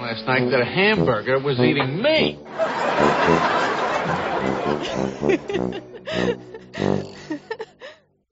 last 0.00 0.26
night 0.26 0.50
that 0.50 0.60
a 0.60 0.64
hamburger 0.64 1.38
was 1.38 1.60
eating 1.60 2.02
me. 2.02 2.38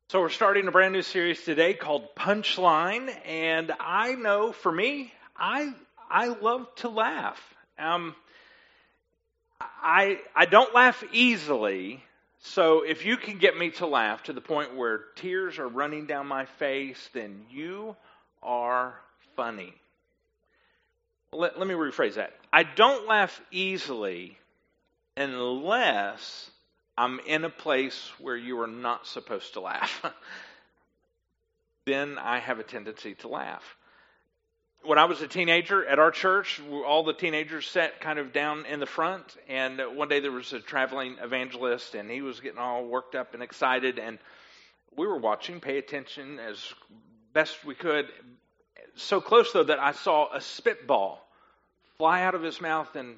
So 0.08 0.20
we're 0.20 0.28
starting 0.30 0.68
a 0.68 0.70
brand 0.70 0.94
new 0.94 1.02
series 1.02 1.42
today 1.42 1.74
called 1.74 2.14
Punchline, 2.14 3.12
and 3.26 3.72
I 3.80 4.14
know 4.14 4.52
for 4.52 4.70
me, 4.70 5.12
I 5.36 5.74
I 6.08 6.28
love 6.28 6.72
to 6.76 6.88
laugh. 6.88 7.42
Um, 7.76 8.14
I 9.60 10.20
I 10.34 10.46
don't 10.46 10.72
laugh 10.74 11.02
easily, 11.12 12.02
so 12.38 12.82
if 12.82 13.04
you 13.04 13.16
can 13.16 13.38
get 13.38 13.58
me 13.58 13.70
to 13.72 13.86
laugh 13.86 14.22
to 14.22 14.32
the 14.32 14.40
point 14.40 14.76
where 14.76 15.00
tears 15.16 15.58
are 15.58 15.68
running 15.68 16.06
down 16.06 16.28
my 16.28 16.46
face, 16.46 17.10
then 17.12 17.44
you 17.50 17.96
are 18.44 18.94
funny. 19.34 19.74
Let, 21.36 21.58
let 21.58 21.68
me 21.68 21.74
rephrase 21.74 22.14
that. 22.14 22.32
I 22.50 22.62
don't 22.62 23.06
laugh 23.06 23.40
easily 23.50 24.38
unless 25.18 26.50
I'm 26.96 27.20
in 27.26 27.44
a 27.44 27.50
place 27.50 28.10
where 28.18 28.36
you 28.36 28.58
are 28.60 28.66
not 28.66 29.06
supposed 29.06 29.52
to 29.52 29.60
laugh. 29.60 30.02
then 31.84 32.16
I 32.16 32.38
have 32.38 32.58
a 32.58 32.62
tendency 32.62 33.14
to 33.16 33.28
laugh. 33.28 33.76
When 34.82 34.98
I 34.98 35.04
was 35.04 35.20
a 35.20 35.28
teenager 35.28 35.84
at 35.84 35.98
our 35.98 36.10
church, 36.10 36.62
all 36.86 37.04
the 37.04 37.12
teenagers 37.12 37.68
sat 37.68 38.00
kind 38.00 38.18
of 38.18 38.32
down 38.32 38.64
in 38.64 38.80
the 38.80 38.86
front, 38.86 39.36
and 39.46 39.78
one 39.94 40.08
day 40.08 40.20
there 40.20 40.32
was 40.32 40.54
a 40.54 40.60
traveling 40.60 41.16
evangelist, 41.20 41.94
and 41.94 42.10
he 42.10 42.22
was 42.22 42.40
getting 42.40 42.58
all 42.58 42.86
worked 42.86 43.14
up 43.14 43.34
and 43.34 43.42
excited, 43.42 43.98
and 43.98 44.18
we 44.96 45.06
were 45.06 45.18
watching, 45.18 45.60
pay 45.60 45.76
attention 45.76 46.38
as 46.38 46.72
best 47.34 47.62
we 47.62 47.74
could. 47.74 48.06
So 48.94 49.20
close, 49.20 49.52
though, 49.52 49.64
that 49.64 49.80
I 49.80 49.92
saw 49.92 50.32
a 50.32 50.40
spitball 50.40 51.25
fly 51.98 52.22
out 52.22 52.34
of 52.34 52.42
his 52.42 52.60
mouth 52.60 52.94
and 52.96 53.16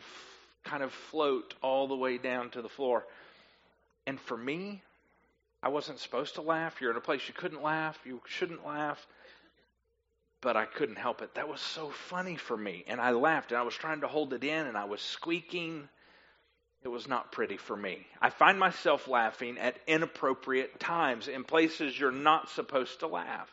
kind 0.64 0.82
of 0.82 0.92
float 0.92 1.54
all 1.62 1.88
the 1.88 1.96
way 1.96 2.18
down 2.18 2.50
to 2.50 2.62
the 2.62 2.68
floor. 2.68 3.04
And 4.06 4.20
for 4.20 4.36
me, 4.36 4.82
I 5.62 5.68
wasn't 5.68 5.98
supposed 5.98 6.36
to 6.36 6.42
laugh. 6.42 6.80
You're 6.80 6.90
in 6.90 6.96
a 6.96 7.00
place 7.00 7.26
you 7.26 7.34
couldn't 7.34 7.62
laugh. 7.62 7.98
You 8.04 8.20
shouldn't 8.26 8.66
laugh. 8.66 9.04
But 10.40 10.56
I 10.56 10.66
couldn't 10.66 10.96
help 10.96 11.20
it. 11.20 11.34
That 11.34 11.48
was 11.48 11.60
so 11.60 11.90
funny 11.90 12.36
for 12.36 12.56
me. 12.56 12.84
And 12.86 13.00
I 13.00 13.10
laughed 13.10 13.50
and 13.50 13.58
I 13.58 13.64
was 13.64 13.74
trying 13.74 14.02
to 14.02 14.08
hold 14.08 14.32
it 14.32 14.44
in 14.44 14.66
and 14.66 14.76
I 14.76 14.84
was 14.84 15.00
squeaking. 15.00 15.88
It 16.84 16.88
was 16.88 17.08
not 17.08 17.32
pretty 17.32 17.56
for 17.56 17.76
me. 17.76 18.06
I 18.22 18.30
find 18.30 18.58
myself 18.58 19.08
laughing 19.08 19.58
at 19.58 19.76
inappropriate 19.88 20.78
times 20.78 21.26
in 21.26 21.42
places 21.42 21.98
you're 21.98 22.12
not 22.12 22.50
supposed 22.50 23.00
to 23.00 23.08
laugh. 23.08 23.52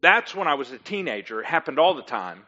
That's 0.00 0.32
when 0.32 0.46
I 0.46 0.54
was 0.54 0.70
a 0.70 0.78
teenager. 0.78 1.40
It 1.40 1.46
happened 1.46 1.80
all 1.80 1.94
the 1.94 2.02
time. 2.02 2.44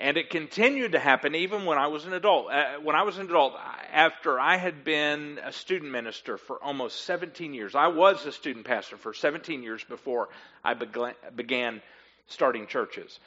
And 0.00 0.16
it 0.16 0.30
continued 0.30 0.92
to 0.92 1.00
happen 1.00 1.34
even 1.34 1.64
when 1.64 1.76
I 1.76 1.88
was 1.88 2.04
an 2.04 2.12
adult. 2.12 2.52
Uh, 2.52 2.74
when 2.82 2.94
I 2.94 3.02
was 3.02 3.18
an 3.18 3.26
adult, 3.26 3.54
after 3.92 4.38
I 4.38 4.56
had 4.56 4.84
been 4.84 5.40
a 5.44 5.52
student 5.52 5.90
minister 5.90 6.36
for 6.36 6.62
almost 6.62 7.04
17 7.04 7.52
years, 7.52 7.74
I 7.74 7.88
was 7.88 8.24
a 8.24 8.30
student 8.30 8.64
pastor 8.64 8.96
for 8.96 9.12
17 9.12 9.62
years 9.62 9.82
before 9.82 10.28
I 10.64 10.74
began 10.74 11.82
starting 12.28 12.68
churches. 12.68 13.18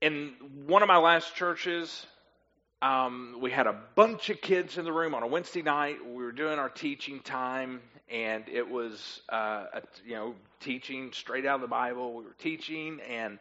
In 0.00 0.32
one 0.66 0.82
of 0.82 0.88
my 0.88 0.96
last 0.96 1.36
churches, 1.36 2.04
um, 2.80 3.36
we 3.40 3.52
had 3.52 3.68
a 3.68 3.80
bunch 3.94 4.28
of 4.28 4.40
kids 4.40 4.76
in 4.76 4.84
the 4.84 4.92
room 4.92 5.14
on 5.14 5.22
a 5.22 5.28
Wednesday 5.28 5.62
night. 5.62 6.04
We 6.04 6.24
were 6.24 6.32
doing 6.32 6.58
our 6.58 6.68
teaching 6.68 7.20
time, 7.20 7.80
and 8.10 8.48
it 8.48 8.68
was, 8.68 9.20
uh, 9.28 9.66
a, 9.74 9.82
you 10.04 10.16
know, 10.16 10.34
teaching 10.58 11.12
straight 11.12 11.46
out 11.46 11.56
of 11.56 11.60
the 11.60 11.68
Bible. 11.68 12.14
We 12.14 12.24
were 12.24 12.34
teaching, 12.40 12.98
and 13.08 13.38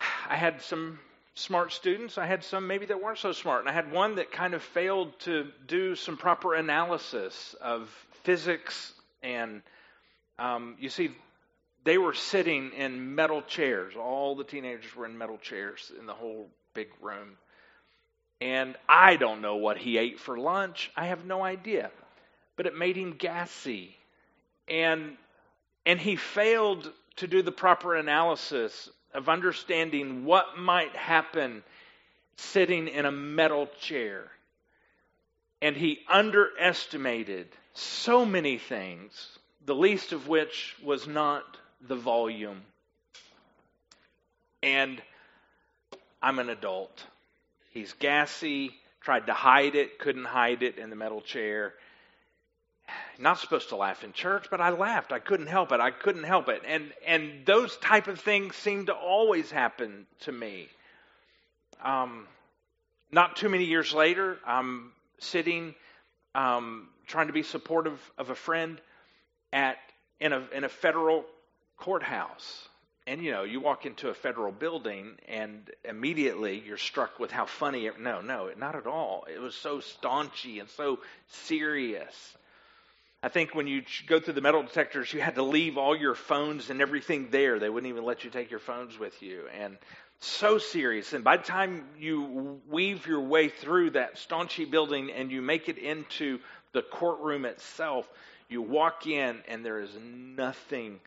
I 0.28 0.36
had 0.36 0.62
some 0.62 0.98
smart 1.34 1.72
students. 1.72 2.18
I 2.18 2.26
had 2.26 2.42
some 2.42 2.66
maybe 2.66 2.86
that 2.86 3.02
weren't 3.02 3.18
so 3.18 3.32
smart. 3.32 3.60
And 3.60 3.68
I 3.68 3.72
had 3.72 3.92
one 3.92 4.16
that 4.16 4.32
kind 4.32 4.54
of 4.54 4.62
failed 4.62 5.18
to 5.20 5.48
do 5.66 5.94
some 5.94 6.16
proper 6.16 6.54
analysis 6.54 7.54
of 7.60 7.88
physics. 8.24 8.92
And 9.22 9.62
um, 10.38 10.76
you 10.80 10.88
see, 10.88 11.10
they 11.84 11.98
were 11.98 12.14
sitting 12.14 12.72
in 12.72 13.14
metal 13.14 13.42
chairs. 13.42 13.94
All 13.96 14.34
the 14.34 14.44
teenagers 14.44 14.96
were 14.96 15.06
in 15.06 15.16
metal 15.16 15.38
chairs 15.38 15.92
in 15.98 16.06
the 16.06 16.14
whole 16.14 16.48
big 16.74 16.88
room. 17.00 17.36
And 18.40 18.76
I 18.88 19.16
don't 19.16 19.40
know 19.40 19.56
what 19.56 19.78
he 19.78 19.96
ate 19.98 20.18
for 20.18 20.38
lunch. 20.38 20.90
I 20.96 21.06
have 21.06 21.24
no 21.24 21.42
idea. 21.42 21.90
But 22.56 22.66
it 22.66 22.76
made 22.76 22.96
him 22.96 23.12
gassy. 23.12 23.96
And 24.68 25.16
and 25.84 26.00
he 26.00 26.16
failed 26.16 26.90
to 27.16 27.28
do 27.28 27.42
the 27.42 27.52
proper 27.52 27.94
analysis 27.94 28.90
of 29.16 29.30
understanding 29.30 30.26
what 30.26 30.58
might 30.58 30.94
happen 30.94 31.62
sitting 32.36 32.86
in 32.86 33.06
a 33.06 33.10
metal 33.10 33.66
chair. 33.80 34.30
And 35.62 35.74
he 35.74 36.00
underestimated 36.06 37.48
so 37.72 38.26
many 38.26 38.58
things, 38.58 39.38
the 39.64 39.74
least 39.74 40.12
of 40.12 40.28
which 40.28 40.76
was 40.84 41.08
not 41.08 41.44
the 41.88 41.96
volume. 41.96 42.60
And 44.62 45.00
I'm 46.22 46.38
an 46.38 46.50
adult. 46.50 47.02
He's 47.70 47.94
gassy, 47.94 48.74
tried 49.00 49.26
to 49.28 49.32
hide 49.32 49.76
it, 49.76 49.98
couldn't 49.98 50.26
hide 50.26 50.62
it 50.62 50.76
in 50.76 50.90
the 50.90 50.96
metal 50.96 51.22
chair 51.22 51.72
not 53.18 53.38
supposed 53.38 53.70
to 53.70 53.76
laugh 53.76 54.04
in 54.04 54.12
church, 54.12 54.46
but 54.50 54.60
I 54.60 54.70
laughed. 54.70 55.12
I 55.12 55.18
couldn't 55.18 55.46
help 55.46 55.72
it. 55.72 55.80
I 55.80 55.90
couldn't 55.90 56.24
help 56.24 56.48
it. 56.48 56.62
And 56.66 56.92
and 57.06 57.46
those 57.46 57.76
type 57.78 58.08
of 58.08 58.20
things 58.20 58.56
seem 58.56 58.86
to 58.86 58.94
always 58.94 59.50
happen 59.50 60.06
to 60.20 60.32
me. 60.32 60.68
Um, 61.82 62.26
not 63.12 63.36
too 63.36 63.48
many 63.48 63.64
years 63.64 63.92
later, 63.92 64.38
I'm 64.46 64.92
sitting 65.18 65.74
um, 66.34 66.88
trying 67.06 67.28
to 67.28 67.32
be 67.32 67.42
supportive 67.42 67.98
of 68.18 68.30
a 68.30 68.34
friend 68.34 68.80
at 69.52 69.76
in 70.20 70.32
a 70.32 70.42
in 70.54 70.64
a 70.64 70.68
federal 70.68 71.24
courthouse. 71.76 72.68
And 73.06 73.22
you 73.22 73.30
know, 73.30 73.44
you 73.44 73.60
walk 73.60 73.86
into 73.86 74.08
a 74.08 74.14
federal 74.14 74.50
building 74.50 75.12
and 75.28 75.70
immediately 75.84 76.62
you're 76.66 76.76
struck 76.76 77.20
with 77.20 77.30
how 77.30 77.46
funny 77.46 77.86
it, 77.86 78.00
no, 78.00 78.20
no, 78.20 78.50
not 78.58 78.74
at 78.74 78.88
all. 78.88 79.26
It 79.32 79.40
was 79.40 79.54
so 79.54 79.78
staunchy 79.78 80.58
and 80.58 80.68
so 80.70 80.98
serious. 81.28 82.36
I 83.22 83.28
think 83.28 83.54
when 83.54 83.66
you 83.66 83.82
go 84.06 84.20
through 84.20 84.34
the 84.34 84.40
metal 84.40 84.62
detectors, 84.62 85.12
you 85.12 85.20
had 85.20 85.34
to 85.36 85.42
leave 85.42 85.78
all 85.78 85.96
your 85.96 86.14
phones 86.14 86.70
and 86.70 86.80
everything 86.80 87.28
there. 87.30 87.58
They 87.58 87.68
wouldn't 87.68 87.90
even 87.90 88.04
let 88.04 88.24
you 88.24 88.30
take 88.30 88.50
your 88.50 88.60
phones 88.60 88.98
with 88.98 89.22
you. 89.22 89.44
And 89.58 89.78
so 90.20 90.58
serious. 90.58 91.12
And 91.12 91.24
by 91.24 91.36
the 91.36 91.42
time 91.42 91.84
you 91.98 92.60
weave 92.68 93.06
your 93.06 93.20
way 93.20 93.48
through 93.48 93.90
that 93.90 94.16
staunchy 94.16 94.70
building 94.70 95.10
and 95.10 95.30
you 95.30 95.42
make 95.42 95.68
it 95.68 95.78
into 95.78 96.40
the 96.72 96.82
courtroom 96.82 97.44
itself, 97.44 98.08
you 98.48 98.62
walk 98.62 99.06
in 99.06 99.38
and 99.48 99.64
there 99.64 99.80
is 99.80 99.90
nothing 100.02 101.00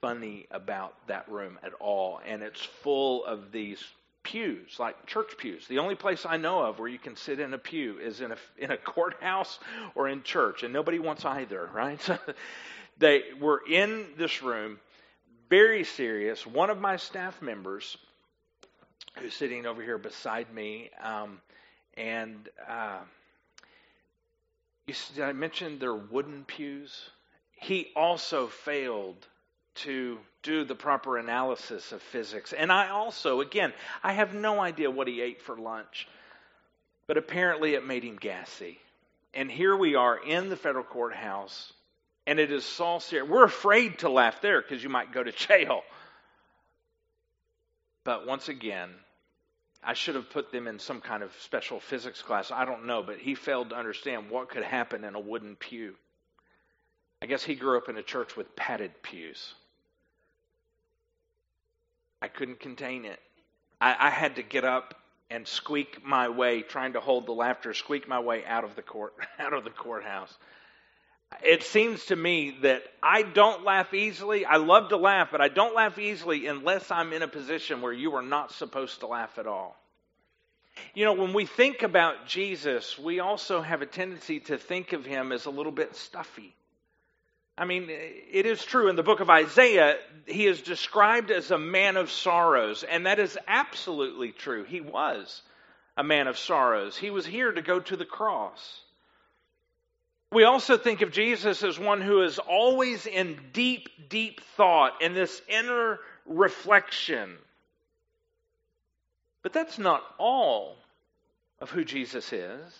funny 0.00 0.46
about 0.50 0.94
that 1.08 1.30
room 1.30 1.58
at 1.62 1.72
all. 1.74 2.20
And 2.26 2.42
it's 2.42 2.62
full 2.62 3.24
of 3.24 3.52
these 3.52 3.82
pews, 4.22 4.76
like 4.78 5.06
church 5.06 5.36
pews. 5.38 5.66
The 5.66 5.78
only 5.78 5.94
place 5.94 6.26
I 6.26 6.36
know 6.36 6.62
of 6.62 6.78
where 6.78 6.88
you 6.88 6.98
can 6.98 7.16
sit 7.16 7.40
in 7.40 7.54
a 7.54 7.58
pew 7.58 7.98
is 7.98 8.20
in 8.20 8.32
a, 8.32 8.36
in 8.58 8.70
a 8.70 8.76
courthouse 8.76 9.58
or 9.94 10.08
in 10.08 10.22
church, 10.22 10.62
and 10.62 10.72
nobody 10.72 10.98
wants 10.98 11.24
either, 11.24 11.68
right? 11.72 12.00
they 12.98 13.22
were 13.40 13.62
in 13.68 14.06
this 14.16 14.42
room, 14.42 14.78
very 15.48 15.84
serious. 15.84 16.46
One 16.46 16.70
of 16.70 16.80
my 16.80 16.96
staff 16.96 17.40
members, 17.42 17.96
who's 19.18 19.34
sitting 19.34 19.66
over 19.66 19.82
here 19.82 19.98
beside 19.98 20.52
me, 20.52 20.90
um, 21.02 21.40
and 21.96 22.48
uh, 22.68 23.00
you, 24.86 24.94
see, 24.94 25.22
I 25.22 25.32
mentioned 25.32 25.80
their 25.80 25.94
wooden 25.94 26.44
pews. 26.44 27.10
He 27.52 27.88
also 27.94 28.46
failed 28.46 29.26
to 29.76 30.18
do 30.42 30.64
the 30.64 30.74
proper 30.74 31.18
analysis 31.18 31.92
of 31.92 32.02
physics. 32.02 32.52
And 32.52 32.72
I 32.72 32.90
also, 32.90 33.40
again, 33.40 33.72
I 34.02 34.12
have 34.12 34.34
no 34.34 34.60
idea 34.60 34.90
what 34.90 35.08
he 35.08 35.20
ate 35.20 35.42
for 35.42 35.56
lunch, 35.56 36.08
but 37.06 37.16
apparently 37.16 37.74
it 37.74 37.86
made 37.86 38.04
him 38.04 38.16
gassy. 38.16 38.78
And 39.34 39.50
here 39.50 39.76
we 39.76 39.94
are 39.94 40.18
in 40.18 40.48
the 40.48 40.56
federal 40.56 40.84
courthouse, 40.84 41.72
and 42.26 42.38
it 42.40 42.50
is 42.50 42.64
serious. 42.64 43.28
We're 43.28 43.44
afraid 43.44 44.00
to 44.00 44.08
laugh 44.08 44.40
there 44.40 44.60
because 44.60 44.82
you 44.82 44.88
might 44.88 45.12
go 45.12 45.22
to 45.22 45.32
jail. 45.48 45.82
But 48.02 48.26
once 48.26 48.48
again, 48.48 48.90
I 49.82 49.94
should 49.94 50.14
have 50.14 50.30
put 50.30 50.52
them 50.52 50.66
in 50.66 50.78
some 50.78 51.00
kind 51.00 51.22
of 51.22 51.32
special 51.40 51.80
physics 51.80 52.22
class. 52.22 52.50
I 52.50 52.64
don't 52.64 52.86
know, 52.86 53.02
but 53.02 53.18
he 53.18 53.34
failed 53.34 53.70
to 53.70 53.76
understand 53.76 54.30
what 54.30 54.48
could 54.48 54.62
happen 54.62 55.04
in 55.04 55.14
a 55.14 55.20
wooden 55.20 55.56
pew. 55.56 55.94
I 57.22 57.26
guess 57.26 57.42
he 57.42 57.54
grew 57.54 57.76
up 57.76 57.88
in 57.88 57.96
a 57.96 58.02
church 58.02 58.36
with 58.36 58.56
padded 58.56 59.02
pews. 59.02 59.54
I 62.22 62.28
couldn't 62.28 62.60
contain 62.60 63.04
it. 63.04 63.18
I, 63.80 63.96
I 63.98 64.10
had 64.10 64.36
to 64.36 64.42
get 64.42 64.64
up 64.64 64.94
and 65.30 65.46
squeak 65.46 66.04
my 66.04 66.28
way, 66.28 66.62
trying 66.62 66.94
to 66.94 67.00
hold 67.00 67.26
the 67.26 67.32
laughter, 67.32 67.72
squeak 67.72 68.08
my 68.08 68.18
way 68.18 68.44
out 68.44 68.64
of 68.64 68.74
the 68.76 68.82
court, 68.82 69.14
out 69.38 69.52
of 69.52 69.64
the 69.64 69.70
courthouse. 69.70 70.36
it 71.42 71.62
seems 71.62 72.06
to 72.06 72.16
me 72.16 72.58
that 72.62 72.82
I 73.02 73.22
don't 73.22 73.64
laugh 73.64 73.94
easily. 73.94 74.44
I 74.44 74.56
love 74.56 74.88
to 74.90 74.96
laugh, 74.96 75.28
but 75.30 75.40
I 75.40 75.48
don't 75.48 75.74
laugh 75.74 75.98
easily 75.98 76.46
unless 76.46 76.90
I'm 76.90 77.12
in 77.12 77.22
a 77.22 77.28
position 77.28 77.80
where 77.80 77.92
you 77.92 78.14
are 78.16 78.22
not 78.22 78.52
supposed 78.52 79.00
to 79.00 79.06
laugh 79.06 79.38
at 79.38 79.46
all. 79.46 79.76
You 80.94 81.04
know, 81.04 81.12
when 81.12 81.32
we 81.32 81.46
think 81.46 81.82
about 81.82 82.26
Jesus, 82.26 82.98
we 82.98 83.20
also 83.20 83.60
have 83.60 83.82
a 83.82 83.86
tendency 83.86 84.40
to 84.40 84.58
think 84.58 84.92
of 84.92 85.04
him 85.04 85.32
as 85.32 85.46
a 85.46 85.50
little 85.50 85.72
bit 85.72 85.94
stuffy. 85.94 86.54
I 87.60 87.66
mean, 87.66 87.88
it 87.90 88.46
is 88.46 88.64
true 88.64 88.88
in 88.88 88.96
the 88.96 89.02
book 89.02 89.20
of 89.20 89.28
Isaiah, 89.28 89.98
he 90.24 90.46
is 90.46 90.62
described 90.62 91.30
as 91.30 91.50
a 91.50 91.58
man 91.58 91.98
of 91.98 92.10
sorrows, 92.10 92.84
and 92.84 93.04
that 93.04 93.18
is 93.18 93.38
absolutely 93.46 94.32
true. 94.32 94.64
He 94.64 94.80
was 94.80 95.42
a 95.94 96.02
man 96.02 96.26
of 96.26 96.38
sorrows. 96.38 96.96
He 96.96 97.10
was 97.10 97.26
here 97.26 97.52
to 97.52 97.60
go 97.60 97.78
to 97.78 97.96
the 97.98 98.06
cross. 98.06 98.80
We 100.32 100.44
also 100.44 100.78
think 100.78 101.02
of 101.02 101.12
Jesus 101.12 101.62
as 101.62 101.78
one 101.78 102.00
who 102.00 102.22
is 102.22 102.38
always 102.38 103.04
in 103.04 103.38
deep, 103.52 103.90
deep 104.08 104.40
thought, 104.56 105.02
in 105.02 105.12
this 105.12 105.42
inner 105.46 105.98
reflection. 106.24 107.36
But 109.42 109.52
that's 109.52 109.78
not 109.78 110.02
all 110.16 110.76
of 111.60 111.68
who 111.68 111.84
Jesus 111.84 112.32
is. 112.32 112.74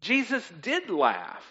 Jesus 0.00 0.50
did 0.60 0.90
laugh. 0.90 1.44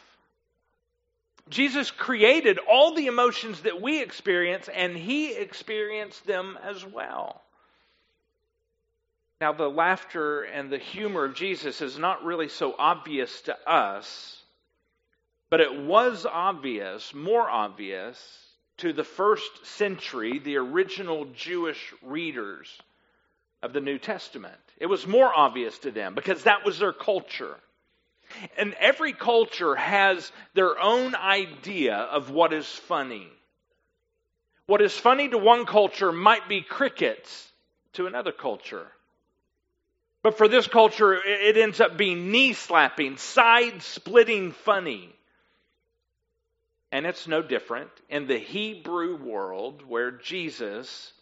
Jesus 1.49 1.91
created 1.91 2.59
all 2.59 2.93
the 2.93 3.07
emotions 3.07 3.61
that 3.61 3.81
we 3.81 4.01
experience, 4.01 4.69
and 4.73 4.95
he 4.95 5.33
experienced 5.33 6.25
them 6.25 6.57
as 6.63 6.85
well. 6.85 7.41
Now, 9.39 9.53
the 9.53 9.69
laughter 9.69 10.43
and 10.43 10.71
the 10.71 10.79
humor 10.79 11.25
of 11.25 11.35
Jesus 11.35 11.81
is 11.81 11.97
not 11.97 12.23
really 12.23 12.49
so 12.49 12.75
obvious 12.77 13.41
to 13.41 13.57
us 13.69 14.37
but 15.49 15.61
it 15.61 15.81
was 15.81 16.25
obvious, 16.25 17.13
more 17.13 17.49
obvious, 17.49 18.17
to 18.77 18.93
the 18.93 19.03
first 19.03 19.65
century, 19.65 20.39
the 20.39 20.57
original 20.57 21.25
Jewish 21.25 21.93
readers 22.01 22.69
of 23.63 23.73
the 23.73 23.81
New 23.81 23.97
Testament. 23.97 24.55
It 24.77 24.85
was 24.87 25.07
more 25.07 25.33
obvious 25.33 25.79
to 25.79 25.91
them 25.91 26.15
because 26.15 26.43
that 26.43 26.65
was 26.65 26.79
their 26.79 26.93
culture. 26.93 27.55
And 28.57 28.73
every 28.79 29.13
culture 29.13 29.75
has 29.75 30.31
their 30.53 30.79
own 30.79 31.15
idea 31.15 31.95
of 31.95 32.29
what 32.29 32.53
is 32.53 32.67
funny. 32.67 33.27
What 34.65 34.81
is 34.81 34.97
funny 34.97 35.29
to 35.29 35.37
one 35.37 35.65
culture 35.65 36.11
might 36.11 36.49
be 36.49 36.61
crickets 36.61 37.51
to 37.93 38.05
another 38.05 38.31
culture. 38.31 38.87
But 40.23 40.37
for 40.37 40.47
this 40.47 40.67
culture, 40.67 41.13
it 41.13 41.57
ends 41.57 41.79
up 41.79 41.97
being 41.97 42.31
knee 42.31 42.53
slapping, 42.53 43.17
side 43.17 43.81
splitting 43.81 44.51
funny. 44.51 45.13
And 46.91 47.05
it's 47.05 47.27
no 47.27 47.41
different 47.41 47.91
in 48.09 48.27
the 48.27 48.37
Hebrew 48.37 49.17
world 49.17 49.83
where 49.87 50.11
Jesus 50.11 51.13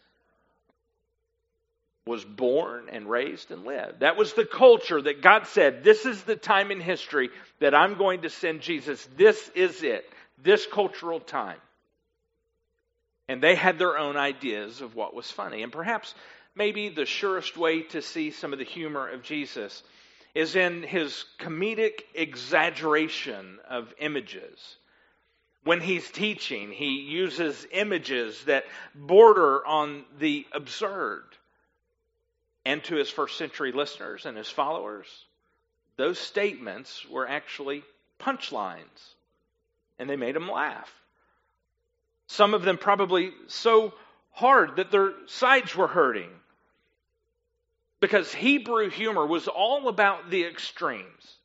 was 2.08 2.24
born 2.24 2.88
and 2.92 3.10
raised 3.10 3.52
and 3.52 3.66
lived. 3.66 4.02
That 4.02 4.16
was 4.16 4.34
the 4.34 4.46
culture 4.46 5.02
that 5.02 5.22
God 5.22 5.48
said, 5.48 5.84
This 5.84 6.06
is 6.06 6.22
the 6.24 6.36
time 6.36 6.72
in 6.72 6.80
history 6.80 7.30
that 7.60 7.74
I'm 7.74 7.96
going 7.96 8.22
to 8.22 8.30
send 8.30 8.62
Jesus. 8.62 9.08
This 9.18 9.50
is 9.56 9.82
it, 9.84 10.06
this 10.42 10.66
cultural 10.66 11.20
time. 11.20 11.58
And 13.28 13.42
they 13.42 13.56
had 13.56 13.80
their 13.80 13.98
own 13.98 14.18
ideas 14.18 14.82
of 14.82 14.96
what 14.96 15.16
was 15.16 15.32
funny. 15.32 15.64
And 15.64 15.72
perhaps, 15.72 16.14
maybe 16.56 16.90
the 16.90 17.06
surest 17.06 17.58
way 17.58 17.82
to 17.82 18.02
see 18.04 18.30
some 18.30 18.54
of 18.54 18.60
the 18.60 18.66
humor 18.66 19.10
of 19.10 19.24
Jesus 19.24 19.82
is 20.36 20.56
in 20.56 20.84
his 20.84 21.26
comedic 21.40 22.02
exaggeration 22.14 23.58
of 23.68 23.92
images 24.00 24.78
when 25.66 25.82
he's 25.82 26.10
teaching, 26.10 26.72
he 26.72 27.02
uses 27.02 27.68
images 27.72 28.42
that 28.46 28.66
border 28.94 29.66
on 29.66 30.06
the 30.20 30.46
absurd. 30.54 31.24
And 32.66 32.84
to 32.86 32.96
his 32.96 33.10
first 33.10 33.38
century 33.38 33.72
listeners 33.72 34.26
and 34.26 34.36
his 34.36 34.50
followers, 34.50 35.08
those 35.98 36.20
statements 36.20 37.06
were 37.10 37.28
actually 37.28 37.84
punchlines, 38.20 39.14
and 40.00 40.10
they 40.10 40.16
made 40.16 40.36
them 40.36 40.50
laugh. 40.50 40.92
Some 42.28 42.54
of 42.54 42.64
them 42.64 42.78
probably 42.78 43.32
so 43.48 43.94
hard 44.32 44.78
that 44.78 44.92
their 44.92 45.14
sides 45.28 45.76
were 45.76 45.88
hurting. 45.88 46.30
Because 48.00 48.34
Hebrew 48.34 48.90
humor 48.90 49.26
was 49.26 49.48
all 49.48 49.88
about 49.88 50.30
the 50.30 50.44
extremes 50.44 51.38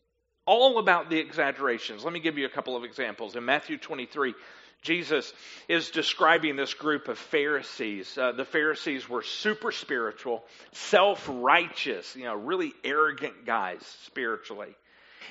all 0.50 0.78
about 0.78 1.08
the 1.10 1.18
exaggerations. 1.18 2.02
Let 2.02 2.12
me 2.12 2.18
give 2.18 2.36
you 2.36 2.44
a 2.44 2.50
couple 2.50 2.76
of 2.76 2.82
examples. 2.82 3.36
In 3.36 3.44
Matthew 3.44 3.78
23, 3.78 4.34
Jesus 4.82 5.32
is 5.68 5.90
describing 5.90 6.56
this 6.56 6.72
group 6.72 7.08
of 7.08 7.18
Pharisees. 7.18 8.16
Uh, 8.16 8.32
the 8.32 8.44
Pharisees 8.46 9.08
were 9.08 9.22
super 9.22 9.72
spiritual, 9.72 10.42
self 10.72 11.28
righteous, 11.30 12.16
you 12.16 12.24
know, 12.24 12.34
really 12.34 12.72
arrogant 12.82 13.44
guys 13.44 13.80
spiritually. 14.04 14.74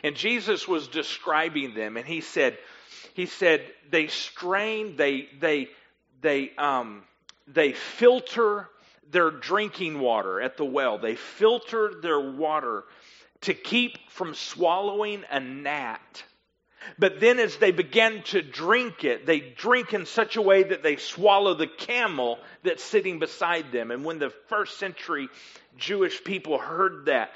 And 0.04 0.16
Jesus 0.16 0.68
was 0.68 0.88
describing 0.88 1.74
them, 1.74 1.98
and 1.98 2.06
he 2.06 2.22
said, 2.22 2.58
he 3.16 3.26
said 3.26 3.66
they 3.90 4.08
strain, 4.08 4.96
they 4.96 5.28
they 5.40 5.70
they 6.22 6.52
um, 6.58 7.04
they 7.48 7.74
filter 7.74 8.70
their 9.12 9.32
drinking 9.32 10.00
water 10.00 10.40
at 10.40 10.58
the 10.58 10.66
well. 10.66 11.00
They 11.00 11.16
filter 11.16 11.94
their 12.02 12.20
water 12.20 12.84
to 13.42 13.54
keep 13.54 13.98
from 14.10 14.36
swallowing 14.36 15.24
a 15.32 15.40
gnat. 15.40 16.24
But 16.98 17.20
then, 17.20 17.40
as 17.40 17.58
they 17.58 17.72
begin 17.72 18.24
to 18.28 18.42
drink 18.42 19.04
it, 19.04 19.26
they 19.26 19.40
drink 19.40 19.94
in 19.94 20.06
such 20.06 20.36
a 20.36 20.42
way 20.42 20.64
that 20.64 20.84
they 20.84 20.96
swallow 20.96 21.54
the 21.54 21.68
camel 21.68 22.40
that's 22.64 22.84
sitting 22.84 23.20
beside 23.20 23.72
them. 23.72 23.92
And 23.92 24.04
when 24.04 24.20
the 24.20 24.32
first 24.48 24.78
century 24.78 25.30
Jewish 25.78 26.24
people 26.24 26.58
heard 26.58 27.06
that, 27.06 27.32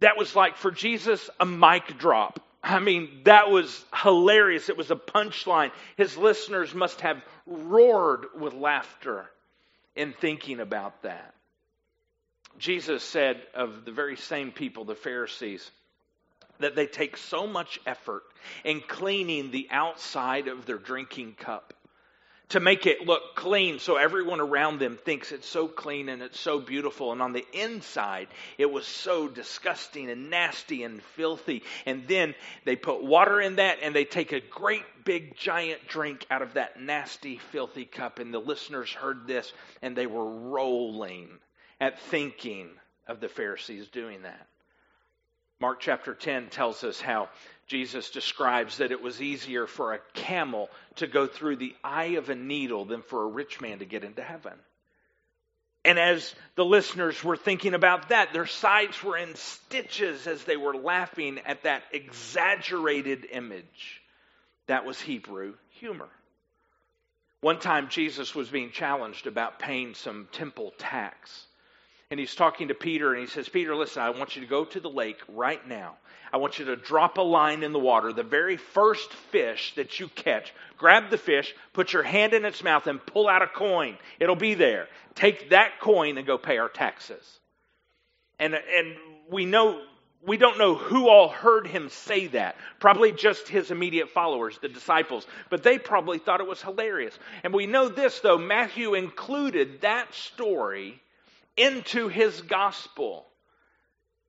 that 0.00 0.16
was 0.16 0.34
like 0.34 0.56
for 0.56 0.70
Jesus 0.70 1.28
a 1.38 1.46
mic 1.46 1.98
drop. 1.98 2.40
I 2.62 2.78
mean, 2.78 3.22
that 3.24 3.50
was 3.50 3.84
hilarious. 3.94 4.68
It 4.68 4.76
was 4.76 4.90
a 4.90 4.96
punchline. 4.96 5.70
His 5.96 6.16
listeners 6.16 6.74
must 6.74 7.00
have 7.00 7.22
roared 7.46 8.26
with 8.38 8.52
laughter 8.54 9.26
in 9.96 10.12
thinking 10.12 10.60
about 10.60 11.02
that. 11.02 11.34
Jesus 12.58 13.02
said 13.02 13.40
of 13.54 13.84
the 13.84 13.92
very 13.92 14.16
same 14.16 14.52
people, 14.52 14.84
the 14.84 14.94
Pharisees, 14.94 15.70
that 16.60 16.76
they 16.76 16.86
take 16.86 17.16
so 17.16 17.46
much 17.46 17.80
effort 17.86 18.22
in 18.64 18.80
cleaning 18.80 19.50
the 19.50 19.68
outside 19.70 20.48
of 20.48 20.66
their 20.66 20.78
drinking 20.78 21.34
cup 21.34 21.74
to 22.50 22.60
make 22.60 22.84
it 22.84 23.06
look 23.06 23.36
clean 23.36 23.78
so 23.78 23.96
everyone 23.96 24.40
around 24.40 24.80
them 24.80 24.96
thinks 24.96 25.30
it's 25.30 25.48
so 25.48 25.68
clean 25.68 26.08
and 26.08 26.20
it's 26.20 26.38
so 26.38 26.58
beautiful. 26.60 27.12
And 27.12 27.22
on 27.22 27.32
the 27.32 27.46
inside, 27.52 28.28
it 28.58 28.70
was 28.70 28.86
so 28.86 29.28
disgusting 29.28 30.10
and 30.10 30.30
nasty 30.30 30.82
and 30.82 31.00
filthy. 31.00 31.62
And 31.86 32.06
then 32.08 32.34
they 32.64 32.76
put 32.76 33.04
water 33.04 33.40
in 33.40 33.56
that 33.56 33.78
and 33.82 33.94
they 33.94 34.04
take 34.04 34.32
a 34.32 34.40
great 34.40 34.84
big 35.04 35.36
giant 35.36 35.86
drink 35.86 36.26
out 36.30 36.42
of 36.42 36.54
that 36.54 36.80
nasty, 36.80 37.38
filthy 37.52 37.84
cup. 37.84 38.18
And 38.18 38.34
the 38.34 38.40
listeners 38.40 38.92
heard 38.92 39.26
this 39.26 39.52
and 39.80 39.96
they 39.96 40.06
were 40.06 40.28
rolling 40.28 41.28
at 41.80 42.00
thinking 42.00 42.68
of 43.06 43.20
the 43.20 43.28
Pharisees 43.28 43.86
doing 43.88 44.22
that. 44.22 44.49
Mark 45.60 45.80
chapter 45.80 46.14
10 46.14 46.48
tells 46.48 46.82
us 46.84 47.00
how 47.00 47.28
Jesus 47.66 48.10
describes 48.10 48.78
that 48.78 48.92
it 48.92 49.02
was 49.02 49.20
easier 49.20 49.66
for 49.66 49.92
a 49.92 50.00
camel 50.14 50.70
to 50.96 51.06
go 51.06 51.26
through 51.26 51.56
the 51.56 51.76
eye 51.84 52.16
of 52.16 52.30
a 52.30 52.34
needle 52.34 52.86
than 52.86 53.02
for 53.02 53.22
a 53.22 53.28
rich 53.28 53.60
man 53.60 53.80
to 53.80 53.84
get 53.84 54.02
into 54.02 54.22
heaven. 54.22 54.54
And 55.84 55.98
as 55.98 56.34
the 56.56 56.64
listeners 56.64 57.22
were 57.22 57.36
thinking 57.36 57.74
about 57.74 58.08
that, 58.08 58.32
their 58.32 58.46
sides 58.46 59.02
were 59.02 59.16
in 59.16 59.34
stitches 59.34 60.26
as 60.26 60.44
they 60.44 60.56
were 60.56 60.74
laughing 60.74 61.38
at 61.44 61.62
that 61.62 61.82
exaggerated 61.92 63.26
image. 63.30 64.02
That 64.66 64.84
was 64.84 65.00
Hebrew 65.00 65.54
humor. 65.78 66.08
One 67.42 67.58
time, 67.58 67.88
Jesus 67.88 68.34
was 68.34 68.48
being 68.48 68.70
challenged 68.70 69.26
about 69.26 69.58
paying 69.58 69.94
some 69.94 70.28
temple 70.32 70.74
tax 70.76 71.46
and 72.10 72.18
he's 72.18 72.34
talking 72.34 72.68
to 72.68 72.74
Peter, 72.74 73.12
and 73.12 73.20
he 73.20 73.28
says, 73.28 73.48
Peter, 73.48 73.76
listen, 73.76 74.02
I 74.02 74.10
want 74.10 74.34
you 74.34 74.42
to 74.42 74.48
go 74.48 74.64
to 74.64 74.80
the 74.80 74.90
lake 74.90 75.20
right 75.28 75.64
now. 75.68 75.96
I 76.32 76.38
want 76.38 76.58
you 76.58 76.64
to 76.66 76.76
drop 76.76 77.18
a 77.18 77.22
line 77.22 77.62
in 77.62 77.72
the 77.72 77.78
water. 77.78 78.12
The 78.12 78.24
very 78.24 78.56
first 78.56 79.12
fish 79.12 79.74
that 79.76 80.00
you 80.00 80.08
catch, 80.08 80.52
grab 80.76 81.10
the 81.10 81.18
fish, 81.18 81.54
put 81.72 81.92
your 81.92 82.02
hand 82.02 82.32
in 82.32 82.44
its 82.44 82.64
mouth, 82.64 82.88
and 82.88 83.04
pull 83.04 83.28
out 83.28 83.42
a 83.42 83.46
coin. 83.46 83.96
It'll 84.18 84.36
be 84.36 84.54
there. 84.54 84.88
Take 85.14 85.50
that 85.50 85.80
coin 85.80 86.18
and 86.18 86.26
go 86.26 86.36
pay 86.36 86.58
our 86.58 86.68
taxes. 86.68 87.24
And, 88.40 88.54
and 88.54 88.96
we 89.30 89.44
know 89.44 89.80
we 90.26 90.36
don't 90.36 90.58
know 90.58 90.74
who 90.74 91.08
all 91.08 91.28
heard 91.28 91.66
him 91.66 91.88
say 91.88 92.26
that. 92.28 92.56
Probably 92.78 93.10
just 93.10 93.48
his 93.48 93.70
immediate 93.70 94.10
followers, 94.10 94.58
the 94.60 94.68
disciples. 94.68 95.26
But 95.48 95.62
they 95.62 95.78
probably 95.78 96.18
thought 96.18 96.40
it 96.40 96.46
was 96.46 96.60
hilarious. 96.60 97.18
And 97.42 97.54
we 97.54 97.66
know 97.66 97.88
this, 97.88 98.20
though. 98.20 98.36
Matthew 98.36 98.94
included 98.94 99.80
that 99.80 100.12
story 100.12 101.00
into 101.56 102.08
his 102.08 102.40
gospel. 102.42 103.26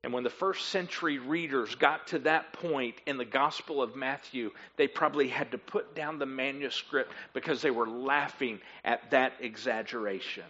And 0.04 0.14
when 0.14 0.24
the 0.24 0.32
first 0.32 0.70
century 0.70 1.20
readers 1.20 1.76
got 1.76 2.08
to 2.08 2.20
that 2.20 2.54
point 2.54 2.96
in 3.06 3.18
the 3.18 3.26
Gospel 3.26 3.84
of 3.84 3.96
Matthew, 3.96 4.50
they 4.76 4.88
probably 4.88 5.28
had 5.28 5.52
to 5.52 5.60
put 5.60 5.96
down 5.96 6.18
the 6.18 6.26
manuscript 6.26 7.12
because 7.34 7.62
they 7.62 7.70
were 7.70 7.88
laughing 7.88 8.60
at 8.84 9.12
that 9.12 9.34
exaggeration. 9.42 10.46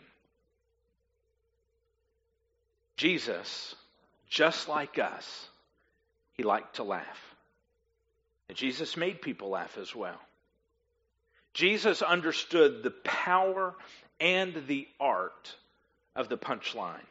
Jesus, 2.95 3.75
just 4.29 4.69
like 4.69 4.99
us, 4.99 5.47
he 6.33 6.43
liked 6.43 6.77
to 6.77 6.83
laugh. 6.83 7.35
And 8.47 8.57
Jesus 8.57 8.95
made 8.95 9.21
people 9.21 9.49
laugh 9.49 9.77
as 9.77 9.93
well. 9.93 10.19
Jesus 11.53 12.01
understood 12.01 12.83
the 12.83 12.91
power 12.91 13.75
and 14.19 14.63
the 14.67 14.87
art 14.99 15.53
of 16.15 16.29
the 16.29 16.37
punchline. 16.37 17.05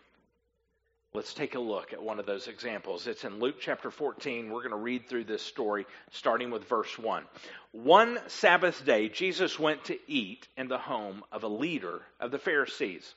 Let's 1.13 1.35
take 1.35 1.57
a 1.57 1.61
look 1.61 1.93
at 1.93 2.03
one 2.03 2.21
of 2.21 2.27
those 2.27 2.47
examples. 2.47 3.09
It's 3.09 3.25
in 3.25 3.41
Luke 3.41 3.57
chapter 3.61 3.91
14. 3.91 4.49
We're 4.49 4.61
going 4.61 4.71
to 4.71 4.77
read 4.77 5.09
through 5.09 5.25
this 5.25 5.43
story 5.43 5.87
starting 6.13 6.53
with 6.53 6.69
verse 6.69 6.97
1. 6.97 7.25
One 7.73 8.19
Sabbath 8.29 8.85
day, 8.85 9.09
Jesus 9.09 9.59
went 9.59 9.85
to 9.87 9.99
eat 10.07 10.47
in 10.57 10.69
the 10.69 10.79
home 10.79 11.25
of 11.33 11.43
a 11.43 11.49
leader 11.49 12.03
of 12.21 12.31
the 12.31 12.39
Pharisees 12.39 13.13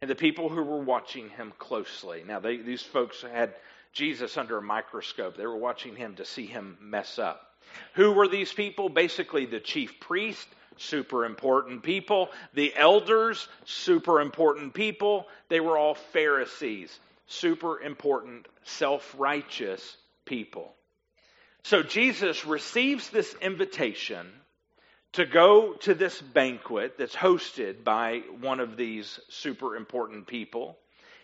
and 0.00 0.10
the 0.10 0.14
people 0.14 0.48
who 0.48 0.62
were 0.62 0.80
watching 0.80 1.28
him 1.28 1.52
closely. 1.58 2.24
Now, 2.26 2.40
they, 2.40 2.56
these 2.56 2.82
folks 2.82 3.20
had 3.20 3.54
Jesus 3.92 4.38
under 4.38 4.56
a 4.56 4.62
microscope. 4.62 5.36
They 5.36 5.46
were 5.46 5.56
watching 5.56 5.96
him 5.96 6.14
to 6.16 6.24
see 6.24 6.46
him 6.46 6.78
mess 6.80 7.18
up. 7.18 7.47
Who 7.94 8.12
were 8.12 8.28
these 8.28 8.52
people? 8.52 8.88
Basically, 8.88 9.46
the 9.46 9.60
chief 9.60 10.00
priest, 10.00 10.46
super 10.76 11.24
important 11.24 11.82
people. 11.82 12.30
The 12.54 12.74
elders, 12.76 13.48
super 13.64 14.20
important 14.20 14.74
people. 14.74 15.26
They 15.48 15.60
were 15.60 15.76
all 15.76 15.94
Pharisees, 15.94 16.98
super 17.26 17.80
important, 17.80 18.46
self 18.64 19.14
righteous 19.18 19.96
people. 20.24 20.74
So 21.64 21.82
Jesus 21.82 22.46
receives 22.46 23.10
this 23.10 23.34
invitation 23.42 24.26
to 25.12 25.26
go 25.26 25.74
to 25.80 25.94
this 25.94 26.20
banquet 26.20 26.96
that's 26.98 27.16
hosted 27.16 27.82
by 27.82 28.22
one 28.40 28.60
of 28.60 28.76
these 28.76 29.18
super 29.28 29.76
important 29.76 30.26
people. 30.26 30.78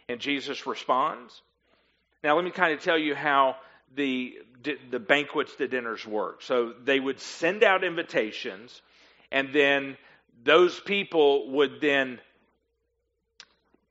And 0.09 0.21
Jesus 0.21 0.67
responds. 0.67 1.41
Now, 2.23 2.37
let 2.37 2.45
me 2.45 2.51
kind 2.51 2.73
of 2.73 2.81
tell 2.81 2.99
you 2.99 3.15
how 3.15 3.57
the, 3.95 4.39
the 4.91 4.99
banquets, 4.99 5.55
the 5.57 5.69
dinners 5.69 6.07
work. 6.07 6.43
So 6.43 6.73
they 6.85 7.01
would 7.01 7.21
send 7.21 7.63
out 7.63 7.85
invitations, 7.85 8.83
and 9.31 9.53
then 9.53 9.97
those 10.45 10.81
people 10.81 11.51
would 11.53 11.81
then 11.81 12.21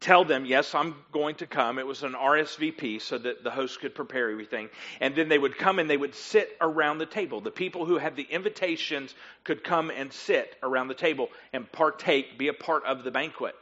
tell 0.03 0.25
them, 0.25 0.45
Yes, 0.45 0.75
I'm 0.75 0.95
going 1.11 1.35
to 1.35 1.47
come. 1.47 1.79
It 1.79 1.87
was 1.87 2.03
an 2.03 2.13
RSVP 2.13 3.01
so 3.01 3.17
that 3.17 3.43
the 3.43 3.49
host 3.49 3.79
could 3.79 3.95
prepare 3.95 4.29
everything. 4.29 4.69
And 4.99 5.15
then 5.15 5.29
they 5.29 5.39
would 5.39 5.57
come 5.57 5.79
and 5.79 5.89
they 5.89 5.97
would 5.97 6.13
sit 6.13 6.57
around 6.59 6.97
the 6.97 7.05
table. 7.05 7.39
The 7.39 7.51
people 7.51 7.85
who 7.85 7.97
had 7.97 8.15
the 8.15 8.27
invitations 8.29 9.15
could 9.43 9.63
come 9.63 9.89
and 9.89 10.11
sit 10.11 10.57
around 10.61 10.89
the 10.89 10.93
table 10.93 11.29
and 11.53 11.71
partake, 11.71 12.37
be 12.37 12.49
a 12.49 12.53
part 12.53 12.83
of 12.83 13.03
the 13.03 13.11
banquet. 13.11 13.55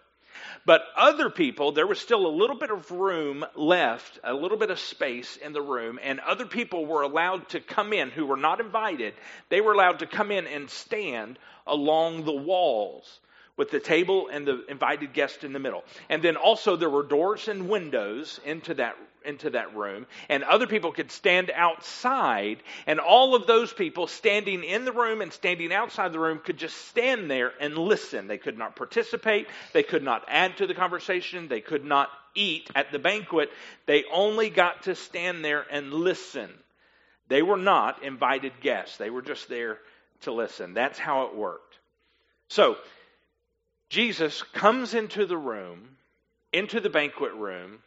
But 0.66 0.86
other 0.96 1.30
people, 1.30 1.72
there 1.72 1.86
was 1.88 2.00
still 2.00 2.26
a 2.26 2.28
little 2.30 2.56
bit 2.56 2.72
of 2.72 2.90
room 2.92 3.46
left, 3.56 4.20
a 4.24 4.34
little 4.34 4.58
bit 4.58 4.72
of 4.72 4.80
space 4.80 5.38
in 5.38 5.54
the 5.54 5.62
room, 5.62 6.00
and 6.02 6.20
other 6.20 6.46
people 6.46 6.86
were 6.86 7.04
allowed 7.04 7.50
to 7.50 7.60
come 7.60 7.94
in 7.94 8.10
who 8.10 8.26
were 8.26 8.38
not 8.38 8.60
invited. 8.60 9.14
They 9.50 9.62
were 9.62 9.74
allowed 9.74 10.00
to 10.00 10.08
come 10.08 10.32
in 10.32 10.48
and 10.48 10.70
stand 10.70 11.38
along 11.68 12.24
the 12.26 12.32
walls 12.32 13.20
with 13.58 13.70
the 13.70 13.80
table 13.80 14.30
and 14.30 14.48
the 14.48 14.66
invited 14.68 15.14
guest 15.14 15.44
in 15.44 15.54
the 15.54 15.60
middle. 15.60 15.84
And 16.10 16.24
then 16.24 16.38
also 16.38 16.76
there 16.76 16.90
were 16.90 17.04
doors 17.04 17.48
and 17.48 17.70
windows 17.70 18.40
into 18.46 18.74
that 18.76 18.98
into 19.26 19.52
that 19.52 19.76
room 19.76 20.06
and 20.30 20.44
other 20.44 20.68
people 20.68 20.92
could 20.92 21.12
stand 21.12 21.52
outside 21.54 22.62
and 22.88 23.00
all 23.00 23.36
of 23.36 23.48
those 23.48 23.74
people 23.74 24.08
standing 24.08 24.64
in 24.64 24.86
the 24.86 24.92
room 24.92 25.22
and 25.22 25.32
standing 25.32 25.72
outside 25.74 26.14
the 26.14 26.20
room 26.20 26.40
could 26.44 26.58
just 26.58 26.78
stand 26.88 27.30
there 27.30 27.52
and 27.60 27.78
listen. 27.78 28.28
They 28.28 28.38
could 28.38 28.58
not 28.58 28.76
participate, 28.76 29.48
they 29.74 29.84
could 29.84 30.04
not 30.04 30.26
add 30.28 30.58
to 30.58 30.68
the 30.68 30.74
conversation, 30.74 31.48
they 31.48 31.62
could 31.62 31.86
not 31.86 32.10
eat 32.36 32.70
at 32.76 32.92
the 32.92 33.00
banquet. 33.00 33.52
They 33.86 34.04
only 34.12 34.50
got 34.50 34.84
to 34.84 34.96
stand 34.96 35.44
there 35.44 35.66
and 35.70 35.94
listen. 35.94 36.50
They 37.28 37.42
were 37.42 37.58
not 37.58 38.04
invited 38.04 38.54
guests. 38.62 38.98
They 38.98 39.10
were 39.10 39.22
just 39.22 39.48
there 39.48 39.80
to 40.22 40.32
listen. 40.32 40.74
That's 40.74 41.00
how 41.00 41.24
it 41.24 41.36
worked. 41.36 41.78
So, 42.48 42.78
Jesus 43.90 44.42
comes 44.42 44.94
into 44.94 45.26
the 45.26 45.38
room, 45.38 45.98
into 46.54 46.80
the 46.80 46.90
banquet 46.90 47.34
room, 47.34 47.80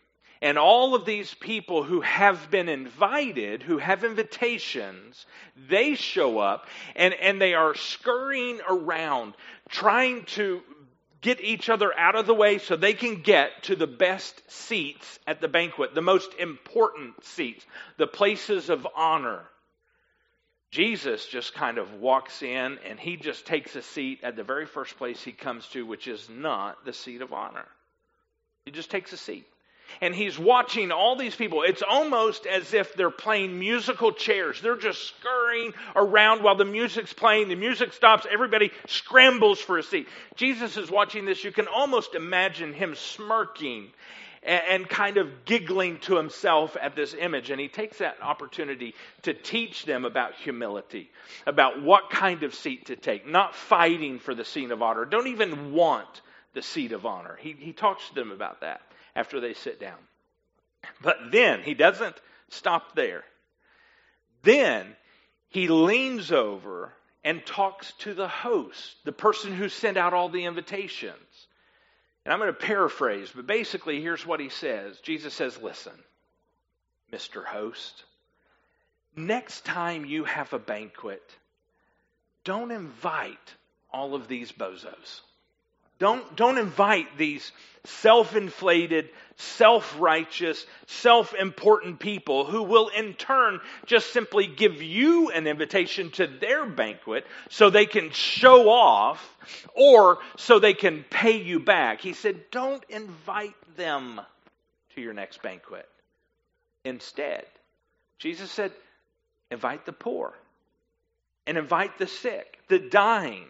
and 0.45 0.59
all 0.59 0.95
of 0.95 1.07
these 1.07 1.33
people 1.33 1.85
who 1.85 2.03
have 2.03 2.51
been 2.51 2.69
invited, 2.69 3.63
who 3.63 3.79
have 3.79 4.05
invitations, 4.05 5.25
they 5.71 5.95
show 5.95 6.39
up 6.39 6.67
and, 6.95 7.15
and 7.15 7.41
they 7.41 7.55
are 7.55 7.75
scurrying 7.75 8.61
around, 8.69 9.33
trying 9.71 10.25
to 10.25 10.61
get 11.23 11.41
each 11.43 11.71
other 11.71 11.99
out 11.99 12.15
of 12.15 12.27
the 12.27 12.35
way 12.35 12.59
so 12.59 12.77
they 12.77 12.93
can 12.93 13.23
get 13.23 13.63
to 13.63 13.75
the 13.75 13.87
best 13.87 14.43
seats 14.51 15.19
at 15.27 15.41
the 15.41 15.49
banquet, 15.49 15.95
the 15.95 16.03
most 16.03 16.35
important 16.35 17.25
seats, 17.25 17.65
the 17.97 18.07
places 18.07 18.69
of 18.69 18.87
honor. 18.95 19.41
Jesus 20.71 21.25
just 21.25 21.55
kind 21.55 21.79
of 21.79 21.95
walks 21.95 22.43
in 22.43 22.79
and 22.87 23.01
he 23.01 23.17
just 23.17 23.47
takes 23.47 23.77
a 23.77 23.83
seat 23.83 24.21
at 24.23 24.37
the 24.37 24.45
very 24.45 24.67
first 24.67 24.99
place 24.99 25.23
he 25.23 25.33
comes 25.33 25.67
to, 25.69 25.87
which 25.87 26.07
is 26.07 26.29
not 26.29 26.85
the 26.85 26.93
seat 26.93 27.23
of 27.23 27.33
honor. 27.33 27.65
He 28.67 28.73
just 28.73 28.91
takes 28.91 29.15
a 29.15 29.17
seat. 29.17 29.47
And 30.01 30.15
he's 30.15 30.39
watching 30.39 30.93
all 30.93 31.17
these 31.17 31.35
people. 31.35 31.63
It's 31.63 31.83
almost 31.83 32.47
as 32.47 32.75
if 32.75 32.95
they're 32.95 33.11
playing 33.11 33.59
musical 33.59 34.13
chairs. 34.13 34.61
They're 34.61 34.77
just 34.77 35.03
scurrying 35.09 35.73
around 35.95 36.43
while 36.43 36.57
the 36.57 36.65
music's 36.65 37.13
playing. 37.13 37.49
The 37.49 37.55
music 37.55 37.93
stops. 37.93 38.27
Everybody 38.31 38.71
scrambles 38.87 39.61
for 39.61 39.79
a 39.79 39.83
seat. 39.83 40.09
Jesus 40.37 40.77
is 40.77 40.91
watching 40.91 41.25
this. 41.25 41.45
You 41.45 41.53
can 41.53 41.69
almost 41.69 42.15
imagine 42.15 42.73
him 42.73 42.95
smirking 42.95 43.91
and, 44.45 44.89
kind 44.89 45.17
of 45.17 45.45
giggling 45.45 45.99
to 46.01 46.17
himself 46.17 46.77
at 46.81 46.95
this 46.95 47.15
image. 47.19 47.51
And 47.51 47.61
he 47.61 47.69
takes 47.69 47.99
that 47.99 48.17
opportunity 48.21 48.95
to 49.23 49.33
teach 49.33 49.85
them 49.87 50.05
about 50.05 50.35
humility, 50.35 51.11
about 51.47 51.83
what 51.83 52.11
kind 52.11 52.43
of 52.43 52.55
seat 52.55 52.87
to 52.87 52.97
take, 52.97 53.27
not 53.27 53.55
fighting 53.55 54.19
for 54.19 54.35
the 54.35 54.45
seat 54.45 54.71
of 54.71 54.83
honor. 54.83 55.05
Don't 55.05 55.29
even 55.29 55.73
want 55.73 56.21
the 56.53 56.63
seat 56.63 56.93
of 56.93 57.07
honor. 57.07 57.37
He, 57.41 57.53
he 57.59 57.73
talks 57.73 58.09
to 58.09 58.15
them 58.15 58.31
about 58.31 58.61
that 58.61 58.81
after 59.15 59.41
they 59.41 59.55
sit 59.55 59.81
down. 59.81 59.99
But 61.03 61.17
then 61.31 61.63
he 61.63 61.75
doesn't 61.75 62.17
stop 62.49 62.95
there. 62.95 63.25
Then 64.43 64.97
he 65.49 65.69
leans 65.69 66.33
over 66.33 66.93
and 67.23 67.45
talks 67.45 67.93
to 68.01 68.13
the 68.13 68.29
host, 68.29 68.97
the 69.05 69.13
person 69.13 69.55
who 69.55 69.69
sent 69.69 69.97
out 69.97 70.13
all 70.13 70.29
the 70.29 70.45
invitations. 70.45 71.47
And 72.25 72.33
I'm 72.33 72.39
going 72.39 72.53
to 72.53 72.59
paraphrase, 72.59 73.31
but 73.35 73.47
basically, 73.47 74.01
here's 74.01 74.27
what 74.27 74.41
he 74.41 74.49
says 74.49 74.99
Jesus 75.01 75.33
says, 75.35 75.61
Listen, 75.61 75.93
Mr. 77.13 77.45
Host, 77.45 78.05
next 79.17 79.65
time 79.65 80.05
you 80.05 80.25
have 80.25 80.53
a 80.53 80.59
banquet, 80.59 81.23
don't 82.45 82.71
invite 82.71 83.55
all 83.91 84.15
of 84.15 84.29
these 84.29 84.53
bozos. 84.53 85.21
Don't, 85.99 86.37
don't 86.37 86.59
invite 86.59 87.17
these 87.17 87.53
self 87.85 88.35
inflated, 88.35 89.11
self 89.37 89.99
righteous, 89.99 90.67
self 90.87 91.35
important 91.35 91.99
people 91.99 92.45
who 92.45 92.63
will 92.63 92.89
in 92.89 93.15
turn 93.15 93.61
just 93.87 94.13
simply 94.13 94.47
give 94.47 94.83
you 94.83 95.31
an 95.31 95.47
invitation 95.47 96.11
to 96.13 96.27
their 96.27 96.67
banquet 96.67 97.27
so 97.51 97.71
they 97.71 97.87
can 97.87 98.11
show 98.11 98.69
off 98.69 99.39
or 99.75 100.19
so 100.37 100.59
they 100.59 100.75
can 100.75 101.05
pay 101.11 101.41
you 101.41 101.61
back. 101.61 102.01
He 102.01 102.13
said, 102.13 102.51
Don't 102.51 102.85
invite 102.89 103.55
them 103.77 104.21
to 104.95 105.01
your 105.01 105.13
next 105.13 105.43
banquet. 105.43 105.89
Instead, 106.85 107.45
Jesus 108.19 108.51
said, 108.51 108.73
Invite 109.51 109.87
the 109.87 109.93
poor 109.93 110.35
and 111.47 111.59
invite 111.59 111.99
the 111.99 112.07
sick, 112.07 112.59
the 112.69 112.79
dying 112.79 113.47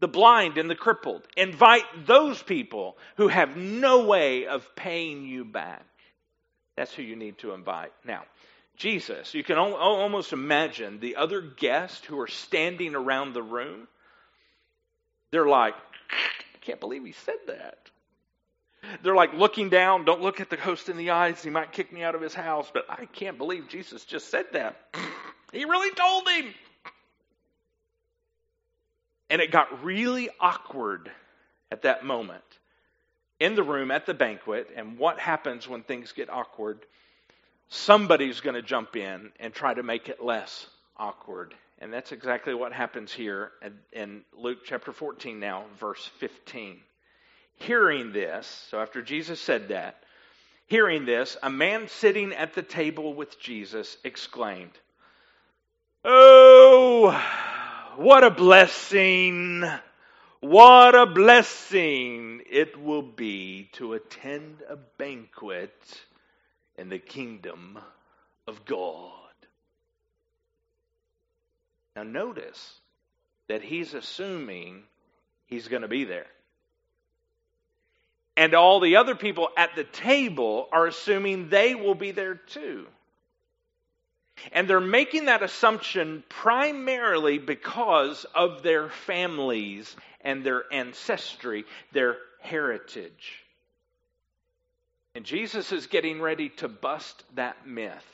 the 0.00 0.08
blind 0.08 0.58
and 0.58 0.68
the 0.68 0.74
crippled. 0.74 1.22
Invite 1.36 2.06
those 2.06 2.42
people 2.42 2.96
who 3.16 3.28
have 3.28 3.56
no 3.56 4.04
way 4.04 4.46
of 4.46 4.74
paying 4.74 5.24
you 5.26 5.44
back. 5.44 5.84
That's 6.76 6.92
who 6.92 7.02
you 7.02 7.16
need 7.16 7.38
to 7.38 7.52
invite. 7.52 7.92
Now, 8.04 8.24
Jesus, 8.76 9.34
you 9.34 9.44
can 9.44 9.58
almost 9.58 10.32
imagine 10.32 11.00
the 11.00 11.16
other 11.16 11.42
guests 11.42 12.04
who 12.06 12.18
are 12.18 12.28
standing 12.28 12.94
around 12.94 13.34
the 13.34 13.42
room. 13.42 13.86
They're 15.30 15.46
like, 15.46 15.74
I 16.10 16.58
can't 16.62 16.80
believe 16.80 17.04
he 17.04 17.12
said 17.12 17.36
that. 17.46 17.78
They're 19.02 19.14
like 19.14 19.34
looking 19.34 19.68
down, 19.68 20.06
don't 20.06 20.22
look 20.22 20.40
at 20.40 20.48
the 20.48 20.56
host 20.56 20.88
in 20.88 20.96
the 20.96 21.10
eyes, 21.10 21.42
he 21.42 21.50
might 21.50 21.72
kick 21.72 21.92
me 21.92 22.02
out 22.02 22.14
of 22.14 22.22
his 22.22 22.32
house, 22.32 22.70
but 22.72 22.86
I 22.88 23.04
can't 23.04 23.36
believe 23.36 23.68
Jesus 23.68 24.06
just 24.06 24.30
said 24.30 24.46
that. 24.52 24.76
he 25.52 25.66
really 25.66 25.94
told 25.94 26.28
him. 26.28 26.54
And 29.30 29.40
it 29.40 29.50
got 29.50 29.84
really 29.84 30.28
awkward 30.40 31.10
at 31.72 31.82
that 31.82 32.04
moment 32.04 32.42
in 33.38 33.54
the 33.54 33.62
room 33.62 33.90
at 33.90 34.04
the 34.04 34.12
banquet. 34.12 34.68
And 34.76 34.98
what 34.98 35.18
happens 35.18 35.66
when 35.66 35.82
things 35.82 36.12
get 36.12 36.28
awkward? 36.28 36.84
somebody's 37.70 38.40
going 38.40 38.54
to 38.54 38.62
jump 38.62 38.96
in 38.96 39.30
and 39.40 39.54
try 39.54 39.72
to 39.72 39.82
make 39.82 40.08
it 40.08 40.22
less 40.22 40.66
awkward. 40.96 41.54
And 41.78 41.92
that's 41.92 42.12
exactly 42.12 42.52
what 42.52 42.72
happens 42.72 43.12
here 43.12 43.52
in 43.92 44.22
Luke 44.36 44.58
chapter 44.66 44.92
14, 44.92 45.40
now, 45.40 45.64
verse 45.78 46.10
15. 46.18 46.78
Hearing 47.54 48.12
this, 48.12 48.66
so 48.70 48.80
after 48.80 49.00
Jesus 49.00 49.40
said 49.40 49.68
that, 49.68 50.02
hearing 50.66 51.06
this, 51.06 51.36
a 51.42 51.48
man 51.48 51.88
sitting 51.88 52.32
at 52.32 52.54
the 52.54 52.62
table 52.62 53.14
with 53.14 53.40
Jesus 53.40 53.96
exclaimed, 54.04 54.72
Oh, 56.04 57.18
what 57.96 58.24
a 58.24 58.30
blessing! 58.30 59.64
What 60.40 60.94
a 60.94 61.04
blessing 61.04 62.42
it 62.50 62.80
will 62.80 63.02
be 63.02 63.68
to 63.72 63.92
attend 63.92 64.62
a 64.68 64.76
banquet 64.76 66.00
in 66.78 66.88
the 66.88 66.98
kingdom 66.98 67.78
of 68.46 68.64
God. 68.64 69.12
Now, 71.94 72.04
notice 72.04 72.80
that 73.48 73.62
he's 73.62 73.92
assuming 73.92 74.84
he's 75.46 75.68
going 75.68 75.82
to 75.82 75.88
be 75.88 76.04
there. 76.04 76.26
And 78.34 78.54
all 78.54 78.80
the 78.80 78.96
other 78.96 79.14
people 79.14 79.50
at 79.58 79.74
the 79.76 79.84
table 79.84 80.68
are 80.72 80.86
assuming 80.86 81.50
they 81.50 81.74
will 81.74 81.94
be 81.94 82.12
there 82.12 82.36
too. 82.36 82.86
And 84.52 84.68
they're 84.68 84.80
making 84.80 85.26
that 85.26 85.42
assumption 85.42 86.24
primarily 86.28 87.38
because 87.38 88.24
of 88.34 88.62
their 88.62 88.88
families 88.88 89.94
and 90.22 90.44
their 90.44 90.64
ancestry, 90.72 91.64
their 91.92 92.16
heritage. 92.40 93.44
And 95.14 95.24
Jesus 95.24 95.72
is 95.72 95.86
getting 95.86 96.20
ready 96.20 96.50
to 96.58 96.68
bust 96.68 97.24
that 97.34 97.66
myth. 97.66 98.06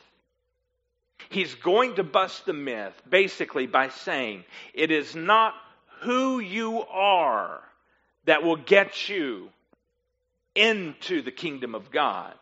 He's 1.28 1.54
going 1.54 1.96
to 1.96 2.04
bust 2.04 2.46
the 2.46 2.52
myth 2.52 2.94
basically 3.08 3.66
by 3.66 3.88
saying 3.88 4.44
it 4.74 4.90
is 4.90 5.14
not 5.14 5.54
who 6.00 6.38
you 6.38 6.82
are 6.82 7.60
that 8.26 8.42
will 8.42 8.56
get 8.56 9.08
you 9.08 9.48
into 10.54 11.22
the 11.22 11.30
kingdom 11.30 11.74
of 11.74 11.90
God. 11.90 12.34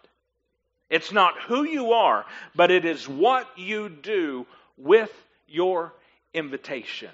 It's 0.90 1.12
not 1.12 1.40
who 1.42 1.64
you 1.64 1.92
are, 1.92 2.26
but 2.54 2.70
it 2.70 2.84
is 2.84 3.08
what 3.08 3.48
you 3.56 3.88
do 3.88 4.46
with 4.76 5.12
your 5.48 5.92
invitation. 6.32 7.10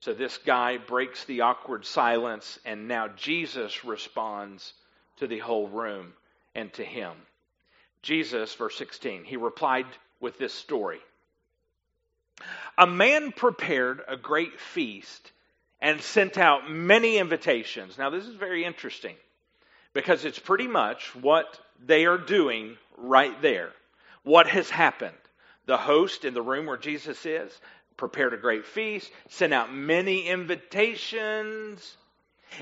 So 0.00 0.14
this 0.14 0.38
guy 0.38 0.78
breaks 0.78 1.24
the 1.24 1.42
awkward 1.42 1.84
silence, 1.84 2.58
and 2.64 2.88
now 2.88 3.08
Jesus 3.08 3.84
responds 3.84 4.72
to 5.18 5.26
the 5.26 5.38
whole 5.38 5.68
room 5.68 6.14
and 6.54 6.72
to 6.74 6.84
him. 6.84 7.12
Jesus, 8.02 8.54
verse 8.54 8.76
16, 8.76 9.24
he 9.24 9.36
replied 9.36 9.86
with 10.20 10.38
this 10.38 10.54
story 10.54 11.00
A 12.78 12.86
man 12.86 13.32
prepared 13.32 14.00
a 14.06 14.16
great 14.16 14.60
feast 14.60 15.32
and 15.80 16.00
sent 16.00 16.38
out 16.38 16.70
many 16.70 17.18
invitations. 17.18 17.98
Now, 17.98 18.10
this 18.10 18.24
is 18.24 18.34
very 18.34 18.64
interesting 18.64 19.16
because 19.92 20.24
it's 20.24 20.38
pretty 20.38 20.66
much 20.66 21.14
what 21.14 21.58
they 21.84 22.06
are 22.06 22.18
doing 22.18 22.76
right 22.96 23.40
there. 23.42 23.70
What 24.22 24.46
has 24.48 24.68
happened? 24.68 25.16
The 25.66 25.76
host 25.76 26.24
in 26.24 26.34
the 26.34 26.42
room 26.42 26.66
where 26.66 26.76
Jesus 26.76 27.24
is 27.26 27.52
prepared 27.98 28.32
a 28.32 28.38
great 28.38 28.64
feast, 28.64 29.10
sent 29.28 29.52
out 29.52 29.74
many 29.74 30.26
invitations. 30.26 31.96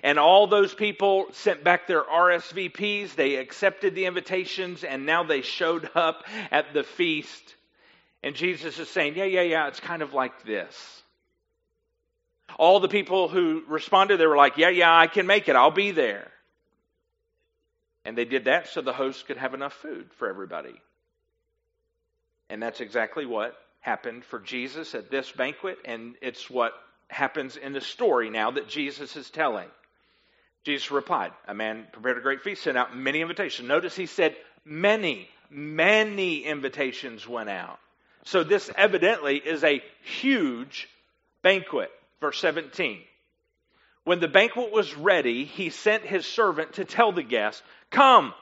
And 0.03 0.19
all 0.19 0.49
those 0.49 0.75
people 0.75 1.27
sent 1.33 1.63
back 1.63 1.87
their 1.87 2.03
RSVPs. 2.03 3.15
They 3.15 3.37
accepted 3.37 3.95
the 3.95 4.07
invitations 4.07 4.83
and 4.83 5.07
now 5.07 5.23
they 5.23 5.43
showed 5.43 5.89
up 5.95 6.25
at 6.51 6.75
the 6.75 6.83
feast. 6.83 7.55
And 8.25 8.35
Jesus 8.35 8.81
is 8.81 8.89
saying, 8.89 9.15
Yeah, 9.15 9.25
yeah, 9.25 9.43
yeah, 9.43 9.69
it's 9.69 9.79
kind 9.79 10.03
of 10.03 10.13
like 10.13 10.45
this. 10.45 11.03
All 12.59 12.81
the 12.81 12.89
people 12.89 13.29
who 13.29 13.63
responded, 13.69 14.17
they 14.17 14.27
were 14.27 14.37
like, 14.37 14.57
Yeah, 14.57 14.71
yeah, 14.71 14.97
I 14.97 15.07
can 15.07 15.29
make 15.29 15.49
it. 15.49 15.55
I'll 15.55 15.71
be 15.71 15.93
there. 15.93 16.33
And 18.07 18.17
they 18.17 18.25
did 18.25 18.45
that 18.45 18.69
so 18.69 18.83
the 18.83 18.93
host 18.93 19.27
could 19.27 19.37
have 19.37 19.53
enough 19.53 19.73
food 19.73 20.09
for 20.17 20.29
everybody. 20.29 20.81
And 22.49 22.63
that's 22.63 22.81
exactly 22.81 23.27
what 23.27 23.57
happened 23.81 24.25
for 24.25 24.39
Jesus 24.39 24.95
at 24.95 25.11
this 25.11 25.31
banquet, 25.33 25.79
and 25.85 26.15
it's 26.23 26.49
what 26.49 26.73
happens 27.09 27.57
in 27.57 27.73
the 27.73 27.81
story 27.81 28.31
now 28.31 28.53
that 28.53 28.69
Jesus 28.69 29.17
is 29.17 29.29
telling. 29.29 29.69
Jesus 30.65 30.91
replied, 30.93 31.33
A 31.49 31.55
man 31.55 31.87
prepared 31.93 32.19
a 32.19 32.21
great 32.21 32.43
feast, 32.43 32.63
sent 32.63 32.79
out 32.79 32.97
many 32.97 33.23
invitations. 33.23 33.69
Notice 33.69 33.97
he 33.97 34.07
said, 34.07 34.37
Many, 34.65 35.29
many 35.51 36.45
invitations 36.45 37.27
went 37.27 37.49
out. 37.49 37.79
So 38.25 38.45
this 38.45 38.71
evidently 38.77 39.37
is 39.37 39.65
a 39.65 39.83
huge 40.03 40.89
banquet. 41.43 41.91
Verse 42.21 42.41
17. 42.41 43.01
When 44.07 44.21
the 44.21 44.29
banquet 44.29 44.73
was 44.73 44.97
ready, 44.97 45.45
he 45.45 45.71
sent 45.71 46.05
his 46.05 46.27
servant 46.27 46.75
to 46.75 46.85
tell 46.85 47.11
the 47.11 47.25
guests, 47.25 47.61
Come, 47.91 48.35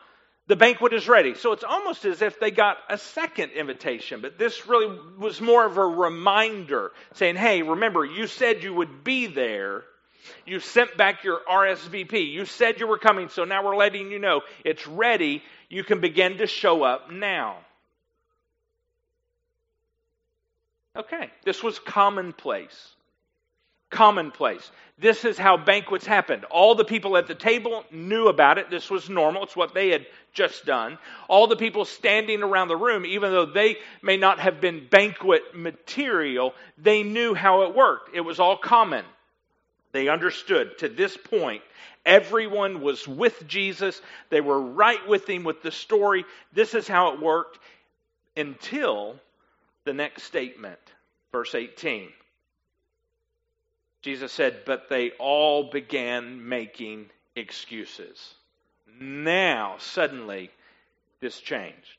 the 0.47 0.57
banquet 0.57 0.93
is 0.93 1.09
ready. 1.09 1.35
So 1.35 1.53
it's 1.53 1.65
almost 1.65 2.05
as 2.05 2.21
if 2.23 2.39
they 2.39 2.51
got 2.51 2.77
a 2.89 2.99
second 2.99 3.53
invitation, 3.53 4.21
but 4.21 4.39
this 4.39 4.67
really 4.67 4.99
was 5.19 5.41
more 5.41 5.65
of 5.65 5.79
a 5.79 5.87
reminder 5.87 6.93
saying, 7.15 7.37
hey, 7.37 7.63
remember, 7.63 8.05
you 8.05 8.27
said 8.27 8.63
you 8.63 8.75
would 8.75 9.05
be 9.05 9.27
there. 9.27 9.85
You 10.47 10.61
sent 10.61 10.97
back 10.97 11.25
your 11.25 11.41
RSVP. 11.51 12.33
You 12.33 12.47
said 12.47 12.81
you 12.81 12.87
were 12.87 12.99
coming, 12.99 13.29
so 13.29 13.45
now 13.45 13.65
we're 13.65 13.77
letting 13.77 14.11
you 14.11 14.19
know 14.19 14.43
it's 14.65 14.87
ready. 14.87 15.43
You 15.69 15.85
can 15.85 16.01
begin 16.01 16.39
to 16.39 16.47
show 16.47 16.83
up 16.83 17.11
now. 17.11 17.59
Okay, 20.97 21.31
this 21.45 21.63
was 21.63 21.79
commonplace 21.79 22.95
commonplace. 23.95 24.71
This 24.99 25.25
is 25.25 25.39
how 25.39 25.57
banquets 25.57 26.05
happened. 26.05 26.45
All 26.45 26.75
the 26.75 26.85
people 26.85 27.17
at 27.17 27.27
the 27.27 27.35
table 27.35 27.85
knew 27.91 28.29
about 28.29 28.59
it. 28.59 28.71
This 28.71 28.91
was 28.91 29.09
normal. 29.09 29.45
It's 29.45 29.57
what 29.57 29.73
they 29.73 29.91
had 29.91 30.07
just 30.33 30.67
done. 30.67 30.99
All 31.29 31.47
the 31.47 31.57
people 31.57 31.85
standing 31.85 32.43
around 32.43 32.69
the 32.69 32.77
room, 32.77 33.07
even 33.07 33.33
though 33.33 33.47
they 33.47 33.77
may 34.03 34.17
not 34.17 34.41
have 34.41 34.61
been 34.61 34.87
banquet 34.89 35.55
material, 35.55 36.55
they 36.77 37.03
knew 37.03 37.35
how 37.35 37.63
it 37.63 37.75
worked. 37.75 38.15
It 38.15 38.21
was 38.21 38.41
all 38.41 38.57
common. 38.57 39.05
They 39.93 40.09
understood. 40.09 40.79
To 40.79 40.89
this 40.89 41.17
point, 41.17 41.63
everyone 42.05 42.81
was 42.81 43.07
with 43.07 43.47
Jesus. 43.47 44.01
They 44.29 44.41
were 44.41 44.61
right 44.61 45.07
with 45.09 45.29
him 45.29 45.45
with 45.45 45.63
the 45.63 45.71
story. 45.71 46.25
This 46.53 46.75
is 46.75 46.89
how 46.89 47.13
it 47.13 47.21
worked 47.21 47.59
until 48.37 49.17
the 49.85 49.93
next 49.93 50.25
statement, 50.25 50.81
verse 51.33 51.55
18. 51.55 52.09
Jesus 54.05 54.33
said, 54.33 54.67
but 54.67 54.91
they 54.91 55.13
all 55.19 55.71
began 55.71 56.47
making 56.47 57.07
excuses. 57.35 58.35
Now, 59.01 59.77
suddenly, 59.79 60.51
this 61.21 61.41
changed. 61.41 61.97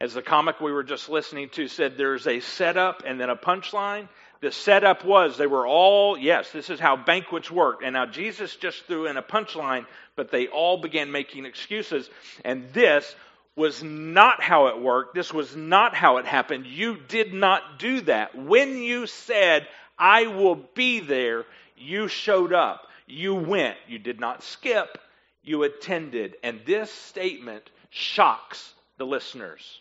As 0.00 0.14
the 0.14 0.22
comic 0.22 0.60
we 0.60 0.70
were 0.72 0.84
just 0.84 1.08
listening 1.08 1.48
to 1.50 1.66
said, 1.66 1.98
there's 1.98 2.28
a 2.28 2.38
setup 2.38 3.02
and 3.04 3.20
then 3.20 3.30
a 3.30 3.36
punchline. 3.36 4.08
The 4.40 4.52
setup 4.52 5.04
was 5.04 5.36
they 5.36 5.48
were 5.48 5.66
all, 5.66 6.16
yes, 6.16 6.52
this 6.52 6.70
is 6.70 6.78
how 6.78 6.96
banquets 6.96 7.50
work. 7.50 7.80
And 7.84 7.94
now 7.94 8.06
Jesus 8.06 8.54
just 8.54 8.86
threw 8.86 9.06
in 9.06 9.16
a 9.16 9.22
punchline, 9.22 9.86
but 10.14 10.30
they 10.30 10.46
all 10.46 10.78
began 10.78 11.10
making 11.10 11.46
excuses. 11.46 12.08
And 12.44 12.72
this 12.72 13.12
was 13.56 13.82
not 13.82 14.40
how 14.40 14.68
it 14.68 14.80
worked. 14.80 15.16
This 15.16 15.34
was 15.34 15.56
not 15.56 15.96
how 15.96 16.18
it 16.18 16.26
happened. 16.26 16.66
You 16.66 16.96
did 17.08 17.34
not 17.34 17.80
do 17.80 18.02
that. 18.02 18.36
When 18.36 18.78
you 18.78 19.08
said, 19.08 19.66
I 20.00 20.26
will 20.26 20.56
be 20.74 21.00
there. 21.00 21.44
You 21.76 22.08
showed 22.08 22.54
up. 22.54 22.88
You 23.06 23.34
went. 23.34 23.76
You 23.86 23.98
did 23.98 24.18
not 24.18 24.42
skip. 24.42 24.98
You 25.42 25.62
attended. 25.62 26.36
And 26.42 26.60
this 26.64 26.90
statement 26.90 27.68
shocks 27.90 28.72
the 28.96 29.04
listeners. 29.04 29.80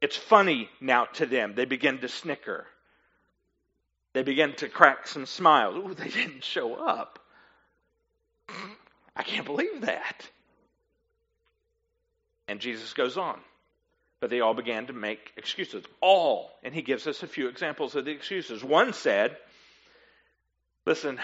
It's 0.00 0.16
funny 0.16 0.68
now 0.80 1.04
to 1.14 1.26
them. 1.26 1.54
They 1.54 1.66
begin 1.66 1.98
to 1.98 2.08
snicker. 2.08 2.66
They 4.14 4.22
begin 4.22 4.54
to 4.56 4.68
crack 4.68 5.06
some 5.06 5.26
smiles. 5.26 5.76
Ooh, 5.76 5.94
they 5.94 6.08
didn't 6.08 6.42
show 6.42 6.74
up. 6.74 7.18
I 9.14 9.22
can't 9.22 9.46
believe 9.46 9.82
that. 9.82 10.28
And 12.48 12.60
Jesus 12.60 12.92
goes 12.94 13.16
on. 13.16 13.38
But 14.22 14.30
they 14.30 14.40
all 14.40 14.54
began 14.54 14.86
to 14.86 14.92
make 14.92 15.32
excuses. 15.36 15.82
All. 16.00 16.52
And 16.62 16.72
he 16.72 16.82
gives 16.82 17.08
us 17.08 17.24
a 17.24 17.26
few 17.26 17.48
examples 17.48 17.96
of 17.96 18.04
the 18.04 18.12
excuses. 18.12 18.62
One 18.62 18.92
said, 18.92 19.36
Listen, 20.86 21.18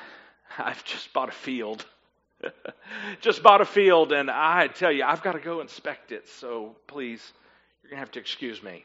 I've 0.58 0.84
just 0.84 1.12
bought 1.12 1.28
a 1.28 1.32
field. 1.32 1.84
just 3.20 3.42
bought 3.42 3.62
a 3.62 3.64
field, 3.64 4.12
and 4.12 4.30
I 4.30 4.68
tell 4.68 4.92
you, 4.92 5.02
I've 5.02 5.22
got 5.22 5.32
to 5.32 5.40
go 5.40 5.60
inspect 5.60 6.12
it. 6.12 6.28
So 6.28 6.76
please, 6.86 7.20
you're 7.82 7.90
going 7.90 7.96
to 7.96 8.00
have 8.00 8.12
to 8.12 8.20
excuse 8.20 8.62
me. 8.62 8.84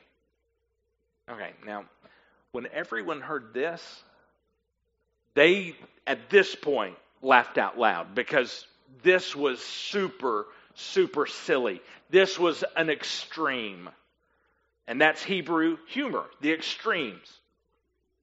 Okay, 1.29 1.51
now, 1.63 1.85
when 2.53 2.65
everyone 2.73 3.21
heard 3.21 3.53
this, 3.53 4.03
they, 5.35 5.75
at 6.07 6.31
this 6.31 6.55
point, 6.55 6.95
laughed 7.21 7.59
out 7.59 7.77
loud 7.77 8.15
because 8.15 8.65
this 9.03 9.35
was 9.35 9.61
super, 9.61 10.47
super 10.75 11.25
silly. 11.25 11.81
This 12.09 12.37
was 12.37 12.63
an 12.75 12.89
extreme. 12.89 13.89
And 14.87 14.99
that's 14.99 15.23
Hebrew 15.23 15.77
humor, 15.87 16.25
the 16.41 16.51
extremes. 16.51 17.31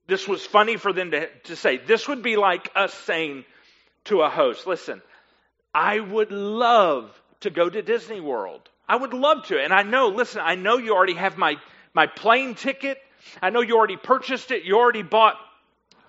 This 0.07 0.27
was 0.27 0.45
funny 0.45 0.77
for 0.77 0.93
them 0.93 1.11
to, 1.13 1.29
to 1.45 1.57
say. 1.57 1.77
This 1.77 2.09
would 2.09 2.23
be 2.23 2.37
like 2.37 2.71
us 2.75 2.95
saying 2.95 3.45
to 4.05 4.23
a 4.23 4.31
host, 4.31 4.67
listen, 4.67 5.03
I 5.75 6.01
would 6.01 6.31
love 6.31 7.11
to 7.41 7.51
go 7.51 7.69
to 7.69 7.83
Disney 7.83 8.21
World. 8.21 8.63
I 8.89 8.97
would 8.97 9.13
love 9.13 9.47
to. 9.47 9.63
And 9.63 9.73
I 9.73 9.83
know, 9.83 10.09
listen, 10.09 10.41
I 10.43 10.55
know 10.55 10.79
you 10.79 10.95
already 10.95 11.15
have 11.15 11.37
my, 11.37 11.57
my 11.95 12.07
plane 12.07 12.55
ticket. 12.55 12.99
I 13.43 13.51
know 13.51 13.61
you 13.61 13.77
already 13.77 13.97
purchased 13.97 14.51
it. 14.51 14.65
You 14.65 14.77
already 14.77 15.03
bought 15.03 15.37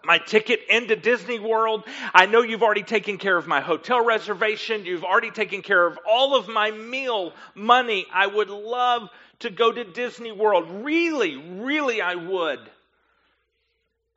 my 0.03 0.17
ticket 0.17 0.61
into 0.69 0.95
Disney 0.95 1.39
World. 1.39 1.83
I 2.13 2.25
know 2.25 2.41
you've 2.41 2.63
already 2.63 2.83
taken 2.83 3.17
care 3.17 3.37
of 3.37 3.47
my 3.47 3.61
hotel 3.61 4.03
reservation. 4.03 4.85
You've 4.85 5.03
already 5.03 5.31
taken 5.31 5.61
care 5.61 5.85
of 5.85 5.99
all 6.07 6.35
of 6.35 6.47
my 6.47 6.71
meal 6.71 7.33
money. 7.55 8.05
I 8.13 8.27
would 8.27 8.49
love 8.49 9.09
to 9.39 9.49
go 9.49 9.71
to 9.71 9.83
Disney 9.83 10.31
World. 10.31 10.85
Really, 10.85 11.35
really, 11.35 12.01
I 12.01 12.15
would. 12.15 12.59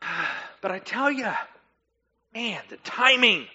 But 0.60 0.70
I 0.70 0.78
tell 0.78 1.10
you, 1.10 1.26
man, 2.32 2.62
the 2.68 2.76
timing. 2.84 3.48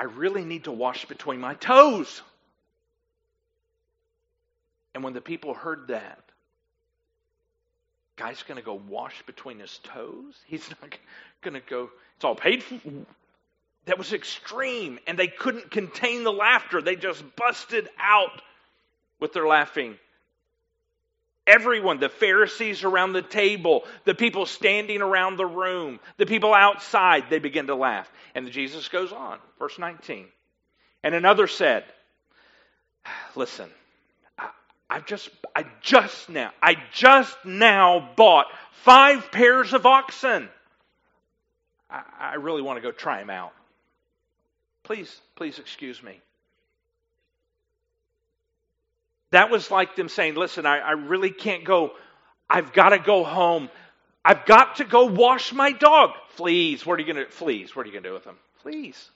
I 0.00 0.04
really 0.04 0.44
need 0.44 0.64
to 0.64 0.72
wash 0.72 1.04
between 1.04 1.38
my 1.38 1.54
toes. 1.54 2.20
And 4.92 5.04
when 5.04 5.12
the 5.12 5.20
people 5.20 5.54
heard 5.54 5.86
that, 5.88 6.23
guy's 8.16 8.42
going 8.42 8.58
to 8.58 8.64
go 8.64 8.80
wash 8.88 9.22
between 9.26 9.58
his 9.58 9.78
toes. 9.82 10.34
He's 10.46 10.68
not 10.70 10.98
going 11.42 11.54
to 11.54 11.60
go, 11.60 11.90
it's 12.16 12.24
all 12.24 12.34
paid 12.34 12.62
for. 12.62 12.78
That 13.86 13.98
was 13.98 14.12
extreme, 14.12 14.98
and 15.06 15.18
they 15.18 15.28
couldn't 15.28 15.70
contain 15.70 16.24
the 16.24 16.32
laughter. 16.32 16.80
They 16.80 16.96
just 16.96 17.22
busted 17.36 17.88
out 17.98 18.40
with 19.20 19.34
their 19.34 19.46
laughing. 19.46 19.98
Everyone, 21.46 22.00
the 22.00 22.08
Pharisees 22.08 22.84
around 22.84 23.12
the 23.12 23.20
table, 23.20 23.84
the 24.04 24.14
people 24.14 24.46
standing 24.46 25.02
around 25.02 25.36
the 25.36 25.44
room, 25.44 26.00
the 26.16 26.24
people 26.24 26.54
outside, 26.54 27.24
they 27.28 27.38
begin 27.38 27.66
to 27.66 27.74
laugh. 27.74 28.10
And 28.34 28.50
Jesus 28.50 28.88
goes 28.88 29.12
on, 29.12 29.38
verse 29.58 29.78
19. 29.78 30.26
And 31.02 31.14
another 31.14 31.46
said, 31.46 31.84
Listen, 33.36 33.68
I, 34.94 35.00
just, 35.00 35.28
I 35.56 35.64
just 35.82 36.28
now, 36.28 36.52
I 36.62 36.76
just 36.92 37.36
now 37.44 38.10
bought 38.14 38.46
five 38.84 39.32
pairs 39.32 39.72
of 39.72 39.86
oxen. 39.86 40.48
I, 41.90 42.02
I 42.20 42.34
really 42.36 42.62
want 42.62 42.76
to 42.76 42.80
go 42.80 42.92
try 42.92 43.18
them 43.18 43.28
out. 43.28 43.50
Please, 44.84 45.20
please 45.34 45.58
excuse 45.58 46.00
me. 46.00 46.20
That 49.32 49.50
was 49.50 49.68
like 49.68 49.96
them 49.96 50.08
saying, 50.08 50.36
Listen, 50.36 50.64
I, 50.64 50.78
I 50.78 50.92
really 50.92 51.30
can't 51.30 51.64
go. 51.64 51.90
I've 52.48 52.72
got 52.72 52.90
to 52.90 53.00
go 53.00 53.24
home. 53.24 53.70
I've 54.24 54.46
got 54.46 54.76
to 54.76 54.84
go 54.84 55.06
wash 55.06 55.52
my 55.52 55.72
dog. 55.72 56.10
Fleas. 56.36 56.86
What 56.86 57.00
are 57.00 57.02
you 57.02 57.12
going 57.12 57.26
to, 57.26 57.32
fleas? 57.32 57.74
What 57.74 57.82
are 57.82 57.86
you 57.86 57.92
going 57.94 58.04
to 58.04 58.10
do 58.10 58.14
with 58.14 58.24
them? 58.24 58.36
Fleas. 58.62 59.10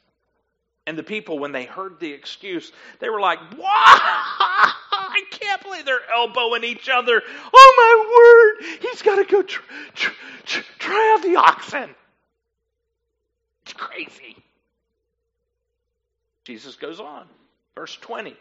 And 0.89 0.97
the 0.97 1.03
people, 1.03 1.39
when 1.39 1.53
they 1.53 1.67
heard 1.67 2.01
the 2.01 2.11
excuse, 2.11 2.73
they 2.99 3.11
were 3.11 3.21
like, 3.21 3.39
What? 3.59 3.61
I 3.61 5.23
can't 5.31 5.63
believe 5.63 5.85
they're 5.85 6.01
elbowing 6.11 6.65
each 6.65 6.89
other. 6.89 7.21
Oh 7.55 8.57
my 8.57 8.65
word! 8.65 8.79
He's 8.81 9.03
got 9.03 9.17
to 9.17 9.25
go 9.25 9.43
tr- 9.43 9.61
tr- 9.95 10.13
tr- 10.47 10.65
try 10.79 11.15
out 11.15 11.23
the 11.23 11.37
oxen. 11.37 11.95
It's 13.65 13.75
crazy. 13.75 14.35
Jesus 16.45 16.77
goes 16.77 17.01
on. 17.01 17.27
Verse 17.75 17.95
20. 17.97 18.35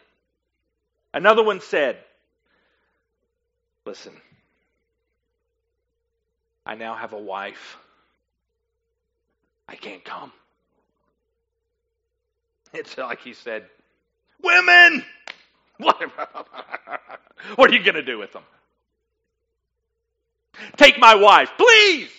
Another 1.12 1.44
one 1.44 1.60
said, 1.60 1.98
Listen, 3.84 4.14
I 6.64 6.76
now 6.76 6.94
have 6.94 7.12
a 7.12 7.18
wife. 7.18 7.76
I 9.68 9.76
can't 9.76 10.02
come. 10.02 10.32
It's 12.72 12.96
like 12.96 13.20
he 13.20 13.34
said, 13.34 13.66
Women! 14.42 15.04
What, 15.80 16.02
what 17.54 17.70
are 17.70 17.72
you 17.72 17.84
going 17.84 17.94
to 17.94 18.02
do 18.02 18.18
with 18.18 18.32
them? 18.32 18.42
Take 20.76 20.98
my 20.98 21.14
wife, 21.14 21.52
please! 21.56 22.10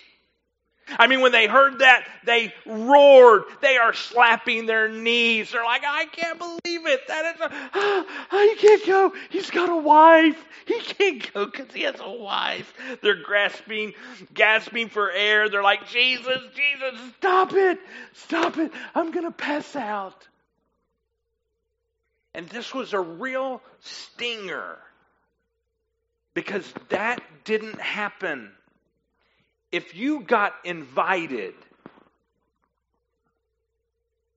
I 0.98 1.06
mean, 1.06 1.20
when 1.20 1.32
they 1.32 1.46
heard 1.46 1.80
that, 1.80 2.06
they 2.24 2.52
roared. 2.66 3.44
They 3.60 3.76
are 3.76 3.92
slapping 3.92 4.66
their 4.66 4.88
knees. 4.88 5.52
They're 5.52 5.64
like, 5.64 5.82
I 5.86 6.06
can't 6.06 6.38
believe 6.38 6.86
it. 6.86 7.06
That 7.06 7.34
is 7.34 7.40
a, 7.40 7.50
oh, 7.74 8.06
he 8.56 8.60
can't 8.60 8.86
go. 8.86 9.12
He's 9.30 9.50
got 9.50 9.68
a 9.68 9.76
wife. 9.76 10.42
He 10.66 10.80
can't 10.80 11.32
go 11.32 11.46
because 11.46 11.72
he 11.72 11.82
has 11.82 11.96
a 12.00 12.10
wife. 12.10 12.72
They're 13.02 13.22
grasping, 13.22 13.92
gasping 14.34 14.88
for 14.88 15.10
air. 15.10 15.48
They're 15.48 15.62
like, 15.62 15.88
Jesus, 15.88 16.38
Jesus, 16.54 17.00
stop 17.18 17.52
it. 17.52 17.78
Stop 18.14 18.58
it. 18.58 18.72
I'm 18.94 19.10
going 19.10 19.26
to 19.26 19.32
pass 19.32 19.76
out. 19.76 20.26
And 22.34 22.48
this 22.48 22.72
was 22.72 22.92
a 22.92 23.00
real 23.00 23.60
stinger 23.80 24.78
because 26.34 26.72
that 26.90 27.20
didn't 27.44 27.80
happen 27.80 28.52
if 29.72 29.94
you 29.94 30.22
got 30.22 30.52
invited, 30.64 31.54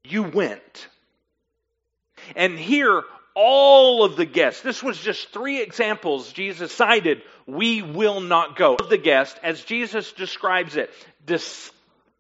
you 0.04 0.24
went. 0.24 0.88
And 2.36 2.58
here, 2.58 3.04
all 3.36 4.04
of 4.04 4.16
the 4.16 4.26
guests, 4.26 4.62
this 4.62 4.84
was 4.84 5.00
just 5.00 5.30
three 5.30 5.62
examples 5.62 6.32
Jesus 6.34 6.72
cited, 6.72 7.24
we 7.48 7.82
will 7.82 8.22
not 8.22 8.56
go. 8.56 8.76
Of 8.76 8.90
the 8.90 8.98
guests, 8.98 9.40
as 9.44 9.64
Jesus 9.64 10.12
describes 10.12 10.76
it, 10.76 10.92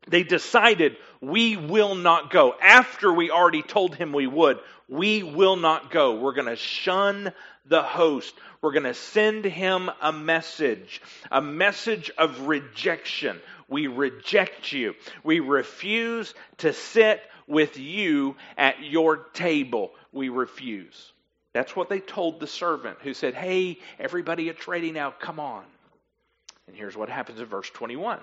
they 0.07 0.23
decided 0.23 0.97
we 1.21 1.57
will 1.57 1.95
not 1.95 2.29
go. 2.29 2.53
After 2.61 3.11
we 3.11 3.31
already 3.31 3.61
told 3.61 3.95
him 3.95 4.11
we 4.11 4.27
would, 4.27 4.59
we 4.89 5.23
will 5.23 5.55
not 5.55 5.91
go. 5.91 6.15
We're 6.19 6.33
going 6.33 6.47
to 6.47 6.55
shun 6.55 7.31
the 7.65 7.81
host. 7.81 8.33
We're 8.61 8.73
going 8.73 8.83
to 8.83 8.93
send 8.93 9.45
him 9.45 9.89
a 10.01 10.11
message, 10.11 11.01
a 11.31 11.41
message 11.41 12.11
of 12.17 12.47
rejection. 12.47 13.39
We 13.69 13.87
reject 13.87 14.71
you. 14.71 14.95
We 15.23 15.39
refuse 15.39 16.33
to 16.57 16.73
sit 16.73 17.21
with 17.47 17.77
you 17.77 18.35
at 18.57 18.83
your 18.83 19.17
table. 19.33 19.91
We 20.11 20.29
refuse. 20.29 21.11
That's 21.53 21.75
what 21.75 21.89
they 21.89 21.99
told 21.99 22.39
the 22.39 22.47
servant 22.47 22.97
who 23.01 23.13
said, 23.13 23.35
Hey, 23.35 23.79
everybody, 23.99 24.49
it's 24.49 24.67
ready 24.67 24.91
now. 24.91 25.11
Come 25.11 25.39
on. 25.39 25.63
And 26.67 26.75
here's 26.75 26.95
what 26.95 27.09
happens 27.09 27.39
in 27.39 27.45
verse 27.45 27.69
21. 27.69 28.19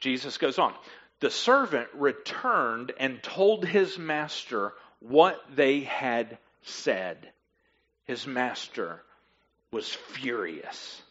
Jesus 0.00 0.38
goes 0.38 0.58
on. 0.58 0.74
The 1.20 1.30
servant 1.30 1.88
returned 1.94 2.92
and 2.98 3.22
told 3.22 3.64
his 3.64 3.98
master 3.98 4.72
what 5.00 5.40
they 5.54 5.80
had 5.80 6.38
said. 6.62 7.28
His 8.04 8.26
master 8.26 9.02
was 9.70 9.88
furious. 9.88 11.02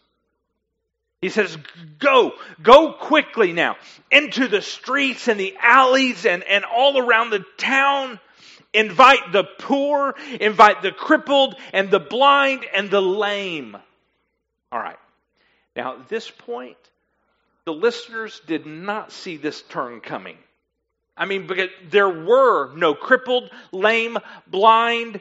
He 1.22 1.30
says, 1.30 1.58
Go, 2.00 2.34
go 2.62 2.94
quickly 2.94 3.52
now 3.52 3.76
into 4.12 4.48
the 4.48 4.62
streets 4.62 5.28
and 5.28 5.40
the 5.40 5.56
alleys 5.62 6.26
and, 6.26 6.44
and 6.44 6.64
all 6.64 6.98
around 6.98 7.32
the 7.32 7.44
town. 7.58 8.20
Invite 8.74 9.32
the 9.32 9.44
poor, 9.44 10.16
invite 10.40 10.82
the 10.82 10.92
crippled 10.92 11.56
and 11.74 11.90
the 11.90 12.00
blind 12.00 12.66
and 12.76 12.92
the 12.92 13.02
lame. 13.02 13.76
All 14.72 14.80
right. 14.80 15.00
Now, 15.76 15.96
at 15.96 16.10
this 16.10 16.30
point, 16.30 16.78
the 17.68 17.74
listeners 17.74 18.42
did 18.48 18.66
not 18.66 19.12
see 19.12 19.36
this 19.36 19.62
turn 19.64 20.00
coming. 20.00 20.38
I 21.18 21.26
mean, 21.26 21.48
because 21.48 21.68
there 21.90 22.08
were 22.08 22.74
no 22.76 22.94
crippled, 22.94 23.52
lame, 23.74 24.18
blind, 24.48 25.20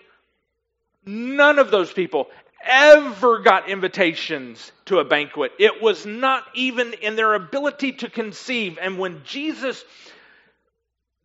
none 1.05 1.59
of 1.59 1.73
those 1.73 1.93
people 1.93 2.29
ever 2.65 3.41
got 3.41 3.69
invitations 3.69 4.71
to 4.85 5.01
a 5.01 5.05
banquet. 5.05 5.55
It 5.59 5.83
was 5.83 6.07
not 6.07 6.45
even 6.55 6.93
in 6.93 7.17
their 7.17 7.35
ability 7.35 7.95
to 7.95 8.11
conceive. 8.11 8.79
And 8.81 8.97
when 8.97 9.23
Jesus, 9.25 9.85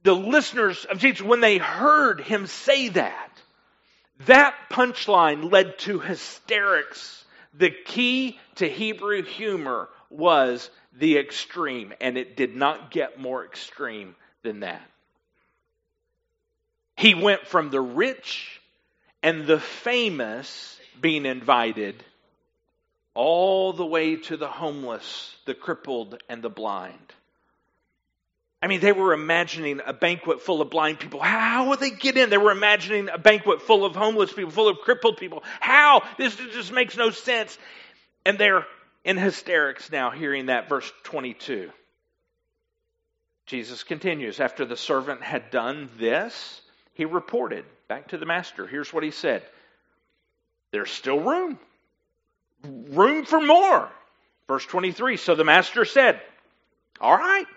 the 0.01 0.15
listeners 0.15 0.85
of 0.85 0.97
Jesus, 0.97 1.21
when 1.21 1.41
they 1.41 1.59
heard 1.59 2.19
him 2.21 2.47
say 2.47 2.89
that, 2.89 3.31
that 4.25 4.55
punchline 4.71 5.51
led 5.51 5.77
to 5.79 5.99
hysterics. 5.99 7.23
The 7.53 7.69
key 7.69 8.39
to 8.55 8.67
Hebrew 8.67 9.21
humor 9.21 9.87
was 10.09 10.69
the 10.97 11.17
extreme, 11.17 11.93
and 12.01 12.17
it 12.17 12.35
did 12.35 12.55
not 12.55 12.91
get 12.91 13.19
more 13.19 13.45
extreme 13.45 14.15
than 14.43 14.61
that. 14.61 14.81
He 16.95 17.15
went 17.15 17.47
from 17.47 17.69
the 17.69 17.81
rich 17.81 18.59
and 19.23 19.45
the 19.45 19.59
famous 19.59 20.79
being 20.99 21.25
invited 21.25 22.03
all 23.13 23.73
the 23.73 23.85
way 23.85 24.15
to 24.15 24.37
the 24.37 24.47
homeless, 24.47 25.35
the 25.45 25.53
crippled, 25.53 26.21
and 26.29 26.41
the 26.41 26.49
blind. 26.49 27.13
I 28.61 28.67
mean, 28.67 28.79
they 28.79 28.91
were 28.91 29.13
imagining 29.13 29.81
a 29.83 29.93
banquet 29.93 30.41
full 30.41 30.61
of 30.61 30.69
blind 30.69 30.99
people. 30.99 31.19
How 31.19 31.69
would 31.69 31.79
they 31.79 31.89
get 31.89 32.15
in? 32.15 32.29
They 32.29 32.37
were 32.37 32.51
imagining 32.51 33.09
a 33.09 33.17
banquet 33.17 33.63
full 33.63 33.83
of 33.83 33.95
homeless 33.95 34.31
people, 34.31 34.51
full 34.51 34.69
of 34.69 34.77
crippled 34.79 35.17
people. 35.17 35.43
How? 35.59 36.03
This 36.17 36.35
just 36.35 36.71
makes 36.71 36.95
no 36.95 37.09
sense. 37.09 37.57
And 38.23 38.37
they're 38.37 38.67
in 39.03 39.17
hysterics 39.17 39.91
now, 39.91 40.11
hearing 40.11 40.47
that 40.47 40.69
verse 40.69 40.91
22. 41.03 41.71
Jesus 43.45 43.83
continues 43.83 44.39
After 44.39 44.65
the 44.65 44.77
servant 44.77 45.21
had 45.21 45.51
done 45.51 45.89
this, 45.97 46.61
he 46.93 47.05
reported 47.05 47.65
back 47.87 48.09
to 48.09 48.17
the 48.17 48.25
master. 48.25 48.67
Here's 48.67 48.93
what 48.93 49.03
he 49.03 49.11
said 49.11 49.43
There's 50.71 50.91
still 50.91 51.19
room, 51.19 51.59
room 52.63 53.25
for 53.25 53.41
more. 53.41 53.89
Verse 54.47 54.65
23 54.65 55.17
So 55.17 55.35
the 55.35 55.43
master 55.43 55.85
said, 55.85 56.21
All 57.01 57.17
right, 57.17 57.47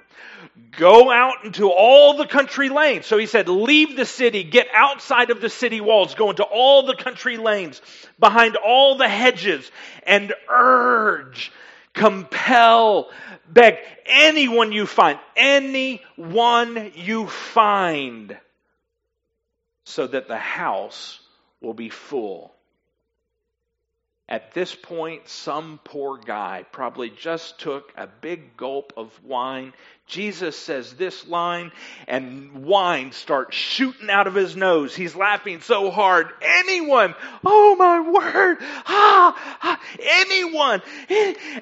go 0.79 1.13
out 1.13 1.45
into 1.45 1.69
all 1.71 2.17
the 2.17 2.27
country 2.27 2.71
lanes. 2.71 3.05
So 3.05 3.19
he 3.19 3.27
said, 3.27 3.47
Leave 3.47 3.95
the 3.95 4.07
city, 4.07 4.43
get 4.43 4.69
outside 4.73 5.31
of 5.31 5.43
the 5.43 5.51
city 5.51 5.83
walls, 5.83 6.15
go 6.15 6.31
into 6.31 6.45
all 6.45 6.87
the 6.87 6.97
country 6.97 7.37
lanes, 7.37 7.83
behind 8.19 8.57
all 8.57 8.97
the 8.97 9.07
hedges, 9.07 9.71
and 10.05 10.33
urge, 10.49 11.53
compel, 11.93 13.11
beg 13.47 13.77
anyone 14.07 14.73
you 14.73 14.87
find, 14.87 15.19
anyone 15.37 16.93
you 16.95 17.27
find, 17.27 18.39
so 19.85 20.07
that 20.07 20.27
the 20.27 20.39
house 20.39 21.21
will 21.61 21.75
be 21.75 21.91
full. 21.91 22.54
At 24.27 24.55
this 24.55 24.75
point, 24.75 25.29
some 25.29 25.79
poor 25.85 26.17
guy 26.17 26.65
probably 26.73 27.11
just 27.11 27.61
took 27.61 27.93
a 27.95 28.07
big 28.07 28.57
gulp 28.57 28.95
of 28.97 29.13
wine. 29.23 29.75
Jesus 30.07 30.59
says 30.59 30.95
this 30.95 31.29
line, 31.29 31.73
and 32.09 32.65
wine 32.65 33.13
starts 33.13 33.55
shooting 33.55 34.09
out 34.09 34.27
of 34.27 34.35
his 34.35 34.57
nose. 34.57 34.95
He's 34.95 35.15
laughing 35.15 35.61
so 35.61 35.91
hard. 35.91 36.31
Anyone, 36.41 37.15
oh 37.45 37.77
my 37.77 38.01
word, 38.01 38.59
ah, 38.87 39.59
ah 39.63 39.81
anyone, 39.99 40.81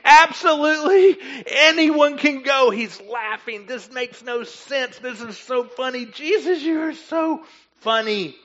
absolutely 0.04 1.18
anyone 1.46 2.16
can 2.16 2.42
go. 2.42 2.70
He's 2.70 3.00
laughing. 3.00 3.66
This 3.66 3.90
makes 3.90 4.22
no 4.22 4.44
sense. 4.44 4.98
This 4.98 5.20
is 5.20 5.36
so 5.36 5.64
funny. 5.64 6.06
Jesus, 6.06 6.62
you 6.62 6.80
are 6.82 6.94
so 6.94 7.44
funny. 7.80 8.36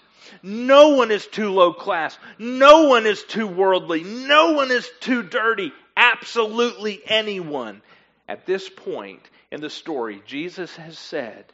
No 0.44 0.90
one 0.90 1.12
is 1.12 1.26
too 1.28 1.52
low 1.52 1.74
class. 1.74 2.18
No 2.38 2.88
one 2.88 3.06
is 3.06 3.24
too 3.24 3.48
worldly. 3.48 4.04
No 4.04 4.54
one 4.54 4.72
is 4.72 4.90
too 5.00 5.24
dirty. 5.24 5.72
Absolutely 5.96 7.02
anyone. 7.06 7.82
At 8.28 8.46
this 8.46 8.70
point 8.70 9.22
in 9.52 9.62
the 9.62 9.70
story, 9.70 10.22
Jesus 10.26 10.76
has 10.76 11.00
said, 11.00 11.46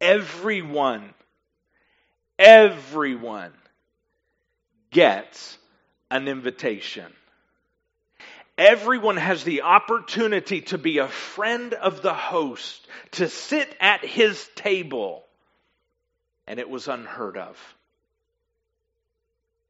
everyone, 0.00 1.12
everyone 2.38 3.52
gets 4.90 5.58
an 6.10 6.28
invitation. 6.28 7.12
Everyone 8.58 9.18
has 9.18 9.44
the 9.44 9.62
opportunity 9.62 10.62
to 10.62 10.78
be 10.78 10.98
a 10.98 11.08
friend 11.08 11.74
of 11.74 12.00
the 12.00 12.14
host, 12.14 12.86
to 13.12 13.28
sit 13.28 13.76
at 13.80 14.02
his 14.02 14.48
table 14.54 15.25
and 16.46 16.58
it 16.60 16.68
was 16.68 16.88
unheard 16.88 17.36
of. 17.36 17.56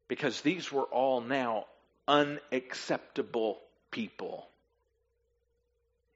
Because 0.08 0.40
these 0.40 0.70
were 0.70 0.84
all 0.84 1.20
now 1.20 1.66
unacceptable 2.06 3.58
people. 3.90 4.46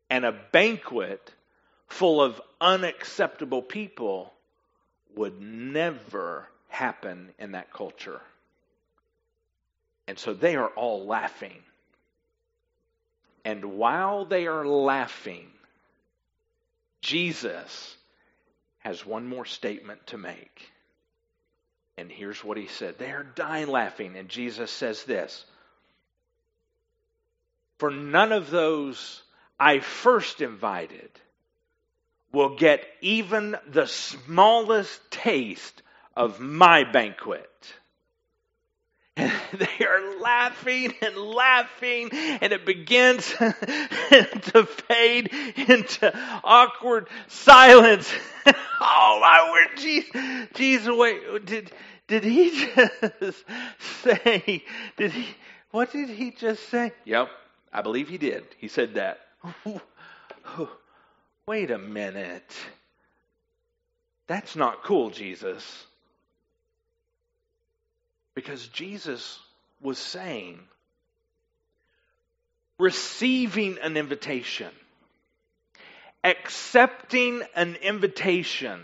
And 0.09 0.25
a 0.25 0.39
banquet 0.53 1.33
full 1.89 2.23
of 2.23 2.41
unacceptable 2.61 3.63
people 3.63 4.33
would 5.17 5.41
never 5.41 6.47
happen 6.69 7.31
in 7.39 7.53
that 7.53 7.73
culture. 7.73 8.21
And 10.07 10.19
so 10.19 10.35
they 10.35 10.57
are 10.57 10.69
all 10.69 11.07
laughing. 11.07 11.63
And 13.45 13.77
while 13.77 14.25
they 14.25 14.47
are 14.47 14.67
laughing, 14.67 15.51
Jesus 17.01 17.97
has 18.81 19.07
one 19.07 19.27
more 19.27 19.45
statement 19.45 20.07
to 20.09 20.19
make. 20.19 20.71
And 21.97 22.11
here's 22.11 22.43
what 22.43 22.57
he 22.57 22.67
said 22.67 22.99
They 22.99 23.11
are 23.11 23.23
dying 23.23 23.69
laughing. 23.69 24.17
And 24.17 24.29
Jesus 24.29 24.71
says 24.71 25.05
this 25.05 25.45
For 27.79 27.91
none 27.91 28.33
of 28.33 28.51
those 28.51 29.23
I 29.59 29.81
first 29.81 30.41
invited 30.41 31.11
will 32.33 32.57
get 32.57 32.87
even 33.01 33.57
the 33.67 33.87
smallest 33.87 34.99
taste 35.11 35.83
of 36.17 36.41
my 36.41 36.85
banquet. 36.85 37.75
And 39.21 39.33
they 39.61 39.85
are 39.85 40.19
laughing 40.21 40.95
and 41.03 41.17
laughing, 41.17 42.11
and 42.13 42.53
it 42.53 42.65
begins 42.65 43.27
to 43.29 44.69
fade 44.89 45.31
into 45.57 46.13
awkward 46.43 47.09
silence. 47.29 48.11
oh 48.47 49.19
my 49.21 49.51
word, 49.53 49.79
Jesus, 49.79 50.49
Jesus, 50.55 50.91
wait, 50.97 51.45
did, 51.45 51.71
did 52.09 52.25
he 52.25 52.51
just 53.21 53.45
say, 54.03 54.65
did 54.97 55.13
he, 55.13 55.27
what 55.71 55.93
did 55.93 56.09
he 56.09 56.31
just 56.31 56.69
say? 56.71 56.93
Yep, 57.05 57.29
I 57.73 57.83
believe 57.83 58.09
he 58.09 58.19
did. 58.19 58.45
He 58.59 58.69
said 58.69 58.95
that. 58.95 59.21
Wait 61.47 61.71
a 61.71 61.79
minute. 61.79 62.57
That's 64.27 64.57
not 64.57 64.83
cool, 64.85 65.11
Jesus. 65.11 65.87
Because 68.35 68.67
Jesus 68.69 69.39
was 69.81 69.99
saying, 69.99 70.61
receiving 72.79 73.79
an 73.83 73.97
invitation, 73.97 74.71
accepting 76.23 77.43
an 77.55 77.77
invitation 77.77 78.81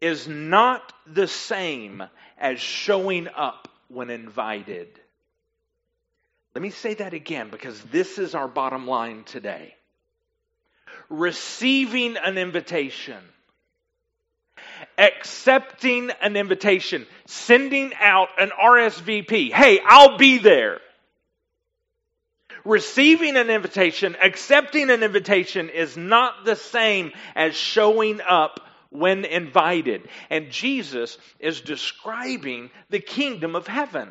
is 0.00 0.26
not 0.26 0.92
the 1.06 1.28
same 1.28 2.02
as 2.38 2.60
showing 2.60 3.28
up 3.28 3.68
when 3.88 4.10
invited. 4.10 4.88
Let 6.54 6.62
me 6.62 6.70
say 6.70 6.94
that 6.94 7.14
again 7.14 7.50
because 7.50 7.80
this 7.84 8.18
is 8.18 8.34
our 8.34 8.48
bottom 8.48 8.86
line 8.86 9.24
today. 9.24 9.74
Receiving 11.08 12.16
an 12.16 12.38
invitation 12.38 13.18
accepting 14.98 16.10
an 16.20 16.36
invitation, 16.36 17.06
sending 17.26 17.92
out 18.00 18.28
an 18.38 18.50
RSVP. 18.50 19.52
Hey, 19.52 19.80
I'll 19.84 20.18
be 20.18 20.38
there. 20.38 20.80
Receiving 22.64 23.36
an 23.36 23.48
invitation, 23.48 24.16
accepting 24.22 24.90
an 24.90 25.02
invitation 25.02 25.70
is 25.70 25.96
not 25.96 26.44
the 26.44 26.56
same 26.56 27.12
as 27.34 27.54
showing 27.54 28.20
up 28.20 28.60
when 28.90 29.24
invited. 29.24 30.08
And 30.28 30.50
Jesus 30.50 31.16
is 31.38 31.60
describing 31.60 32.70
the 32.90 33.00
kingdom 33.00 33.56
of 33.56 33.66
heaven. 33.66 34.10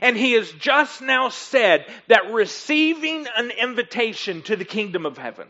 And 0.00 0.16
he 0.16 0.32
has 0.32 0.50
just 0.52 1.00
now 1.00 1.28
said 1.28 1.86
that 2.08 2.32
receiving 2.32 3.26
an 3.36 3.50
invitation 3.50 4.42
to 4.42 4.56
the 4.56 4.64
kingdom 4.64 5.06
of 5.06 5.18
heaven 5.18 5.48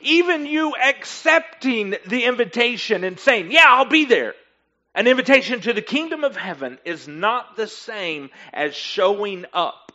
even 0.00 0.46
you 0.46 0.74
accepting 0.74 1.94
the 2.06 2.24
invitation 2.24 3.04
and 3.04 3.18
saying, 3.18 3.50
Yeah, 3.50 3.64
I'll 3.66 3.84
be 3.84 4.04
there. 4.04 4.34
An 4.94 5.06
invitation 5.06 5.60
to 5.62 5.72
the 5.72 5.82
kingdom 5.82 6.22
of 6.22 6.36
heaven 6.36 6.78
is 6.84 7.08
not 7.08 7.56
the 7.56 7.66
same 7.66 8.30
as 8.52 8.74
showing 8.74 9.46
up 9.52 9.92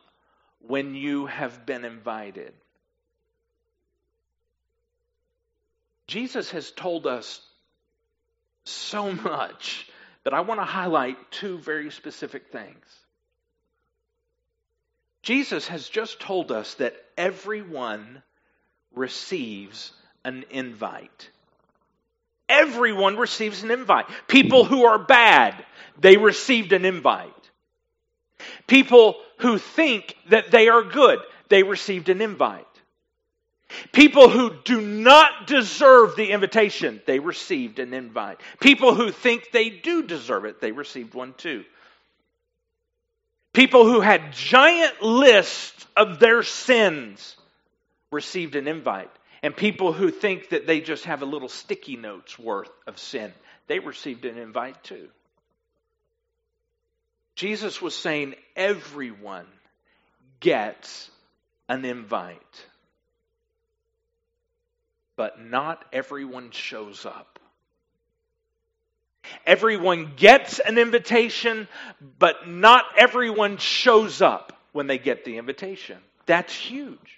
when 0.59 0.95
you 0.95 1.27
have 1.27 1.65
been 1.65 1.85
invited. 1.85 2.53
Jesus 6.07 6.51
has 6.51 6.71
told 6.71 7.05
us 7.05 7.41
so 8.63 9.11
much 9.11 9.87
that 10.23 10.33
I 10.33 10.41
want 10.41 10.59
to 10.59 10.65
highlight 10.65 11.31
two 11.31 11.57
very 11.59 11.91
specific 11.91 12.51
things. 12.51 12.85
Jesus 15.21 15.67
has 15.67 15.87
just 15.87 16.19
told 16.19 16.51
us 16.51 16.75
that 16.75 16.95
everyone 17.17 18.23
receives 18.97 19.91
an 20.25 20.45
invite. 20.49 21.29
Everyone 22.49 23.17
receives 23.17 23.63
an 23.63 23.71
invite. 23.71 24.05
People 24.27 24.63
who 24.63 24.85
are 24.85 24.99
bad, 24.99 25.65
they 25.99 26.17
received 26.17 26.73
an 26.73 26.85
invite. 26.85 27.33
People 28.67 29.15
who 29.39 29.57
think 29.57 30.15
that 30.29 30.51
they 30.51 30.69
are 30.69 30.83
good, 30.83 31.19
they 31.49 31.63
received 31.63 32.09
an 32.09 32.21
invite. 32.21 32.65
People 33.91 34.29
who 34.29 34.51
do 34.63 34.79
not 34.79 35.45
deserve 35.45 36.15
the 36.15 36.31
invitation, 36.31 37.01
they 37.05 37.19
received 37.19 37.79
an 37.79 37.93
invite. 37.93 38.39
People 38.61 38.95
who 38.95 39.11
think 39.11 39.51
they 39.51 39.69
do 39.69 40.03
deserve 40.03 40.45
it, 40.45 40.61
they 40.61 40.71
received 40.71 41.13
one 41.13 41.33
too. 41.33 41.65
People 43.53 43.85
who 43.85 43.99
had 43.99 44.31
giant 44.33 45.01
lists 45.01 45.85
of 45.97 46.19
their 46.19 46.43
sins, 46.43 47.35
received 48.11 48.55
an 48.55 48.67
invite. 48.67 49.11
And 49.43 49.55
people 49.55 49.93
who 49.93 50.09
think 50.09 50.49
that 50.49 50.65
they 50.65 50.81
just 50.81 51.05
have 51.05 51.21
a 51.21 51.25
little 51.25 51.49
sticky 51.49 51.95
notes 51.95 52.37
worth 52.39 52.71
of 52.87 52.97
sin, 52.97 53.31
they 53.67 53.79
received 53.79 54.25
an 54.25 54.37
invite 54.37 54.83
too. 54.83 55.09
Jesus 57.35 57.81
was 57.81 57.95
saying 57.95 58.33
everyone 58.55 59.45
gets 60.39 61.09
an 61.69 61.85
invite, 61.85 62.65
but 65.15 65.39
not 65.39 65.85
everyone 65.93 66.49
shows 66.49 67.05
up. 67.05 67.39
Everyone 69.45 70.13
gets 70.15 70.59
an 70.59 70.77
invitation, 70.77 71.67
but 72.17 72.47
not 72.47 72.85
everyone 72.97 73.57
shows 73.57 74.21
up 74.21 74.53
when 74.71 74.87
they 74.87 74.97
get 74.97 75.25
the 75.25 75.37
invitation. 75.37 75.97
That's 76.25 76.53
huge. 76.53 77.16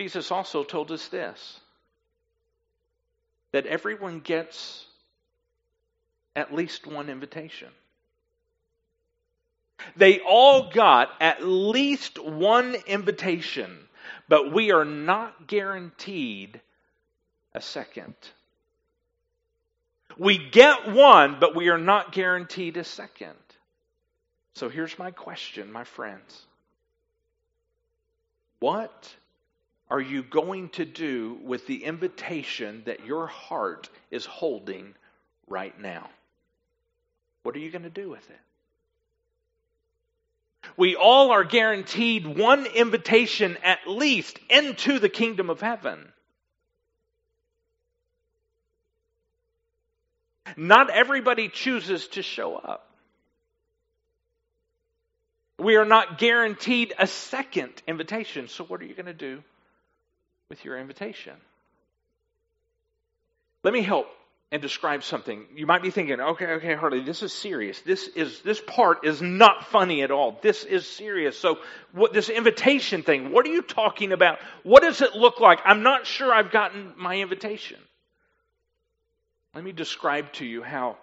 Jesus 0.00 0.30
also 0.30 0.64
told 0.64 0.90
us 0.92 1.08
this 1.08 1.60
that 3.52 3.66
everyone 3.66 4.20
gets 4.20 4.86
at 6.34 6.54
least 6.54 6.86
one 6.86 7.10
invitation. 7.10 7.68
They 9.96 10.20
all 10.20 10.70
got 10.70 11.10
at 11.20 11.44
least 11.44 12.18
one 12.18 12.76
invitation, 12.86 13.76
but 14.26 14.54
we 14.54 14.72
are 14.72 14.86
not 14.86 15.46
guaranteed 15.46 16.62
a 17.54 17.60
second. 17.60 18.14
We 20.16 20.38
get 20.38 20.92
one, 20.92 21.36
but 21.40 21.54
we 21.54 21.68
are 21.68 21.76
not 21.76 22.12
guaranteed 22.12 22.78
a 22.78 22.84
second. 22.84 23.36
So 24.54 24.70
here's 24.70 24.98
my 24.98 25.10
question, 25.10 25.70
my 25.70 25.84
friends. 25.84 26.46
What 28.60 29.14
are 29.90 30.00
you 30.00 30.22
going 30.22 30.68
to 30.70 30.84
do 30.84 31.38
with 31.42 31.66
the 31.66 31.84
invitation 31.84 32.82
that 32.86 33.04
your 33.04 33.26
heart 33.26 33.90
is 34.10 34.24
holding 34.24 34.94
right 35.48 35.78
now? 35.80 36.08
What 37.42 37.56
are 37.56 37.58
you 37.58 37.70
going 37.70 37.82
to 37.82 37.90
do 37.90 38.08
with 38.08 38.28
it? 38.30 38.40
We 40.76 40.94
all 40.94 41.32
are 41.32 41.42
guaranteed 41.42 42.26
one 42.26 42.66
invitation 42.66 43.56
at 43.64 43.80
least 43.86 44.38
into 44.48 44.98
the 45.00 45.08
kingdom 45.08 45.50
of 45.50 45.60
heaven. 45.60 46.12
Not 50.56 50.90
everybody 50.90 51.48
chooses 51.48 52.06
to 52.08 52.22
show 52.22 52.56
up. 52.56 52.86
We 55.58 55.76
are 55.76 55.84
not 55.84 56.18
guaranteed 56.18 56.94
a 56.98 57.06
second 57.06 57.70
invitation. 57.86 58.48
So, 58.48 58.64
what 58.64 58.80
are 58.80 58.84
you 58.84 58.94
going 58.94 59.06
to 59.06 59.12
do 59.12 59.42
with 60.50 60.64
your 60.64 60.78
invitation? 60.78 61.32
Let 63.64 63.72
me 63.72 63.80
help 63.82 64.06
and 64.52 64.60
describe 64.60 65.04
something. 65.04 65.46
You 65.54 65.66
might 65.66 65.82
be 65.82 65.90
thinking, 65.90 66.20
okay, 66.20 66.46
okay, 66.54 66.74
Harley, 66.74 67.02
this 67.02 67.22
is 67.22 67.32
serious. 67.32 67.80
This 67.82 68.08
is 68.08 68.42
this 68.42 68.60
part 68.60 69.06
is 69.06 69.22
not 69.22 69.66
funny 69.68 70.02
at 70.02 70.10
all. 70.10 70.38
This 70.42 70.64
is 70.64 70.86
serious. 70.86 71.38
So 71.38 71.58
what 71.92 72.12
this 72.12 72.28
invitation 72.28 73.02
thing, 73.02 73.32
what 73.32 73.46
are 73.46 73.50
you 73.50 73.62
talking 73.62 74.12
about? 74.12 74.38
What 74.64 74.82
does 74.82 75.02
it 75.02 75.14
look 75.14 75.40
like? 75.40 75.60
I'm 75.64 75.82
not 75.82 76.04
sure 76.04 76.32
I've 76.32 76.50
gotten 76.50 76.94
my 76.96 77.20
invitation. 77.20 77.78
Let 79.54 79.64
me 79.64 79.72
describe 79.72 80.32
to 80.34 80.44
you 80.44 80.62
how 80.62 80.96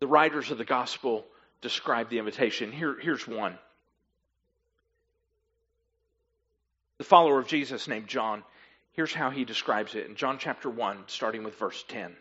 the 0.00 0.06
writers 0.06 0.50
of 0.50 0.58
the 0.58 0.64
gospel 0.64 1.26
describe 1.60 2.08
the 2.08 2.18
invitation. 2.18 2.72
Here, 2.72 2.96
here's 3.00 3.26
one. 3.26 3.58
The 7.00 7.04
follower 7.04 7.38
of 7.38 7.46
Jesus 7.46 7.88
named 7.88 8.08
John, 8.08 8.44
here's 8.92 9.14
how 9.14 9.30
he 9.30 9.46
describes 9.46 9.94
it 9.94 10.06
in 10.06 10.16
John 10.16 10.36
chapter 10.38 10.68
1, 10.68 11.04
starting 11.06 11.44
with 11.44 11.54
verse 11.54 11.82
10. 11.88 12.14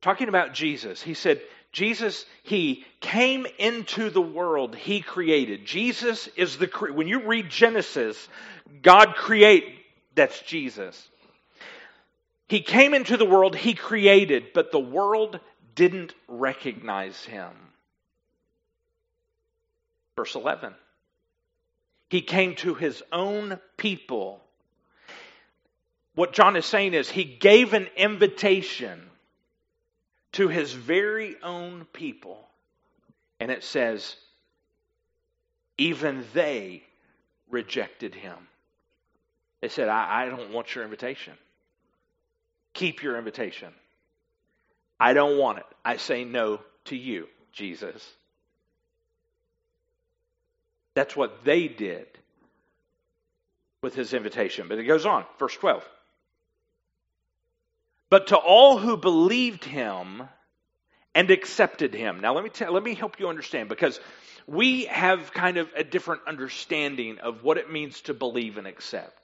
Talking 0.00 0.28
about 0.28 0.54
Jesus, 0.54 1.02
he 1.02 1.14
said, 1.14 1.42
Jesus, 1.72 2.26
he 2.44 2.84
came 3.00 3.44
into 3.58 4.08
the 4.08 4.20
world 4.20 4.76
he 4.76 5.00
created. 5.00 5.66
Jesus 5.66 6.28
is 6.36 6.58
the, 6.58 6.70
when 6.94 7.08
you 7.08 7.26
read 7.26 7.50
Genesis, 7.50 8.28
God 8.82 9.16
create, 9.16 9.64
that's 10.14 10.40
Jesus. 10.42 11.10
He 12.46 12.60
came 12.60 12.94
into 12.94 13.16
the 13.16 13.24
world 13.24 13.56
he 13.56 13.74
created, 13.74 14.52
but 14.54 14.70
the 14.70 14.78
world 14.78 15.40
didn't 15.74 16.14
recognize 16.28 17.24
him. 17.24 17.50
Verse 20.14 20.36
11. 20.36 20.72
He 22.08 22.20
came 22.20 22.54
to 22.56 22.74
his 22.74 23.02
own 23.12 23.58
people. 23.76 24.40
What 26.14 26.32
John 26.32 26.56
is 26.56 26.66
saying 26.66 26.94
is 26.94 27.10
he 27.10 27.24
gave 27.24 27.72
an 27.72 27.88
invitation 27.96 29.00
to 30.32 30.48
his 30.48 30.72
very 30.72 31.36
own 31.42 31.86
people. 31.92 32.38
And 33.40 33.50
it 33.50 33.64
says, 33.64 34.16
even 35.76 36.24
they 36.34 36.82
rejected 37.50 38.14
him. 38.14 38.36
They 39.60 39.68
said, 39.68 39.88
I, 39.88 40.24
I 40.24 40.28
don't 40.28 40.52
want 40.52 40.74
your 40.74 40.84
invitation. 40.84 41.34
Keep 42.74 43.02
your 43.02 43.16
invitation. 43.16 43.72
I 45.00 45.14
don't 45.14 45.38
want 45.38 45.58
it. 45.58 45.66
I 45.84 45.96
say 45.96 46.24
no 46.24 46.60
to 46.86 46.96
you, 46.96 47.28
Jesus. 47.52 48.06
That's 50.94 51.16
what 51.16 51.44
they 51.44 51.68
did 51.68 52.06
with 53.82 53.94
his 53.94 54.14
invitation. 54.14 54.68
But 54.68 54.78
it 54.78 54.84
goes 54.84 55.06
on, 55.06 55.24
verse 55.38 55.54
12. 55.54 55.84
But 58.10 58.28
to 58.28 58.36
all 58.36 58.78
who 58.78 58.96
believed 58.96 59.64
him 59.64 60.22
and 61.14 61.30
accepted 61.30 61.94
him. 61.94 62.20
Now 62.20 62.34
let 62.34 62.44
me 62.44 62.50
tell, 62.50 62.72
let 62.72 62.82
me 62.82 62.94
help 62.94 63.20
you 63.20 63.28
understand 63.28 63.68
because 63.68 64.00
we 64.46 64.84
have 64.86 65.32
kind 65.32 65.56
of 65.56 65.68
a 65.76 65.84
different 65.84 66.22
understanding 66.26 67.18
of 67.18 67.42
what 67.42 67.56
it 67.56 67.70
means 67.70 68.00
to 68.02 68.14
believe 68.14 68.58
and 68.58 68.66
accept. 68.66 69.23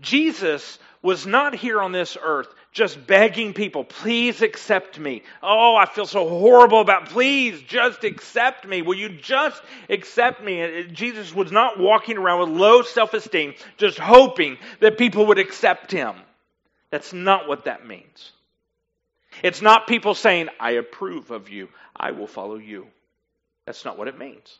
Jesus 0.00 0.78
was 1.02 1.26
not 1.26 1.54
here 1.54 1.80
on 1.80 1.92
this 1.92 2.16
earth 2.20 2.48
just 2.72 3.04
begging 3.04 3.52
people, 3.52 3.82
please 3.82 4.42
accept 4.42 4.98
me. 4.98 5.22
Oh, 5.42 5.74
I 5.74 5.86
feel 5.86 6.06
so 6.06 6.28
horrible 6.28 6.80
about, 6.80 7.08
please 7.08 7.60
just 7.62 8.04
accept 8.04 8.66
me. 8.66 8.82
Will 8.82 8.94
you 8.94 9.08
just 9.08 9.60
accept 9.88 10.42
me? 10.42 10.86
Jesus 10.92 11.34
was 11.34 11.50
not 11.50 11.80
walking 11.80 12.16
around 12.16 12.40
with 12.40 12.60
low 12.60 12.82
self 12.82 13.12
esteem, 13.12 13.54
just 13.76 13.98
hoping 13.98 14.56
that 14.78 14.98
people 14.98 15.26
would 15.26 15.38
accept 15.38 15.90
him. 15.90 16.14
That's 16.90 17.12
not 17.12 17.48
what 17.48 17.64
that 17.64 17.86
means. 17.86 18.30
It's 19.42 19.62
not 19.62 19.86
people 19.86 20.14
saying, 20.14 20.48
I 20.60 20.72
approve 20.72 21.30
of 21.30 21.48
you, 21.48 21.68
I 21.96 22.12
will 22.12 22.26
follow 22.26 22.56
you. 22.56 22.86
That's 23.66 23.84
not 23.84 23.98
what 23.98 24.08
it 24.08 24.18
means. 24.18 24.58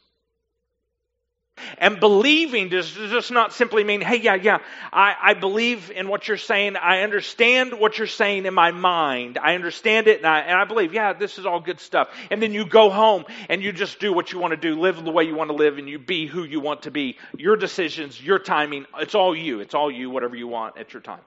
And 1.78 2.00
believing 2.00 2.68
does 2.68 2.90
just 2.90 3.30
not 3.30 3.52
simply 3.52 3.84
mean, 3.84 4.00
hey, 4.00 4.16
yeah, 4.16 4.34
yeah, 4.34 4.58
I, 4.92 5.14
I 5.22 5.34
believe 5.34 5.90
in 5.90 6.08
what 6.08 6.28
you're 6.28 6.36
saying. 6.36 6.76
I 6.76 7.02
understand 7.02 7.78
what 7.78 7.98
you're 7.98 8.06
saying 8.06 8.46
in 8.46 8.54
my 8.54 8.70
mind. 8.70 9.38
I 9.38 9.54
understand 9.54 10.06
it 10.06 10.18
and 10.18 10.26
I, 10.26 10.40
and 10.40 10.58
I 10.58 10.64
believe, 10.64 10.92
yeah, 10.92 11.12
this 11.12 11.38
is 11.38 11.46
all 11.46 11.60
good 11.60 11.80
stuff. 11.80 12.08
And 12.30 12.42
then 12.42 12.52
you 12.52 12.64
go 12.66 12.90
home 12.90 13.24
and 13.48 13.62
you 13.62 13.72
just 13.72 14.00
do 14.00 14.12
what 14.12 14.32
you 14.32 14.38
want 14.38 14.52
to 14.52 14.56
do, 14.56 14.78
live 14.78 15.02
the 15.04 15.10
way 15.10 15.24
you 15.24 15.34
want 15.34 15.50
to 15.50 15.56
live, 15.56 15.78
and 15.78 15.88
you 15.88 15.98
be 15.98 16.26
who 16.26 16.44
you 16.44 16.60
want 16.60 16.82
to 16.82 16.90
be. 16.90 17.16
Your 17.36 17.56
decisions, 17.56 18.20
your 18.20 18.38
timing, 18.38 18.86
it's 18.98 19.14
all 19.14 19.36
you. 19.36 19.60
It's 19.60 19.74
all 19.74 19.90
you, 19.90 20.10
whatever 20.10 20.36
you 20.36 20.48
want 20.48 20.78
at 20.78 20.92
your 20.92 21.02
time. 21.02 21.20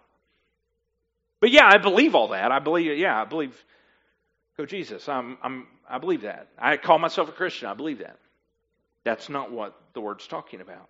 But 1.39 1.51
yeah, 1.51 1.67
I 1.67 1.77
believe 1.77 2.15
all 2.15 2.29
that. 2.29 2.51
I 2.51 2.59
believe, 2.59 2.97
yeah, 2.97 3.21
I 3.21 3.25
believe, 3.25 3.53
go 4.55 4.65
Jesus. 4.65 5.09
I'm, 5.09 5.37
I'm, 5.43 5.67
I 5.89 5.97
believe 5.97 6.21
that. 6.21 6.47
I 6.57 6.77
call 6.77 6.99
myself 6.99 7.27
a 7.27 7.33
Christian. 7.33 7.67
I 7.67 7.73
believe 7.73 7.99
that. 7.99 8.17
That's 9.03 9.29
not 9.29 9.51
what 9.51 9.75
the 9.93 10.01
word's 10.01 10.27
talking 10.27 10.61
about. 10.61 10.89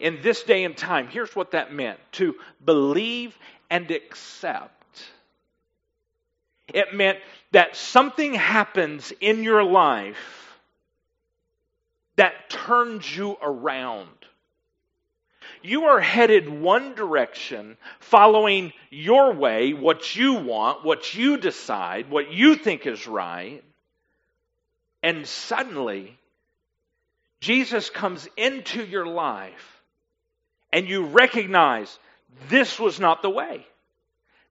In 0.00 0.20
this 0.22 0.42
day 0.42 0.64
and 0.64 0.76
time, 0.76 1.08
here's 1.08 1.34
what 1.36 1.50
that 1.50 1.72
meant 1.72 1.98
to 2.12 2.34
believe 2.64 3.36
and 3.70 3.90
accept. 3.90 4.72
It 6.72 6.94
meant 6.94 7.18
that 7.52 7.76
something 7.76 8.34
happens 8.34 9.12
in 9.20 9.42
your 9.42 9.62
life 9.62 10.58
that 12.16 12.48
turns 12.48 13.16
you 13.16 13.36
around. 13.42 14.08
You 15.62 15.84
are 15.84 16.00
headed 16.00 16.48
one 16.48 16.94
direction, 16.94 17.76
following 18.00 18.72
your 18.90 19.32
way, 19.32 19.74
what 19.74 20.16
you 20.16 20.34
want, 20.34 20.84
what 20.84 21.14
you 21.14 21.36
decide, 21.36 22.10
what 22.10 22.32
you 22.32 22.56
think 22.56 22.86
is 22.86 23.06
right, 23.06 23.62
and 25.02 25.26
suddenly 25.26 26.18
Jesus 27.46 27.90
comes 27.90 28.28
into 28.36 28.84
your 28.84 29.06
life 29.06 29.80
and 30.72 30.88
you 30.88 31.06
recognize 31.06 31.96
this 32.48 32.76
was 32.80 32.98
not 32.98 33.22
the 33.22 33.30
way. 33.30 33.64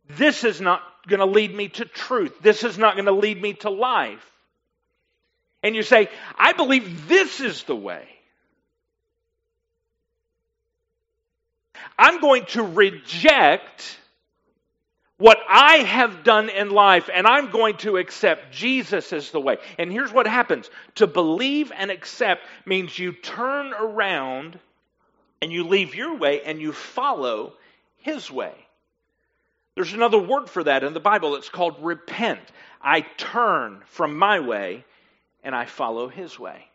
This 0.07 0.45
is 0.45 0.61
not 0.61 0.81
going 1.05 1.19
to 1.19 1.25
lead 1.25 1.53
me 1.53 1.67
to 1.67 1.83
truth. 1.83 2.39
This 2.41 2.63
is 2.63 2.77
not 2.77 2.95
going 2.95 3.07
to 3.07 3.11
lead 3.11 3.41
me 3.41 3.51
to 3.55 3.69
life. 3.69 4.25
And 5.61 5.75
you 5.75 5.83
say, 5.83 6.07
I 6.39 6.53
believe 6.53 7.09
this 7.09 7.41
is 7.41 7.63
the 7.63 7.75
way. 7.75 8.07
I'm 11.99 12.21
going 12.21 12.45
to 12.51 12.63
reject 12.63 13.99
what 15.17 15.37
I 15.47 15.77
have 15.77 16.23
done 16.23 16.49
in 16.49 16.69
life 16.69 17.09
and 17.13 17.25
I'm 17.25 17.49
going 17.49 17.77
to 17.77 17.97
accept 17.97 18.51
Jesus 18.51 19.13
as 19.13 19.31
the 19.31 19.39
way. 19.39 19.57
And 19.77 19.91
here's 19.91 20.11
what 20.11 20.27
happens 20.27 20.69
to 20.95 21.07
believe 21.07 21.71
and 21.75 21.89
accept 21.89 22.43
means 22.65 22.97
you 22.97 23.13
turn 23.13 23.73
around 23.73 24.59
and 25.41 25.51
you 25.51 25.63
leave 25.63 25.95
your 25.95 26.17
way 26.17 26.41
and 26.41 26.61
you 26.61 26.73
follow 26.73 27.53
his 27.97 28.29
way. 28.29 28.53
There's 29.75 29.93
another 29.93 30.19
word 30.19 30.49
for 30.49 30.63
that 30.63 30.83
in 30.83 30.93
the 30.93 30.99
Bible. 30.99 31.35
It's 31.35 31.49
called 31.49 31.77
repent. 31.81 32.39
I 32.81 33.01
turn 33.01 33.81
from 33.87 34.17
my 34.17 34.39
way 34.39 34.85
and 35.43 35.55
I 35.55 35.65
follow 35.65 36.07
his 36.07 36.37
way. 36.39 36.67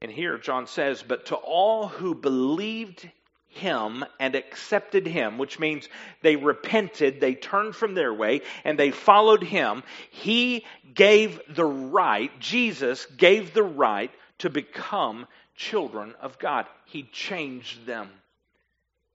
And 0.00 0.12
here 0.12 0.36
John 0.38 0.66
says, 0.66 1.02
But 1.02 1.26
to 1.26 1.36
all 1.36 1.88
who 1.88 2.14
believed 2.14 3.08
him 3.54 4.04
and 4.18 4.34
accepted 4.34 5.06
him, 5.06 5.38
which 5.38 5.58
means 5.58 5.88
they 6.22 6.36
repented, 6.36 7.20
they 7.20 7.34
turned 7.34 7.74
from 7.74 7.94
their 7.94 8.12
way, 8.12 8.42
and 8.64 8.78
they 8.78 8.90
followed 8.90 9.42
him, 9.42 9.82
he 10.10 10.64
gave 10.94 11.40
the 11.48 11.64
right, 11.64 12.30
Jesus 12.40 13.06
gave 13.06 13.54
the 13.54 13.62
right 13.62 14.10
to 14.38 14.50
become 14.50 15.26
children 15.56 16.14
of 16.20 16.38
God. 16.38 16.66
He 16.84 17.04
changed 17.04 17.86
them. 17.86 18.10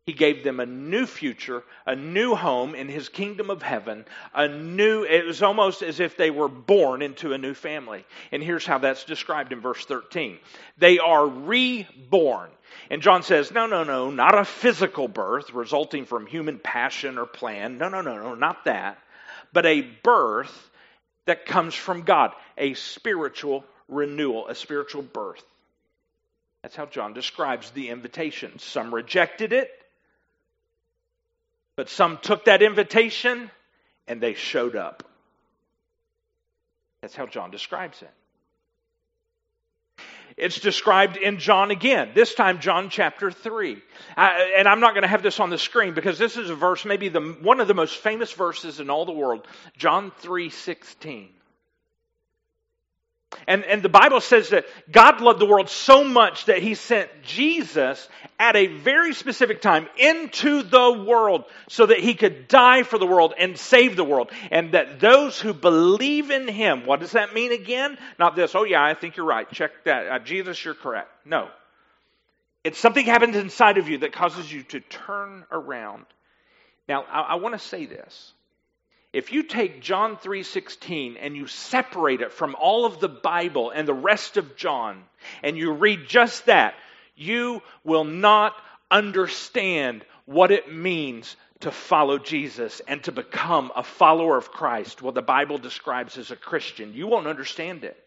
He 0.09 0.13
gave 0.13 0.43
them 0.43 0.59
a 0.59 0.65
new 0.65 1.05
future, 1.05 1.61
a 1.85 1.95
new 1.95 2.33
home 2.33 2.73
in 2.73 2.89
his 2.89 3.09
kingdom 3.09 3.51
of 3.51 3.61
heaven, 3.61 4.05
a 4.33 4.47
new, 4.47 5.03
it 5.03 5.23
was 5.23 5.43
almost 5.43 5.83
as 5.83 5.99
if 5.99 6.17
they 6.17 6.31
were 6.31 6.47
born 6.47 7.03
into 7.03 7.33
a 7.33 7.37
new 7.37 7.53
family. 7.53 8.03
And 8.31 8.41
here's 8.41 8.65
how 8.65 8.79
that's 8.79 9.03
described 9.03 9.53
in 9.53 9.61
verse 9.61 9.85
13. 9.85 10.39
They 10.79 10.97
are 10.97 11.27
reborn. 11.27 12.49
And 12.89 13.03
John 13.03 13.21
says, 13.21 13.51
no, 13.51 13.67
no, 13.67 13.83
no, 13.83 14.09
not 14.09 14.35
a 14.35 14.45
physical 14.45 15.07
birth 15.07 15.53
resulting 15.53 16.05
from 16.05 16.25
human 16.25 16.57
passion 16.57 17.19
or 17.19 17.27
plan. 17.27 17.77
No, 17.77 17.87
no, 17.87 18.01
no, 18.01 18.15
no, 18.15 18.33
not 18.33 18.65
that. 18.65 18.97
But 19.53 19.67
a 19.67 19.81
birth 19.81 20.71
that 21.27 21.45
comes 21.45 21.75
from 21.75 22.01
God, 22.01 22.31
a 22.57 22.73
spiritual 22.73 23.63
renewal, 23.87 24.47
a 24.47 24.55
spiritual 24.55 25.03
birth. 25.03 25.45
That's 26.63 26.75
how 26.75 26.87
John 26.87 27.13
describes 27.13 27.69
the 27.69 27.89
invitation. 27.89 28.57
Some 28.57 28.91
rejected 28.91 29.53
it, 29.53 29.69
but 31.79 31.87
some 31.87 32.17
took 32.17 32.43
that 32.43 32.61
invitation 32.61 33.49
and 34.05 34.19
they 34.19 34.33
showed 34.33 34.75
up. 34.75 35.01
That's 37.01 37.15
how 37.15 37.25
John 37.25 37.51
describes 37.51 38.01
it. 38.01 38.11
It's 40.35 40.59
described 40.59 41.15
in 41.15 41.39
John 41.39 41.71
again, 41.71 42.11
this 42.13 42.33
time 42.33 42.59
John 42.59 42.89
chapter 42.89 43.31
3. 43.31 43.81
I, 44.17 44.55
and 44.57 44.67
I'm 44.67 44.81
not 44.81 44.91
going 44.91 45.03
to 45.03 45.07
have 45.07 45.23
this 45.23 45.39
on 45.39 45.51
the 45.51 45.57
screen 45.57 45.93
because 45.93 46.19
this 46.19 46.35
is 46.35 46.49
a 46.49 46.55
verse, 46.55 46.83
maybe 46.83 47.07
the, 47.07 47.21
one 47.21 47.61
of 47.61 47.69
the 47.69 47.73
most 47.73 47.95
famous 47.95 48.33
verses 48.33 48.81
in 48.81 48.89
all 48.89 49.05
the 49.05 49.13
world, 49.13 49.47
John 49.77 50.11
3 50.19 50.49
16. 50.49 51.29
And, 53.47 53.63
and 53.63 53.83
the 53.83 53.89
Bible 53.89 54.21
says 54.21 54.49
that 54.49 54.65
God 54.91 55.21
loved 55.21 55.39
the 55.39 55.45
world 55.45 55.69
so 55.69 56.03
much 56.03 56.45
that 56.45 56.63
he 56.63 56.73
sent 56.73 57.09
Jesus 57.23 58.07
at 58.39 58.55
a 58.55 58.67
very 58.67 59.13
specific 59.13 59.61
time 59.61 59.87
into 59.97 60.63
the 60.63 60.91
world 60.91 61.45
so 61.67 61.85
that 61.85 61.99
he 61.99 62.15
could 62.15 62.47
die 62.47 62.83
for 62.83 62.97
the 62.97 63.05
world 63.05 63.33
and 63.37 63.57
save 63.57 63.95
the 63.95 64.03
world. 64.03 64.31
And 64.49 64.73
that 64.73 64.99
those 64.99 65.39
who 65.39 65.53
believe 65.53 66.31
in 66.31 66.47
him, 66.47 66.85
what 66.85 67.01
does 67.01 67.11
that 67.11 67.33
mean 67.33 67.51
again? 67.51 67.97
Not 68.17 68.35
this, 68.35 68.55
oh 68.55 68.63
yeah, 68.63 68.83
I 68.83 68.95
think 68.95 69.15
you're 69.15 69.25
right. 69.25 69.49
Check 69.51 69.71
that. 69.85 70.07
Uh, 70.07 70.19
Jesus, 70.19 70.63
you're 70.65 70.73
correct. 70.73 71.09
No. 71.25 71.49
It's 72.63 72.79
something 72.79 73.05
happens 73.05 73.35
inside 73.35 73.77
of 73.77 73.87
you 73.89 73.99
that 73.99 74.11
causes 74.11 74.51
you 74.51 74.63
to 74.63 74.79
turn 74.79 75.45
around. 75.51 76.05
Now, 76.87 77.03
I, 77.03 77.21
I 77.21 77.35
want 77.35 77.53
to 77.53 77.59
say 77.59 77.85
this. 77.85 78.33
If 79.11 79.33
you 79.33 79.43
take 79.43 79.81
John 79.81 80.17
3:16 80.17 81.17
and 81.19 81.35
you 81.35 81.47
separate 81.47 82.21
it 82.21 82.31
from 82.31 82.55
all 82.55 82.85
of 82.85 82.99
the 82.99 83.09
Bible 83.09 83.71
and 83.71 83.87
the 83.87 83.93
rest 83.93 84.37
of 84.37 84.55
John 84.55 85.03
and 85.41 85.57
you 85.57 85.71
read 85.71 86.07
just 86.07 86.45
that, 86.45 86.75
you 87.15 87.61
will 87.83 88.03
not 88.03 88.55
understand 88.91 90.05
what 90.25 90.51
it 90.51 90.71
means 90.71 91.35
to 91.61 91.71
follow 91.71 92.19
Jesus 92.19 92.81
and 92.87 93.03
to 93.03 93.11
become 93.11 93.71
a 93.75 93.83
follower 93.83 94.37
of 94.37 94.51
Christ, 94.51 95.01
what 95.01 95.15
the 95.15 95.21
Bible 95.21 95.57
describes 95.57 96.17
as 96.17 96.31
a 96.31 96.35
Christian. 96.35 96.93
You 96.93 97.07
won't 97.07 97.27
understand 97.27 97.83
it 97.83 97.97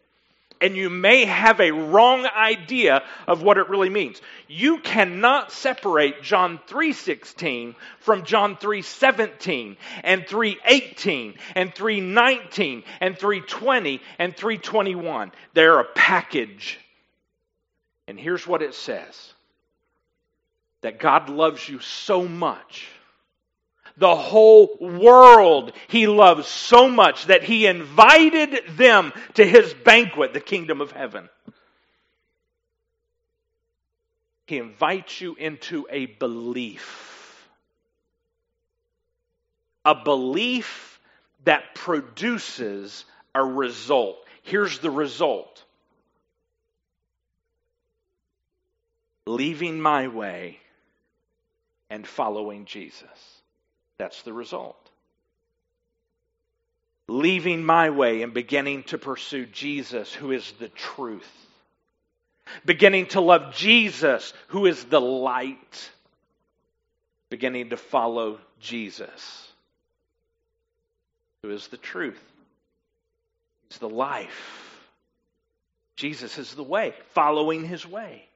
and 0.63 0.77
you 0.77 0.89
may 0.89 1.25
have 1.25 1.59
a 1.59 1.71
wrong 1.71 2.25
idea 2.25 3.03
of 3.27 3.43
what 3.43 3.57
it 3.57 3.67
really 3.67 3.89
means. 3.89 4.21
You 4.47 4.79
cannot 4.79 5.51
separate 5.51 6.23
John 6.23 6.57
3:16 6.67 7.75
from 7.99 8.23
John 8.23 8.55
3:17 8.55 9.75
and 10.05 10.25
3:18 10.25 11.37
and 11.53 11.75
3:19 11.75 12.83
and 13.01 13.19
3:20 13.19 13.99
and 14.17 14.35
3:21. 14.37 15.33
They're 15.53 15.79
a 15.79 15.83
package. 15.83 16.79
And 18.07 18.17
here's 18.17 18.47
what 18.47 18.61
it 18.61 18.73
says. 18.73 19.33
That 20.79 20.97
God 20.97 21.27
loves 21.27 21.67
you 21.67 21.79
so 21.79 22.25
much 22.25 22.87
the 23.97 24.15
whole 24.15 24.77
world 24.79 25.73
he 25.87 26.07
loves 26.07 26.47
so 26.47 26.89
much 26.89 27.27
that 27.27 27.43
he 27.43 27.65
invited 27.67 28.63
them 28.75 29.13
to 29.35 29.45
his 29.45 29.73
banquet, 29.73 30.33
the 30.33 30.39
kingdom 30.39 30.81
of 30.81 30.91
heaven. 30.91 31.29
He 34.47 34.57
invites 34.57 35.21
you 35.21 35.35
into 35.35 35.87
a 35.89 36.05
belief. 36.05 37.47
A 39.85 39.95
belief 39.95 40.99
that 41.45 41.75
produces 41.75 43.05
a 43.35 43.43
result. 43.43 44.17
Here's 44.43 44.79
the 44.79 44.91
result 44.91 45.63
leaving 49.25 49.79
my 49.79 50.07
way 50.07 50.59
and 51.89 52.05
following 52.05 52.65
Jesus. 52.65 53.32
That's 54.03 54.21
the 54.23 54.33
result. 54.33 54.89
Leaving 57.07 57.63
my 57.63 57.89
way 57.89 58.21
and 58.21 58.33
beginning 58.33 58.83
to 58.83 58.97
pursue 58.97 59.45
Jesus, 59.45 60.13
who 60.13 60.33
is 60.33 60.51
the 60.59 60.67
truth. 60.67 61.31
Beginning 62.65 63.05
to 63.07 63.21
love 63.21 63.55
Jesus, 63.55 64.33
who 64.47 64.65
is 64.65 64.83
the 64.83 64.99
light. 64.99 65.89
Beginning 67.29 67.69
to 67.69 67.77
follow 67.77 68.39
Jesus, 68.59 69.47
who 71.41 71.51
is 71.51 71.69
the 71.69 71.77
truth. 71.77 72.21
He's 73.69 73.77
the 73.77 73.87
life. 73.87 74.85
Jesus 75.95 76.37
is 76.37 76.53
the 76.55 76.63
way, 76.63 76.93
following 77.13 77.63
his 77.63 77.87
way. 77.87 78.27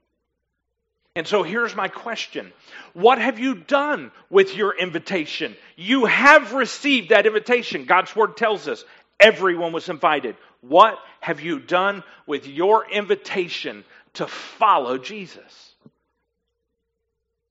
And 1.18 1.28
so 1.28 1.42
here's 1.42 1.76
my 1.76 1.88
question 1.88 2.54
What 2.94 3.18
have 3.18 3.40
you 3.40 3.56
done 3.56 4.12
with 4.30 4.56
your 4.56 4.78
invitation? 4.78 5.56
You 5.76 6.06
have 6.06 6.54
received 6.54 7.10
that 7.10 7.26
invitation. 7.26 7.86
God's 7.86 8.16
word 8.16 8.38
tells 8.38 8.68
us 8.68 8.86
everyone 9.20 9.74
was 9.74 9.90
invited. 9.90 10.36
What 10.62 11.00
have 11.20 11.42
you 11.42 11.58
done 11.58 12.04
with 12.28 12.46
your 12.46 12.88
invitation 12.88 13.84
to 14.14 14.28
follow 14.28 15.00
Jesus? 15.00 15.74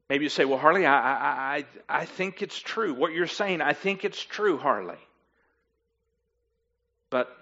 Maybe 0.08 0.26
you 0.26 0.30
say, 0.30 0.44
Well, 0.44 0.58
Harley, 0.58 0.86
I, 0.86 0.94
I, 0.94 1.56
I, 1.56 1.64
I 1.88 2.04
think 2.04 2.42
it's 2.42 2.58
true. 2.60 2.94
What 2.94 3.14
you're 3.14 3.26
saying, 3.26 3.62
I 3.62 3.72
think 3.72 4.04
it's 4.04 4.22
true, 4.22 4.58
Harley. 4.58 4.94
But 7.10 7.36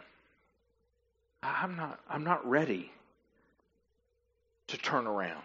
I'm 1.42 1.76
not, 1.76 2.00
I'm 2.08 2.24
not 2.24 2.48
ready 2.48 2.90
to 4.68 4.78
turn 4.78 5.06
around 5.06 5.42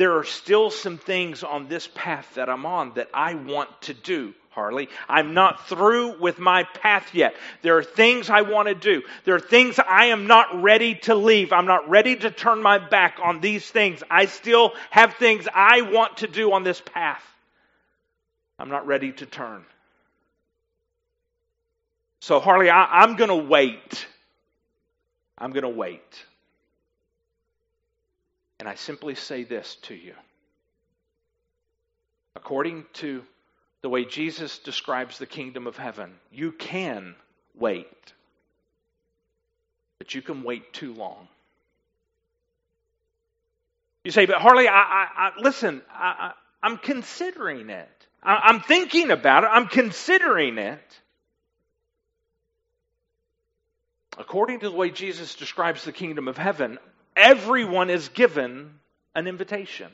there 0.00 0.16
are 0.16 0.24
still 0.24 0.70
some 0.70 0.96
things 0.96 1.44
on 1.44 1.68
this 1.68 1.86
path 1.94 2.36
that 2.36 2.48
I'm 2.48 2.64
on 2.64 2.94
that 2.94 3.10
I 3.12 3.34
want 3.34 3.68
to 3.82 3.92
do. 3.92 4.32
Harley. 4.48 4.88
I'm 5.10 5.34
not 5.34 5.68
through 5.68 6.18
with 6.20 6.38
my 6.38 6.64
path 6.64 7.14
yet. 7.14 7.34
There 7.60 7.76
are 7.76 7.84
things 7.84 8.30
I 8.30 8.40
want 8.40 8.68
to 8.68 8.74
do. 8.74 9.02
There 9.26 9.34
are 9.34 9.40
things 9.40 9.78
I 9.78 10.06
am 10.06 10.26
not 10.26 10.62
ready 10.62 10.94
to 11.02 11.14
leave. 11.14 11.52
I'm 11.52 11.66
not 11.66 11.90
ready 11.90 12.16
to 12.16 12.30
turn 12.30 12.62
my 12.62 12.78
back 12.78 13.18
on 13.22 13.42
these 13.42 13.70
things. 13.70 14.02
I 14.10 14.24
still 14.24 14.72
have 14.88 15.16
things 15.16 15.46
I 15.54 15.82
want 15.82 16.16
to 16.18 16.26
do 16.26 16.50
on 16.54 16.64
this 16.64 16.80
path. 16.80 17.22
I'm 18.58 18.70
not 18.70 18.86
ready 18.86 19.12
to 19.12 19.26
turn. 19.26 19.66
So, 22.20 22.40
Harley, 22.40 22.70
I, 22.70 23.04
am 23.04 23.16
going 23.16 23.28
to 23.28 23.48
wait. 23.48 24.06
I'm 25.36 25.52
going 25.52 25.62
to 25.62 25.68
wait. 25.68 26.24
And 28.60 28.68
I 28.68 28.74
simply 28.74 29.14
say 29.14 29.42
this 29.42 29.78
to 29.84 29.94
you. 29.94 30.12
According 32.36 32.84
to 32.94 33.24
the 33.80 33.88
way 33.88 34.04
Jesus 34.04 34.58
describes 34.58 35.16
the 35.16 35.24
kingdom 35.24 35.66
of 35.66 35.78
heaven, 35.78 36.12
you 36.30 36.52
can 36.52 37.16
wait, 37.58 38.12
but 39.98 40.14
you 40.14 40.20
can 40.20 40.42
wait 40.42 40.74
too 40.74 40.92
long. 40.92 41.26
You 44.04 44.10
say, 44.10 44.26
but 44.26 44.36
Harley, 44.36 44.68
I, 44.68 44.72
I, 44.74 45.06
I 45.16 45.30
listen, 45.40 45.80
I, 45.90 46.32
am 46.62 46.76
considering 46.76 47.70
it. 47.70 48.06
I, 48.22 48.40
I'm 48.44 48.60
thinking 48.60 49.10
about 49.10 49.44
it. 49.44 49.50
I'm 49.50 49.68
considering 49.68 50.58
it. 50.58 51.00
According 54.18 54.60
to 54.60 54.68
the 54.68 54.76
way 54.76 54.90
Jesus 54.90 55.34
describes 55.34 55.84
the 55.84 55.92
kingdom 55.92 56.28
of 56.28 56.36
heaven, 56.36 56.78
everyone 57.20 57.90
is 57.90 58.08
given 58.08 58.74
an 59.14 59.26
invitation. 59.26 59.90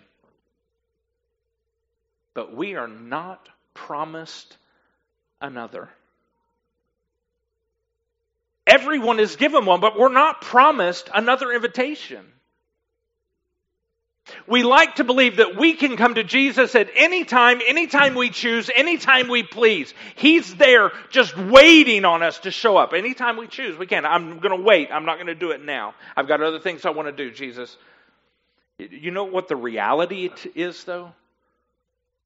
But 2.35 2.55
we 2.55 2.74
are 2.74 2.89
not 2.89 3.49
promised 3.74 4.57
another. 5.41 5.89
Everyone 8.66 9.20
is 9.20 9.37
given 9.37 9.64
one, 9.64 9.81
but 9.81 9.99
we're 9.99 10.12
not 10.12 10.41
promised 10.41 11.09
another 11.14 11.53
invitation. 11.53 12.27
We 14.47 14.62
like 14.62 14.97
to 14.97 15.05
believe 15.05 15.37
that 15.37 15.57
we 15.57 15.74
can 15.74 15.97
come 15.97 16.14
to 16.14 16.24
Jesus 16.24 16.74
at 16.74 16.91
any 16.95 17.24
time, 17.24 17.61
anytime 17.66 18.14
we 18.14 18.31
choose, 18.31 18.70
anytime 18.74 19.29
we 19.29 19.43
please. 19.43 19.93
He's 20.16 20.55
there 20.55 20.93
just 21.11 21.37
waiting 21.37 22.05
on 22.05 22.22
us 22.22 22.41
to 22.41 22.51
show 22.51 22.77
up. 22.77 22.93
Anytime 22.93 23.37
we 23.37 23.47
choose, 23.47 23.79
we 23.79 23.87
can. 23.87 24.05
I'm 24.05 24.39
going 24.41 24.57
to 24.57 24.64
wait. 24.64 24.91
I'm 24.91 25.05
not 25.05 25.16
going 25.16 25.29
to 25.29 25.35
do 25.35 25.51
it 25.51 25.64
now. 25.64 25.95
I've 26.16 26.29
got 26.29 26.43
other 26.43 26.59
things 26.59 26.85
I 26.85 26.91
want 26.91 27.09
to 27.09 27.12
do, 27.12 27.31
Jesus. 27.31 27.77
You 28.79 29.11
know 29.11 29.24
what 29.24 29.49
the 29.49 29.57
reality 29.57 30.31
is, 30.55 30.85
though? 30.85 31.12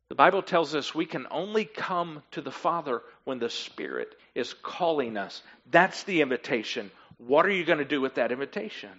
The 0.09 0.17
Bible 0.17 0.43
tells 0.43 0.75
us 0.75 0.95
we 0.95 1.07
can 1.07 1.27
only 1.31 1.65
come 1.65 2.23
to 2.33 2.41
the 2.41 2.51
Father 2.51 3.03
when 3.25 3.39
the 3.39 3.51
Spirit 3.51 4.13
is 4.35 4.55
calling 4.55 5.17
us. 5.17 5.43
That's 5.71 6.03
the 6.05 6.21
invitation. 6.23 6.91
What 7.19 7.47
are 7.47 7.51
you 7.51 7.65
going 7.65 7.79
to 7.79 7.85
do 7.85 8.01
with 8.01 8.17
that 8.17 8.33
invitation? 8.33 8.91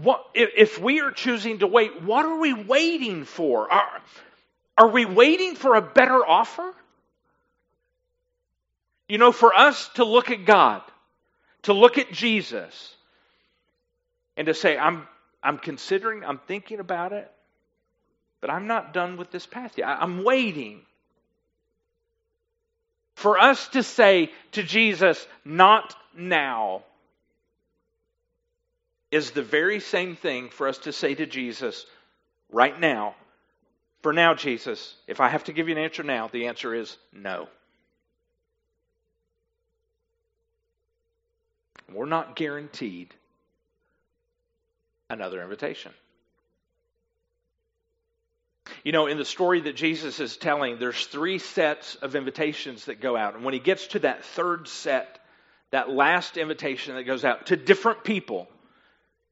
What, 0.00 0.24
if 0.34 0.80
we 0.80 1.00
are 1.00 1.12
choosing 1.12 1.60
to 1.60 1.66
wait, 1.68 2.02
what 2.02 2.24
are 2.24 2.38
we 2.38 2.52
waiting 2.52 3.24
for? 3.24 3.72
Are, 3.72 4.02
are 4.76 4.88
we 4.88 5.04
waiting 5.04 5.54
for 5.54 5.76
a 5.76 5.82
better 5.82 6.26
offer? 6.26 6.74
You 9.08 9.18
know, 9.18 9.30
for 9.30 9.54
us 9.54 9.88
to 9.94 10.04
look 10.04 10.30
at 10.30 10.44
God, 10.44 10.82
to 11.62 11.72
look 11.72 11.98
at 11.98 12.10
Jesus, 12.10 12.94
and 14.36 14.46
to 14.46 14.54
say, 14.54 14.76
I'm, 14.76 15.06
I'm 15.42 15.58
considering, 15.58 16.24
I'm 16.24 16.38
thinking 16.38 16.80
about 16.80 17.12
it, 17.12 17.30
but 18.40 18.50
I'm 18.50 18.66
not 18.66 18.92
done 18.92 19.16
with 19.16 19.30
this 19.30 19.46
path 19.46 19.78
yet. 19.78 19.86
I'm 19.86 20.24
waiting. 20.24 20.80
For 23.14 23.38
us 23.38 23.68
to 23.68 23.84
say 23.84 24.32
to 24.52 24.62
Jesus, 24.64 25.24
not 25.44 25.94
now, 26.16 26.82
is 29.14 29.30
the 29.30 29.42
very 29.42 29.78
same 29.78 30.16
thing 30.16 30.48
for 30.48 30.66
us 30.66 30.78
to 30.78 30.92
say 30.92 31.14
to 31.14 31.24
Jesus 31.24 31.86
right 32.50 32.78
now. 32.80 33.14
For 34.02 34.12
now, 34.12 34.34
Jesus, 34.34 34.96
if 35.06 35.20
I 35.20 35.28
have 35.28 35.44
to 35.44 35.52
give 35.52 35.68
you 35.68 35.76
an 35.76 35.82
answer 35.82 36.02
now, 36.02 36.26
the 36.26 36.48
answer 36.48 36.74
is 36.74 36.96
no. 37.12 37.46
We're 41.92 42.06
not 42.06 42.34
guaranteed 42.34 43.14
another 45.08 45.40
invitation. 45.42 45.92
You 48.82 48.90
know, 48.90 49.06
in 49.06 49.16
the 49.16 49.24
story 49.24 49.60
that 49.60 49.76
Jesus 49.76 50.18
is 50.18 50.36
telling, 50.36 50.80
there's 50.80 51.06
three 51.06 51.38
sets 51.38 51.94
of 51.96 52.16
invitations 52.16 52.86
that 52.86 53.00
go 53.00 53.16
out. 53.16 53.36
And 53.36 53.44
when 53.44 53.54
he 53.54 53.60
gets 53.60 53.86
to 53.88 54.00
that 54.00 54.24
third 54.24 54.66
set, 54.66 55.20
that 55.70 55.88
last 55.88 56.36
invitation 56.36 56.96
that 56.96 57.04
goes 57.04 57.24
out 57.24 57.46
to 57.46 57.56
different 57.56 58.02
people, 58.02 58.48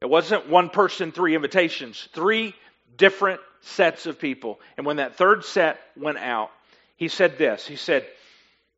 it 0.03 0.11
wasn't 0.11 0.49
one 0.49 0.69
person, 0.69 1.13
three 1.13 1.37
invitations, 1.37 2.09
three 2.13 2.57
different 2.97 3.41
sets 3.61 4.07
of 4.07 4.19
people. 4.19 4.59
And 4.77 4.85
when 4.85 4.97
that 4.97 5.15
third 5.15 5.45
set 5.45 5.79
went 5.97 6.19
out, 6.19 6.51
he 6.97 7.07
said 7.07 7.39
this 7.39 7.65
He 7.65 7.77
said 7.77 8.05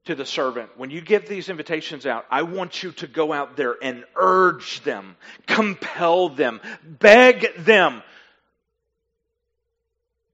to 0.05 0.14
the 0.14 0.27
servant, 0.27 0.77
When 0.77 0.91
you 0.91 1.01
give 1.01 1.27
these 1.27 1.49
invitations 1.49 2.05
out, 2.05 2.27
I 2.31 2.43
want 2.43 2.83
you 2.83 2.93
to 2.93 3.07
go 3.07 3.33
out 3.33 3.57
there 3.57 3.75
and 3.81 4.05
urge 4.14 4.83
them, 4.83 5.16
compel 5.47 6.29
them, 6.29 6.61
beg 6.85 7.55
them 7.57 8.03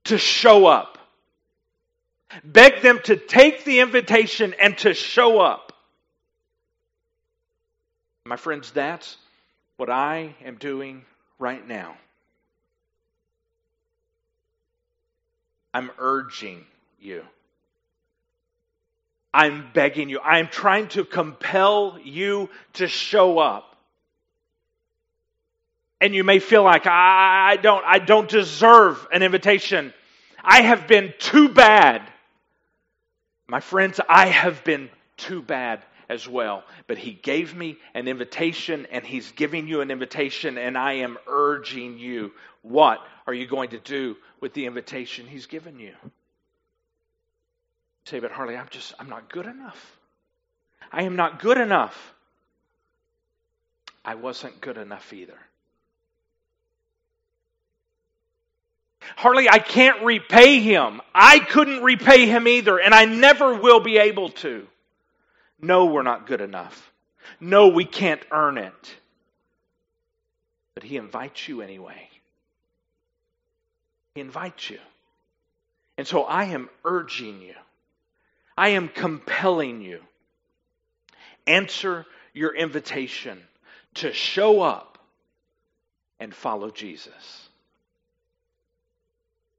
to 0.05 0.19
show 0.19 0.67
up. 0.67 0.99
Beg 2.43 2.83
them 2.83 2.99
to 3.05 3.17
take 3.17 3.65
the 3.65 3.79
invitation 3.79 4.57
and 4.61 4.77
to 4.79 4.93
show 4.93 5.41
up. 5.41 5.73
My 8.27 8.37
friends, 8.37 8.73
that's 8.73 9.17
what 9.81 9.89
I 9.89 10.35
am 10.45 10.57
doing 10.57 11.07
right 11.39 11.67
now. 11.67 11.97
I'm 15.73 15.91
urging 15.99 16.67
you. 17.01 17.25
I'm 19.33 19.71
begging 19.73 20.11
you. 20.11 20.21
I'm 20.21 20.49
trying 20.49 20.89
to 20.89 21.05
compel 21.07 21.99
you 22.05 22.51
to 22.75 22.89
show 22.89 23.39
up. 23.39 23.75
And 25.99 26.15
you 26.15 26.25
may 26.25 26.41
feel 26.41 26.63
like 26.63 26.87
I 26.87 27.57
don't 27.63 27.83
I 27.87 28.01
don't 28.01 28.29
deserve 28.29 29.09
an 29.11 29.23
invitation. 29.23 29.95
I 30.45 30.61
have 30.61 30.89
been 30.89 31.15
too 31.19 31.49
bad. 31.49 32.03
My 33.49 33.61
friends, 33.61 33.99
I 34.07 34.27
have 34.27 34.63
been 34.63 34.91
too 35.17 35.41
bad 35.41 35.83
as 36.11 36.29
well. 36.29 36.65
But 36.89 36.99
he 36.99 37.13
gave 37.13 37.55
me 37.55 37.79
an 37.95 38.09
invitation 38.09 38.87
and 38.91 39.07
he's 39.07 39.31
giving 39.33 39.69
you 39.69 39.81
an 39.81 39.93
invitation 39.93 40.59
and 40.59 40.77
I 40.77 40.95
am 40.95 41.17
urging 41.27 41.99
you. 41.99 42.33
What 42.63 42.99
are 43.27 43.33
you 43.33 43.47
going 43.47 43.71
to 43.71 43.79
do 43.79 44.17
with 44.41 44.53
the 44.53 44.67
invitation 44.67 45.27
he's 45.27 45.47
given 45.47 45.79
you? 45.79 45.95
Say, 48.07 48.19
but 48.19 48.33
Harley, 48.33 48.57
I'm 48.57 48.67
just, 48.71 48.93
I'm 48.99 49.09
not 49.09 49.31
good 49.33 49.47
enough. 49.47 49.97
I 50.91 51.05
am 51.05 51.15
not 51.15 51.39
good 51.39 51.59
enough. 51.59 52.15
I 54.05 54.17
wasn't 54.17 54.61
good 54.61 54.79
enough 54.79 55.13
either. 55.13 55.39
Harley, 59.17 59.49
I 59.49 59.61
can't 59.61 60.03
repay 60.03 60.59
him. 60.59 61.01
I 61.15 61.39
couldn't 61.39 61.83
repay 61.83 62.27
him 62.27 62.49
either, 62.49 62.79
and 62.81 62.95
I 62.95 63.05
never 63.05 63.55
will 63.55 63.81
be 63.81 63.99
able 63.99 64.31
to. 64.31 64.67
No, 65.61 65.87
we're 65.87 66.03
not 66.03 66.27
good 66.27 66.41
enough. 66.41 66.91
No, 67.39 67.69
we 67.69 67.85
can't 67.85 68.23
earn 68.31 68.59
it. 68.59 68.97
But 70.75 70.85
he 70.85 70.97
invites 70.97 71.49
you 71.49 71.61
anyway. 71.61 72.09
He 74.15 74.21
invites 74.21 74.71
you. 74.71 74.79
And 75.99 76.07
so 76.07 76.23
I 76.25 76.45
am 76.45 76.71
urging 76.85 77.43
you, 77.43 77.55
I 78.57 78.71
am 78.71 78.89
compelling 78.89 79.83
you. 79.83 80.01
Answer 81.47 82.07
your 82.33 82.55
invitation 82.55 83.39
to 83.95 84.13
show 84.13 84.61
up 84.61 84.99
and 86.21 86.35
follow 86.35 86.71
Jesus 86.71 87.49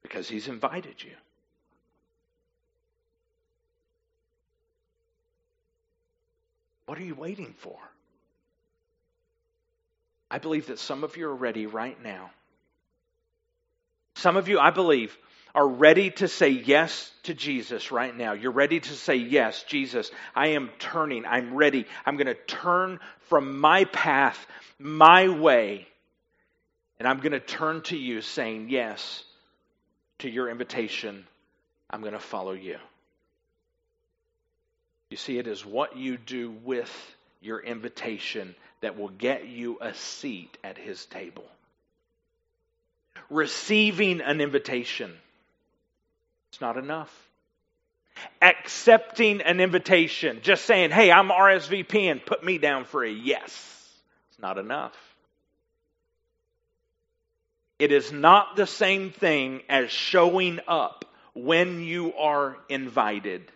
because 0.02 0.30
he's 0.30 0.48
invited 0.48 1.04
you. 1.04 1.12
What 6.92 7.00
are 7.00 7.06
you 7.06 7.16
waiting 7.16 7.56
for? 7.60 7.78
I 10.30 10.40
believe 10.40 10.68
that 10.68 10.78
some 10.78 11.06
of 11.06 11.16
you 11.16 11.30
are 11.30 11.34
ready 11.34 11.66
right 11.66 11.96
now. 12.04 12.32
Some 14.16 14.36
of 14.36 14.50
you, 14.50 14.60
I 14.60 14.72
believe, 14.72 15.18
are 15.56 15.66
ready 15.66 16.12
to 16.12 16.28
say 16.28 16.50
yes 16.50 17.10
to 17.24 17.34
Jesus 17.34 17.94
right 17.94 18.14
now. 18.14 18.34
You're 18.34 18.52
ready 18.52 18.82
to 18.82 18.94
say, 18.94 19.16
Yes, 19.16 19.64
Jesus, 19.64 20.12
I 20.36 20.48
am 20.48 20.70
turning. 20.80 21.26
I'm 21.26 21.56
ready. 21.56 21.86
I'm 22.06 22.18
going 22.18 22.28
to 22.28 22.34
turn 22.34 23.00
from 23.30 23.62
my 23.62 23.86
path, 23.86 24.46
my 24.78 25.30
way, 25.30 25.88
and 27.00 27.08
I'm 27.08 27.20
going 27.20 27.32
to 27.32 27.40
turn 27.40 27.84
to 27.84 27.98
you 27.98 28.20
saying, 28.20 28.68
Yes, 28.70 29.24
to 30.20 30.30
your 30.30 30.50
invitation, 30.50 31.26
I'm 31.90 32.02
going 32.02 32.12
to 32.12 32.20
follow 32.20 32.52
you. 32.52 32.80
You 35.12 35.18
see, 35.18 35.38
it 35.38 35.46
is 35.46 35.66
what 35.66 35.98
you 35.98 36.18
do 36.18 36.52
with 36.64 36.90
your 37.42 37.60
invitation 37.60 38.56
that 38.80 38.98
will 38.98 39.10
get 39.10 39.46
you 39.46 39.78
a 39.82 39.94
seat 39.94 40.58
at 40.64 40.78
his 40.78 41.06
table. 41.06 41.44
Receiving 43.30 44.22
an 44.22 44.40
invitation, 44.40 45.12
it's 46.50 46.62
not 46.62 46.78
enough. 46.78 47.14
Accepting 48.42 49.42
an 49.42 49.60
invitation, 49.60 50.40
just 50.44 50.64
saying, 50.64 50.92
hey, 50.92 51.12
I'm 51.12 51.28
RSVP 51.28 52.10
and 52.10 52.26
put 52.26 52.42
me 52.42 52.58
down 52.58 52.86
for 52.86 53.04
a 53.04 53.12
yes, 53.12 53.52
it's 54.30 54.40
not 54.40 54.58
enough. 54.58 54.96
It 57.80 57.92
is 57.92 58.14
not 58.14 58.56
the 58.56 58.68
same 58.68 59.12
thing 59.12 59.64
as 59.68 59.92
showing 59.92 60.62
up 60.70 61.04
when 61.34 61.84
you 61.84 62.14
are 62.14 62.56
invited. 62.70 63.52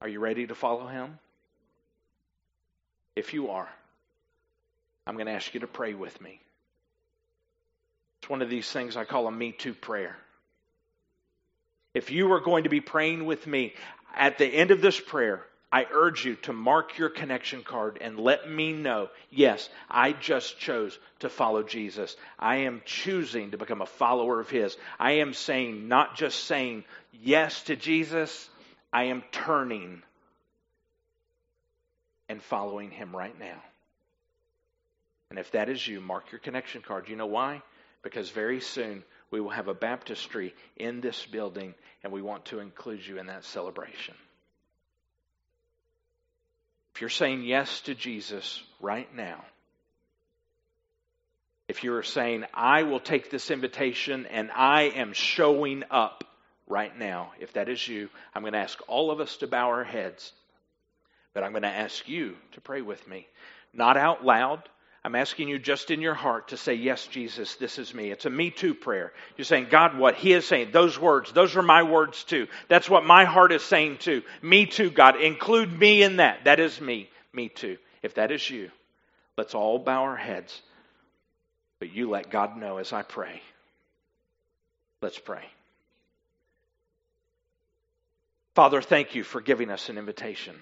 Are 0.00 0.08
you 0.08 0.20
ready 0.20 0.46
to 0.46 0.54
follow 0.54 0.86
him? 0.86 1.18
If 3.14 3.32
you 3.32 3.50
are, 3.50 3.68
I'm 5.06 5.14
going 5.14 5.26
to 5.26 5.32
ask 5.32 5.54
you 5.54 5.60
to 5.60 5.66
pray 5.66 5.94
with 5.94 6.20
me. 6.20 6.40
It's 8.20 8.28
one 8.28 8.42
of 8.42 8.50
these 8.50 8.70
things 8.70 8.96
I 8.96 9.04
call 9.04 9.26
a 9.26 9.32
Me 9.32 9.52
Too 9.52 9.72
prayer. 9.72 10.16
If 11.94 12.10
you 12.10 12.32
are 12.32 12.40
going 12.40 12.64
to 12.64 12.68
be 12.68 12.80
praying 12.80 13.24
with 13.24 13.46
me, 13.46 13.72
at 14.14 14.36
the 14.36 14.46
end 14.46 14.70
of 14.70 14.82
this 14.82 15.00
prayer, 15.00 15.42
I 15.72 15.86
urge 15.90 16.24
you 16.24 16.36
to 16.42 16.52
mark 16.52 16.98
your 16.98 17.08
connection 17.08 17.62
card 17.62 17.98
and 18.00 18.18
let 18.18 18.50
me 18.50 18.72
know 18.72 19.08
yes, 19.30 19.68
I 19.90 20.12
just 20.12 20.58
chose 20.58 20.98
to 21.20 21.28
follow 21.28 21.62
Jesus. 21.62 22.16
I 22.38 22.56
am 22.56 22.82
choosing 22.84 23.50
to 23.50 23.58
become 23.58 23.82
a 23.82 23.86
follower 23.86 24.40
of 24.40 24.50
His. 24.50 24.76
I 24.98 25.12
am 25.12 25.34
saying, 25.34 25.88
not 25.88 26.16
just 26.16 26.44
saying 26.44 26.84
yes 27.12 27.62
to 27.64 27.76
Jesus, 27.76 28.48
I 28.92 29.04
am 29.04 29.22
turning 29.32 30.02
and 32.28 32.42
following 32.42 32.90
Him 32.90 33.14
right 33.14 33.38
now. 33.38 33.62
And 35.30 35.38
if 35.38 35.50
that 35.52 35.68
is 35.68 35.86
you, 35.86 36.00
mark 36.00 36.30
your 36.32 36.38
connection 36.38 36.82
card. 36.82 37.08
You 37.08 37.16
know 37.16 37.26
why? 37.26 37.62
Because 38.02 38.30
very 38.30 38.60
soon 38.60 39.02
we 39.30 39.40
will 39.40 39.50
have 39.50 39.68
a 39.68 39.74
baptistry 39.74 40.54
in 40.76 41.00
this 41.00 41.26
building, 41.26 41.74
and 42.04 42.12
we 42.12 42.22
want 42.22 42.46
to 42.46 42.60
include 42.60 43.06
you 43.06 43.18
in 43.18 43.26
that 43.26 43.44
celebration. 43.44 44.14
If 46.94 47.00
you're 47.00 47.10
saying 47.10 47.42
yes 47.42 47.80
to 47.82 47.94
Jesus 47.94 48.62
right 48.80 49.12
now, 49.14 49.44
if 51.68 51.82
you're 51.82 52.04
saying, 52.04 52.44
I 52.54 52.84
will 52.84 53.00
take 53.00 53.30
this 53.30 53.50
invitation 53.50 54.26
and 54.26 54.50
I 54.52 54.82
am 54.82 55.12
showing 55.12 55.82
up 55.90 56.24
right 56.66 56.96
now, 56.98 57.32
if 57.40 57.52
that 57.54 57.68
is 57.68 57.86
you, 57.86 58.08
I'm 58.34 58.42
going 58.42 58.52
to 58.52 58.58
ask 58.58 58.78
all 58.88 59.10
of 59.10 59.20
us 59.20 59.36
to 59.38 59.46
bow 59.46 59.68
our 59.68 59.84
heads, 59.84 60.32
but 61.34 61.42
I'm 61.42 61.52
going 61.52 61.62
to 61.62 61.68
ask 61.68 62.08
you 62.08 62.36
to 62.52 62.60
pray 62.60 62.82
with 62.82 63.06
me. 63.06 63.26
Not 63.72 63.96
out 63.96 64.24
loud, 64.24 64.68
I'm 65.06 65.14
asking 65.14 65.46
you 65.46 65.60
just 65.60 65.92
in 65.92 66.00
your 66.00 66.14
heart 66.14 66.48
to 66.48 66.56
say, 66.56 66.74
Yes, 66.74 67.06
Jesus, 67.06 67.54
this 67.54 67.78
is 67.78 67.94
me. 67.94 68.10
It's 68.10 68.26
a 68.26 68.30
me 68.30 68.50
too 68.50 68.74
prayer. 68.74 69.12
You're 69.36 69.44
saying, 69.44 69.68
God, 69.70 69.96
what 69.96 70.16
He 70.16 70.32
is 70.32 70.44
saying, 70.44 70.70
those 70.72 70.98
words, 70.98 71.30
those 71.30 71.54
are 71.54 71.62
my 71.62 71.84
words 71.84 72.24
too. 72.24 72.48
That's 72.66 72.90
what 72.90 73.06
my 73.06 73.24
heart 73.24 73.52
is 73.52 73.62
saying 73.62 73.98
too. 73.98 74.22
Me 74.42 74.66
too, 74.66 74.90
God. 74.90 75.20
Include 75.20 75.78
me 75.78 76.02
in 76.02 76.16
that. 76.16 76.42
That 76.46 76.58
is 76.58 76.80
me. 76.80 77.08
Me 77.32 77.48
too. 77.48 77.78
If 78.02 78.14
that 78.14 78.32
is 78.32 78.50
you, 78.50 78.72
let's 79.38 79.54
all 79.54 79.78
bow 79.78 80.02
our 80.02 80.16
heads. 80.16 80.60
But 81.78 81.92
you 81.92 82.10
let 82.10 82.28
God 82.28 82.56
know 82.56 82.78
as 82.78 82.92
I 82.92 83.02
pray. 83.02 83.40
Let's 85.02 85.20
pray. 85.20 85.44
Father, 88.56 88.82
thank 88.82 89.14
you 89.14 89.22
for 89.22 89.40
giving 89.40 89.70
us 89.70 89.88
an 89.88 89.98
invitation, 89.98 90.60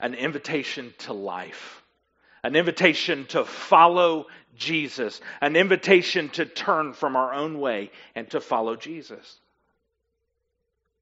an 0.00 0.14
invitation 0.14 0.92
to 0.98 1.12
life 1.12 1.84
an 2.46 2.54
invitation 2.54 3.26
to 3.26 3.44
follow 3.44 4.26
Jesus, 4.54 5.20
an 5.40 5.56
invitation 5.56 6.28
to 6.28 6.46
turn 6.46 6.92
from 6.92 7.16
our 7.16 7.34
own 7.34 7.58
way 7.58 7.90
and 8.14 8.30
to 8.30 8.40
follow 8.40 8.76
Jesus. 8.76 9.40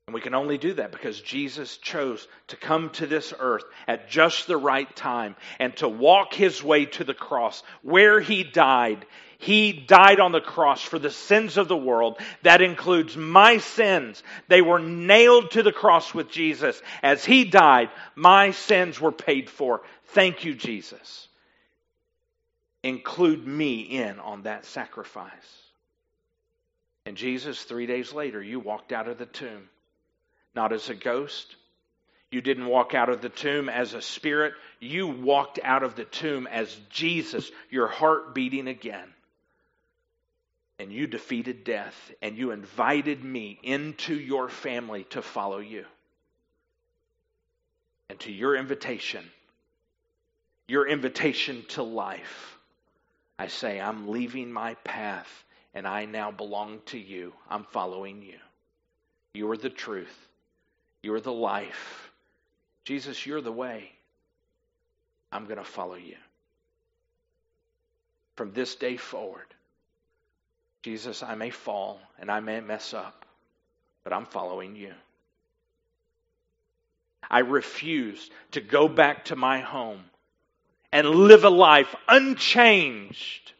And 0.07 0.15
we 0.15 0.23
can 0.23 0.35
only 0.35 0.57
do 0.57 0.73
that 0.75 0.91
because 0.91 1.21
Jesus 1.21 1.77
chose 1.77 2.27
to 2.49 2.57
come 2.57 2.89
to 2.91 3.07
this 3.07 3.35
earth 3.39 3.65
at 3.87 4.09
just 4.09 4.47
the 4.47 4.57
right 4.57 4.95
time 4.97 5.37
and 5.59 5.77
to 5.77 5.89
walk 5.89 6.33
his 6.33 6.63
way 6.63 6.87
to 6.87 7.05
the 7.05 7.13
cross 7.13 7.63
where 7.83 8.21
he 8.21 8.43
died. 8.43 9.05
He 9.39 9.73
died 9.73 10.21
on 10.21 10.33
the 10.33 10.41
cross 10.41 10.83
for 10.83 10.99
the 10.99 11.11
sins 11.11 11.57
of 11.57 11.69
the 11.69 11.77
world. 11.77 12.19
That 12.43 12.63
includes 12.63 13.17
my 13.17 13.59
sins. 13.59 14.23
They 14.49 14.63
were 14.63 14.79
nailed 14.79 15.53
to 15.53 15.63
the 15.63 15.73
cross 15.73 16.15
with 16.15 16.31
Jesus. 16.31 16.81
As 17.03 17.25
he 17.25 17.45
died, 17.45 17.91
my 18.15 18.53
sins 18.53 19.01
were 19.01 19.13
paid 19.13 19.51
for. 19.51 19.83
Thank 20.09 20.45
you, 20.45 20.55
Jesus 20.55 21.29
include 22.85 23.47
me 23.47 23.81
in 23.81 24.21
on 24.21 24.43
that 24.43 24.67
sacrifice. 24.67 25.33
And 27.07 27.17
Jesus, 27.17 27.65
three 27.65 27.87
days 27.87 28.13
later, 28.13 28.41
you 28.41 28.61
walked 28.61 28.93
out 28.93 29.09
of 29.09 29.19
the 29.19 29.27
tomb, 29.27 29.69
not 30.55 30.73
as 30.73 30.89
a 30.91 30.95
ghost. 30.95 31.57
You 32.31 32.43
didn't 32.43 32.67
walk 32.67 32.95
out 32.95 33.09
of 33.09 33.23
the 33.23 33.31
tomb 33.31 33.71
as 33.71 33.95
a 33.95 34.03
spirit. 34.03 34.53
You 34.81 35.09
walked 35.09 35.59
out 35.65 35.83
of 35.83 35.97
the 35.97 36.05
tomb 36.05 36.47
as 36.47 36.75
Jesus, 36.91 37.51
your 37.71 37.89
heart 37.89 38.35
beating 38.35 38.69
again. 38.69 39.14
And 40.79 40.93
you 40.93 41.07
defeated 41.07 41.65
death, 41.65 42.13
and 42.21 42.37
you 42.37 42.51
invited 42.51 43.23
me 43.23 43.59
into 43.63 44.15
your 44.15 44.49
family 44.49 45.05
to 45.11 45.23
follow 45.23 45.59
you. 45.59 45.85
And 48.11 48.19
to 48.21 48.33
your 48.33 48.57
invitation, 48.57 49.25
your 50.67 50.89
invitation 50.89 51.65
to 51.71 51.83
life 51.83 52.55
I 53.39 53.49
say, 53.49 53.81
I'm 53.81 54.09
leaving 54.09 54.53
my 54.53 54.75
path 54.75 55.45
and 55.75 55.87
I 55.87 56.05
now 56.05 56.31
belong 56.31 56.81
to 56.87 56.99
you. 56.99 57.33
I'm 57.51 57.65
following 57.65 58.23
you. 58.23 58.39
You 59.35 59.51
are 59.51 59.57
the 59.57 59.71
truth. 59.71 60.29
You 61.03 61.15
are 61.15 61.21
the 61.21 61.33
life. 61.33 62.13
Jesus, 62.85 63.27
you're 63.27 63.41
the 63.41 63.53
way. 63.53 63.91
I'm 65.33 65.47
going 65.47 65.59
to 65.59 65.65
follow 65.65 65.97
you. 65.97 66.17
From 68.37 68.53
this 68.53 68.77
day 68.77 68.97
forward, 68.97 69.47
Jesus, 70.85 71.23
I 71.23 71.35
may 71.35 71.49
fall 71.49 71.99
and 72.19 72.31
I 72.31 72.41
may 72.41 72.61
mess 72.61 72.93
up, 72.93 73.25
but 74.05 74.13
I'm 74.13 74.27
following 74.27 74.77
you. 74.77 74.93
I 77.31 77.39
refuse 77.39 78.29
to 78.51 78.61
go 78.61 78.87
back 78.87 79.25
to 79.27 79.37
my 79.37 79.61
home 79.61 80.05
and 80.93 81.09
live 81.09 81.45
a 81.45 81.49
life 81.49 81.95
unchanged 82.07 83.53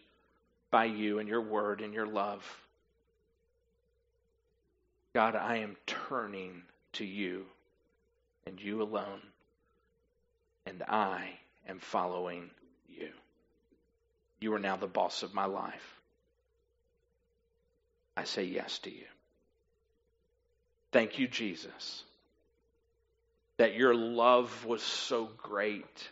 by 0.71 0.85
you 0.85 1.19
and 1.19 1.27
your 1.27 1.41
word 1.41 1.81
and 1.81 1.95
your 1.95 2.07
love. 2.07 2.45
God, 5.15 5.35
I 5.35 5.61
am 5.61 5.77
turning 5.87 6.61
to 6.93 7.07
you 7.07 7.47
and 8.47 8.61
you 8.61 8.83
alone, 8.83 9.23
and 10.67 10.83
I 10.83 11.31
am 11.67 11.79
following 11.79 12.51
you. 12.87 13.09
You 14.41 14.53
are 14.53 14.59
now 14.59 14.77
the 14.77 14.87
boss 14.87 15.23
of 15.23 15.33
my 15.33 15.47
life. 15.47 15.94
I 18.17 18.25
say 18.25 18.45
yes 18.45 18.79
to 18.81 18.91
you. 18.91 19.05
Thank 20.93 21.19
you, 21.19 21.27
Jesus, 21.27 22.05
that 23.57 23.75
your 23.75 23.95
love 23.95 24.65
was 24.65 24.83
so 24.83 25.29
great 25.43 26.09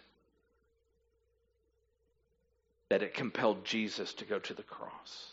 that 2.89 3.03
it 3.03 3.15
compelled 3.15 3.65
Jesus 3.65 4.13
to 4.15 4.25
go 4.25 4.39
to 4.41 4.55
the 4.55 4.63
cross. 4.63 5.33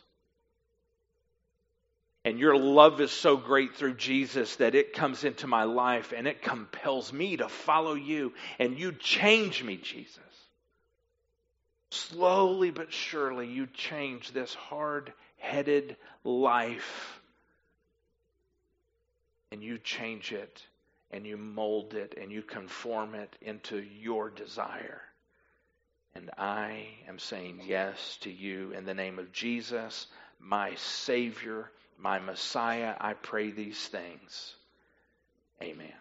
And 2.26 2.38
your 2.38 2.58
love 2.58 3.02
is 3.02 3.12
so 3.12 3.38
great 3.38 3.76
through 3.76 3.96
Jesus 3.96 4.58
that 4.58 4.76
it 4.76 4.94
comes 4.94 5.24
into 5.24 5.48
my 5.48 5.64
life 5.64 6.14
and 6.16 6.28
it 6.28 6.42
compels 6.42 7.12
me 7.12 7.38
to 7.38 7.50
follow 7.50 7.96
you. 7.96 8.34
And 8.60 8.78
you 8.78 8.92
change 8.92 9.64
me, 9.64 9.78
Jesus. 9.78 10.20
Slowly 11.92 12.70
but 12.72 12.94
surely, 12.94 13.48
you 13.48 13.68
change 13.68 14.32
this 14.32 14.54
hard 14.54 15.12
headed 15.40 15.96
life. 16.24 17.22
And 19.52 19.64
you 19.64 19.78
change 19.80 20.32
it 20.32 20.62
and 21.12 21.26
you 21.26 21.38
mold 21.38 21.96
it 21.96 22.16
and 22.22 22.32
you 22.32 22.42
conform 22.42 23.16
it 23.16 23.36
into 23.42 23.78
your 23.78 24.30
desire. 24.30 25.02
And 26.16 26.30
I 26.38 26.88
am 27.08 27.20
saying 27.20 27.62
yes 27.66 28.18
to 28.22 28.32
you 28.32 28.72
in 28.74 28.86
the 28.86 28.94
name 28.94 29.20
of 29.20 29.32
Jesus, 29.32 30.08
my 30.40 30.76
Savior, 30.76 31.72
my 31.98 32.20
Messiah. 32.20 32.94
I 33.00 33.14
pray 33.14 33.52
these 33.52 33.88
things. 33.88 34.56
Amen. 35.62 35.94